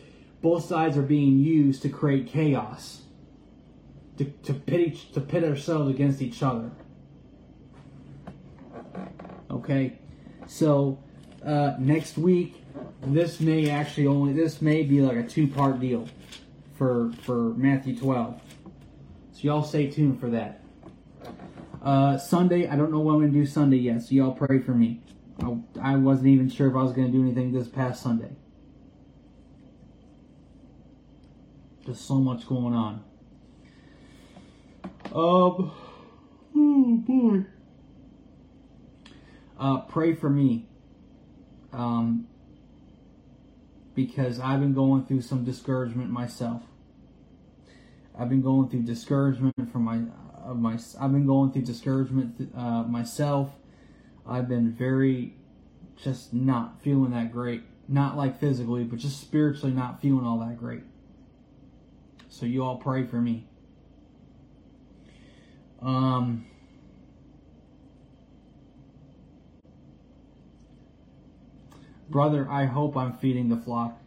both 0.41 0.66
sides 0.66 0.97
are 0.97 1.04
being 1.04 1.38
used 1.39 1.82
to 1.84 1.89
create 1.89 2.28
chaos. 2.28 3.02
To, 4.18 4.26
to 4.26 4.54
pit 4.54 4.80
each, 4.82 5.12
to 5.14 5.22
pit 5.22 5.45
ourselves 5.45 5.89
against 5.89 6.22
each 6.22 6.43
other. 6.43 6.72
Okay? 9.50 9.97
So 10.45 11.02
uh, 11.45 11.76
next 11.80 12.18
week, 12.18 12.62
this 13.02 13.39
may 13.39 13.70
actually 13.70 14.08
only 14.08 14.34
this 14.34 14.62
may 14.62 14.84
be 14.84 15.02
like 15.02 15.16
a 15.16 15.24
two 15.24 15.47
part 15.47 15.80
deal 15.80 16.08
for 16.78 17.12
for 17.22 17.54
Matthew 17.56 17.97
12. 17.97 18.41
So 19.34 19.39
y'all 19.41 19.64
stay 19.64 19.89
tuned 19.89 20.20
for 20.20 20.30
that. 20.32 20.59
Uh, 21.82 22.17
Sunday, 22.17 22.67
I 22.67 22.75
don't 22.75 22.91
know 22.91 22.99
what 22.99 23.13
I'm 23.13 23.19
gonna 23.21 23.32
do 23.32 23.45
Sunday 23.45 23.77
yet, 23.77 24.01
so 24.01 24.15
y'all 24.15 24.34
pray 24.34 24.59
for 24.59 24.73
me. 24.73 25.01
I, 25.41 25.93
I 25.93 25.95
wasn't 25.95 26.27
even 26.27 26.49
sure 26.49 26.69
if 26.69 26.75
I 26.75 26.84
was 26.84 26.91
gonna 26.91 27.09
do 27.09 27.21
anything 27.21 27.51
this 27.51 27.67
past 27.67 28.03
Sunday. 28.03 28.36
Just 31.86 32.05
so 32.05 32.15
much 32.15 32.47
going 32.47 32.73
on. 32.73 33.03
Um, 35.05 35.71
oh 36.55 37.03
boy 37.07 37.45
uh, 39.59 39.82
pray 39.82 40.15
for 40.15 40.30
me. 40.30 40.65
Um, 41.73 42.27
because 43.93 44.39
I've 44.39 44.61
been 44.61 44.73
going 44.73 45.05
through 45.05 45.21
some 45.21 45.43
discouragement 45.43 46.09
myself. 46.09 46.63
I've 48.17 48.30
been 48.30 48.41
going 48.41 48.69
through 48.69 48.84
discouragement 48.84 49.55
from 49.71 49.84
my 49.84 50.01
of 50.50 50.58
my. 50.58 50.78
I've 51.00 51.12
been 51.12 51.28
going 51.28 51.52
through 51.52 51.62
discouragement 51.62 52.52
uh, 52.56 52.84
myself. 52.84 53.52
I've 54.28 54.50
been 54.50 54.72
very, 54.72 55.36
just 55.95 56.34
not 56.34 56.82
feeling 56.82 57.12
that 57.12 57.32
great. 57.32 57.64
Not 57.88 58.18
like 58.18 58.39
physically, 58.39 58.84
but 58.84 59.00
just 59.00 59.22
spiritually 59.22 59.74
not 59.74 60.02
feeling 60.02 60.26
all 60.26 60.39
that 60.39 60.58
great. 60.58 60.84
So 62.30 62.45
you 62.45 62.64
all 62.64 62.78
pray 62.78 63.06
for 63.06 63.18
me. 63.18 63.47
Um, 65.82 66.45
Brother, 72.10 72.50
I 72.50 72.66
hope 72.66 72.97
I'm 72.97 73.14
feeding 73.14 73.50
the 73.50 73.58
flock. 73.58 74.00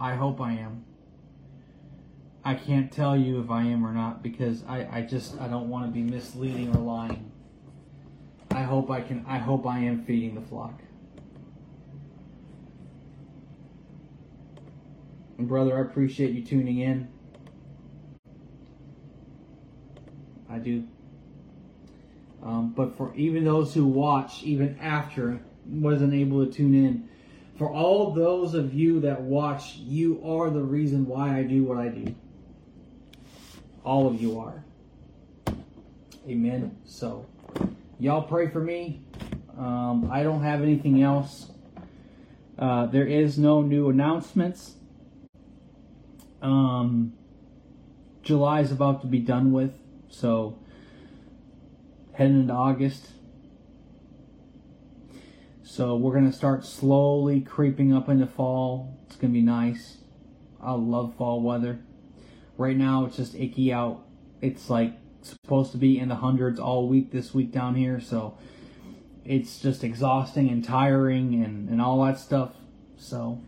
I 0.00 0.14
hope 0.14 0.40
I 0.40 0.52
am. 0.52 0.84
I 2.44 2.54
can't 2.54 2.92
tell 2.92 3.16
you 3.16 3.40
if 3.40 3.50
I 3.50 3.62
am 3.62 3.86
or 3.86 3.92
not 3.92 4.22
because 4.22 4.62
I, 4.68 4.86
I 4.92 5.00
just 5.00 5.40
I 5.40 5.48
don't 5.48 5.70
want 5.70 5.86
to 5.86 5.90
be 5.90 6.02
misleading 6.02 6.76
or 6.76 6.78
lying. 6.78 7.30
I 8.50 8.62
hope 8.62 8.90
I 8.90 9.00
can 9.00 9.24
I 9.26 9.38
hope 9.38 9.66
I 9.66 9.78
am 9.78 10.04
feeding 10.04 10.34
the 10.34 10.42
flock. 10.42 10.78
And 15.38 15.48
brother, 15.48 15.78
I 15.78 15.80
appreciate 15.80 16.32
you 16.32 16.44
tuning 16.44 16.80
in. 16.80 17.08
I 20.50 20.58
do. 20.58 20.86
Um, 22.42 22.74
but 22.76 22.96
for 22.96 23.14
even 23.16 23.44
those 23.44 23.72
who 23.72 23.86
watch, 23.86 24.42
even 24.42 24.78
after 24.80 25.40
wasn't 25.66 26.12
able 26.12 26.44
to 26.44 26.52
tune 26.52 26.74
in. 26.74 27.08
For 27.56 27.70
all 27.70 28.10
those 28.10 28.54
of 28.54 28.74
you 28.74 29.00
that 29.00 29.22
watch, 29.22 29.76
you 29.76 30.20
are 30.24 30.50
the 30.50 30.62
reason 30.62 31.06
why 31.06 31.38
I 31.38 31.42
do 31.42 31.64
what 31.64 31.78
I 31.78 31.88
do. 31.88 32.14
All 33.84 34.06
of 34.06 34.20
you 34.20 34.38
are. 34.38 34.64
Amen. 36.26 36.74
So, 36.86 37.26
y'all 37.98 38.22
pray 38.22 38.48
for 38.48 38.60
me. 38.60 39.02
Um, 39.58 40.08
I 40.10 40.22
don't 40.22 40.42
have 40.42 40.62
anything 40.62 41.02
else. 41.02 41.50
Uh, 42.58 42.86
there 42.86 43.06
is 43.06 43.38
no 43.38 43.60
new 43.60 43.90
announcements. 43.90 44.76
Um, 46.40 47.12
July 48.22 48.60
is 48.60 48.72
about 48.72 49.02
to 49.02 49.06
be 49.06 49.18
done 49.18 49.52
with, 49.52 49.78
so 50.08 50.58
heading 52.14 52.40
into 52.40 52.54
August, 52.54 53.10
so 55.62 55.96
we're 55.96 56.12
going 56.12 56.30
to 56.30 56.36
start 56.36 56.64
slowly 56.64 57.40
creeping 57.40 57.92
up 57.92 58.08
into 58.08 58.26
fall. 58.26 58.98
It's 59.06 59.16
going 59.16 59.32
to 59.32 59.38
be 59.38 59.44
nice. 59.44 59.98
I 60.62 60.72
love 60.72 61.14
fall 61.16 61.42
weather. 61.42 61.80
Right 62.56 62.76
now 62.76 63.06
it's 63.06 63.16
just 63.16 63.34
icky 63.34 63.72
out. 63.72 64.04
It's 64.40 64.70
like 64.70 64.94
supposed 65.22 65.72
to 65.72 65.78
be 65.78 65.98
in 65.98 66.08
the 66.08 66.16
hundreds 66.16 66.60
all 66.60 66.88
week 66.88 67.10
this 67.10 67.34
week 67.34 67.50
down 67.50 67.74
here. 67.74 68.00
So 68.00 68.36
it's 69.24 69.58
just 69.58 69.82
exhausting 69.82 70.48
and 70.50 70.64
tiring 70.64 71.42
and, 71.42 71.68
and 71.68 71.80
all 71.80 72.04
that 72.04 72.18
stuff. 72.18 72.52
So, 72.96 73.40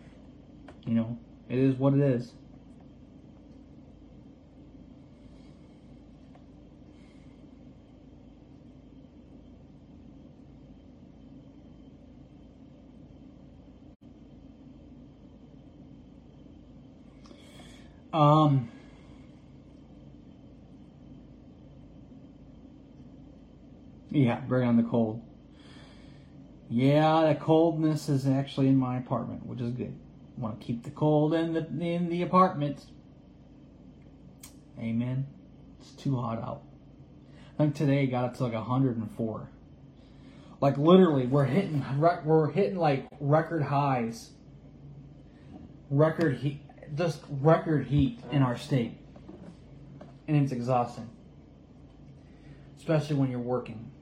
you 0.87 0.95
know, 0.95 1.19
it 1.49 1.59
is 1.59 1.77
what 1.77 1.95
it 1.95 2.01
is. 2.01 2.33
Um, 18.13 18.71
yeah, 24.17 24.41
bring 24.41 24.67
on 24.67 24.77
the 24.77 24.83
cold. 24.83 25.23
Yeah, 26.69 27.27
the 27.29 27.35
coldness 27.35 28.09
is 28.09 28.27
actually 28.27 28.69
in 28.69 28.77
my 28.77 28.97
apartment, 28.97 29.47
which 29.47 29.61
is 29.61 29.73
good. 29.73 29.97
Want 30.37 30.61
to 30.61 30.67
keep 30.67 30.85
the 30.85 30.91
cold 30.91 31.35
in 31.35 31.53
the 31.53 31.67
in 31.67 32.09
the 32.09 32.23
apartment. 32.23 32.87
Amen. 34.79 35.27
It's 35.81 35.91
too 35.93 36.17
hot 36.17 36.39
out. 36.39 36.63
I 37.55 37.63
think 37.63 37.75
today 37.75 38.05
it 38.05 38.09
got 38.09 38.25
up 38.25 38.37
to 38.37 38.45
like 38.45 38.53
104. 38.53 39.51
Like 40.61 40.79
literally, 40.79 41.27
we're 41.27 41.45
hitting 41.45 41.85
we're 41.99 42.51
hitting 42.51 42.79
like 42.79 43.07
record 43.21 43.63
highs. 43.63 44.31
Record 45.89 46.39
heat, 46.39 46.63
just 46.97 47.21
record 47.31 47.87
heat 47.87 48.19
in 48.33 48.43
our 48.43 48.57
state, 48.57 48.99
and 50.27 50.37
it's 50.37 50.51
exhausting, 50.51 51.09
especially 52.77 53.15
when 53.15 53.31
you're 53.31 53.39
working, 53.39 53.93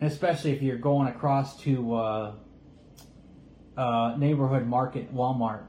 and 0.00 0.10
especially 0.10 0.52
if 0.52 0.62
you're 0.62 0.76
going 0.76 1.08
across 1.08 1.60
to 1.60 1.94
uh, 1.94 2.32
uh, 3.76 4.14
neighborhood 4.16 4.66
market 4.66 5.14
Walmart 5.14 5.64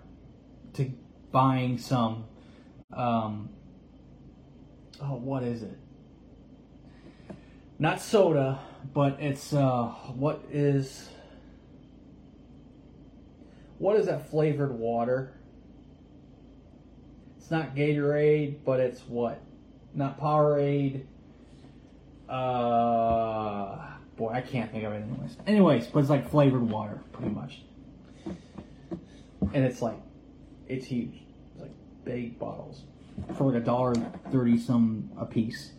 to 0.74 0.92
buying 1.32 1.78
some. 1.78 2.26
Um, 2.92 3.50
oh, 5.02 5.16
what 5.16 5.44
is 5.44 5.64
it? 5.64 5.78
Not 7.78 8.02
soda, 8.02 8.60
but 8.94 9.18
it's 9.20 9.54
uh, 9.54 9.86
what 10.14 10.44
is 10.52 11.10
what 13.78 13.96
is 13.96 14.08
that 14.08 14.30
flavored 14.30 14.74
water? 14.74 15.34
It's 17.38 17.50
not 17.50 17.76
Gatorade, 17.76 18.58
but 18.66 18.80
it's 18.80 19.02
what? 19.02 19.42
Not 19.94 20.20
Powerade. 20.20 21.06
Uh, 22.28 23.99
boy, 24.20 24.34
I 24.34 24.42
can't 24.42 24.70
think 24.72 24.84
of 24.84 24.92
it 24.94 24.98
anyways. 24.98 25.38
Anyways, 25.48 25.88
but 25.88 26.02
it's 26.02 26.10
like 26.10 26.30
flavored 26.30 26.70
water, 26.70 27.02
pretty 27.14 27.32
much. 27.32 27.64
And 29.54 29.66
it's 29.66 29.82
like, 29.82 29.98
it's 30.68 30.86
huge. 30.86 31.24
It's 31.54 31.62
like 31.62 31.72
big 32.04 32.38
bottles 32.38 32.84
for 33.36 33.52
like 33.52 33.62
a 33.62 33.66
dollar 33.66 33.96
thirty 34.32 34.58
some 34.58 35.10
a 35.18 35.26
piece. 35.26 35.72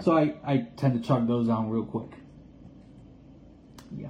So 0.00 0.16
I, 0.16 0.34
I 0.44 0.66
tend 0.76 1.02
to 1.02 1.08
chug 1.08 1.26
those 1.26 1.48
down 1.48 1.70
real 1.70 1.84
quick. 1.84 2.10
Yeah. 3.96 4.08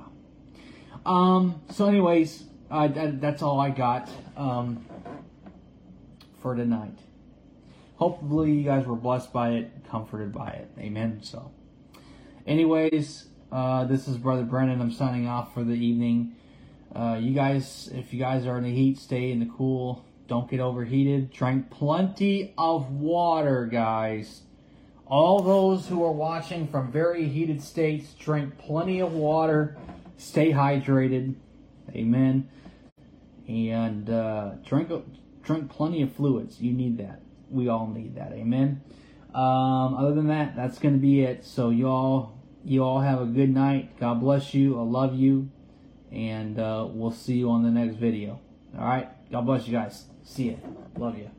Um. 1.07 1.62
So, 1.71 1.87
anyways, 1.87 2.45
uh, 2.71 2.89
that, 2.89 3.21
that's 3.21 3.43
all 3.43 3.61
I 3.61 3.71
got 3.71 4.11
um, 4.37 4.85
for 6.43 6.55
tonight. 6.57 6.99
Hopefully, 7.97 8.53
you 8.53 8.65
guys 8.65 8.87
were 8.87 8.97
blessed 8.97 9.33
by 9.33 9.51
it, 9.51 9.71
comforted 9.89 10.33
by 10.33 10.49
it. 10.51 10.71
Amen. 10.79 11.21
So, 11.23 11.53
anyways, 12.47 13.26
uh, 13.51 13.84
this 13.84 14.09
is 14.09 14.16
Brother 14.16 14.45
Brennan. 14.45 14.80
I'm 14.80 14.92
signing 14.92 15.28
off 15.28 15.55
for 15.55 15.64
the 15.64 15.74
evening. 15.74 16.34
Uh, 16.95 17.18
you 17.20 17.34
guys, 17.34 17.90
if 17.92 18.12
you 18.12 18.20
guys 18.20 18.47
are 18.47 18.59
in 18.59 18.64
the 18.64 18.74
heat, 18.74 18.99
stay 18.99 19.30
in 19.30 19.40
the 19.40 19.51
cool. 19.57 20.05
Don't 20.26 20.49
get 20.49 20.61
overheated. 20.61 21.30
Drink 21.30 21.70
plenty 21.70 22.55
of 22.57 22.90
water, 22.90 23.66
guys. 23.66 24.42
All 25.07 25.42
those 25.42 25.88
who 25.88 26.03
are 26.03 26.12
watching 26.12 26.66
from 26.66 26.90
very 26.90 27.28
heated 27.28 27.62
states, 27.62 28.14
drink 28.14 28.57
plenty 28.59 29.01
of 29.01 29.12
water, 29.12 29.76
stay 30.16 30.53
hydrated. 30.53 31.34
Amen. 31.90 32.49
And 33.47 34.09
uh, 34.09 34.53
drink 34.64 34.90
drink 35.42 35.70
plenty 35.70 36.01
of 36.01 36.12
fluids. 36.12 36.61
You 36.61 36.72
need 36.72 36.97
that. 36.99 37.20
We 37.51 37.68
all 37.68 37.86
need 37.86 38.14
that. 38.16 38.32
Amen. 38.32 38.80
Um, 39.34 39.95
other 39.95 40.14
than 40.14 40.28
that, 40.28 40.57
that's 40.57 40.78
going 40.78 40.95
to 40.95 41.01
be 41.01 41.22
it. 41.22 41.45
So 41.45 41.70
you 41.70 41.88
all 41.88 42.34
you 42.65 42.83
all 42.83 43.01
have 43.01 43.21
a 43.21 43.27
good 43.27 43.51
night. 43.51 43.99
God 43.99 44.21
bless 44.21 44.55
you. 44.55 44.79
I 44.79 44.83
love 44.83 45.15
you. 45.15 45.51
And 46.11 46.59
uh, 46.59 46.87
we'll 46.89 47.11
see 47.11 47.35
you 47.35 47.51
on 47.51 47.62
the 47.62 47.71
next 47.71 47.97
video. 47.97 48.41
All 48.79 48.87
right. 48.87 49.09
God 49.31 49.47
bless 49.47 49.67
you 49.67 49.73
guys. 49.73 50.05
See 50.23 50.45
you. 50.45 50.59
Love 50.97 51.19
you. 51.19 51.31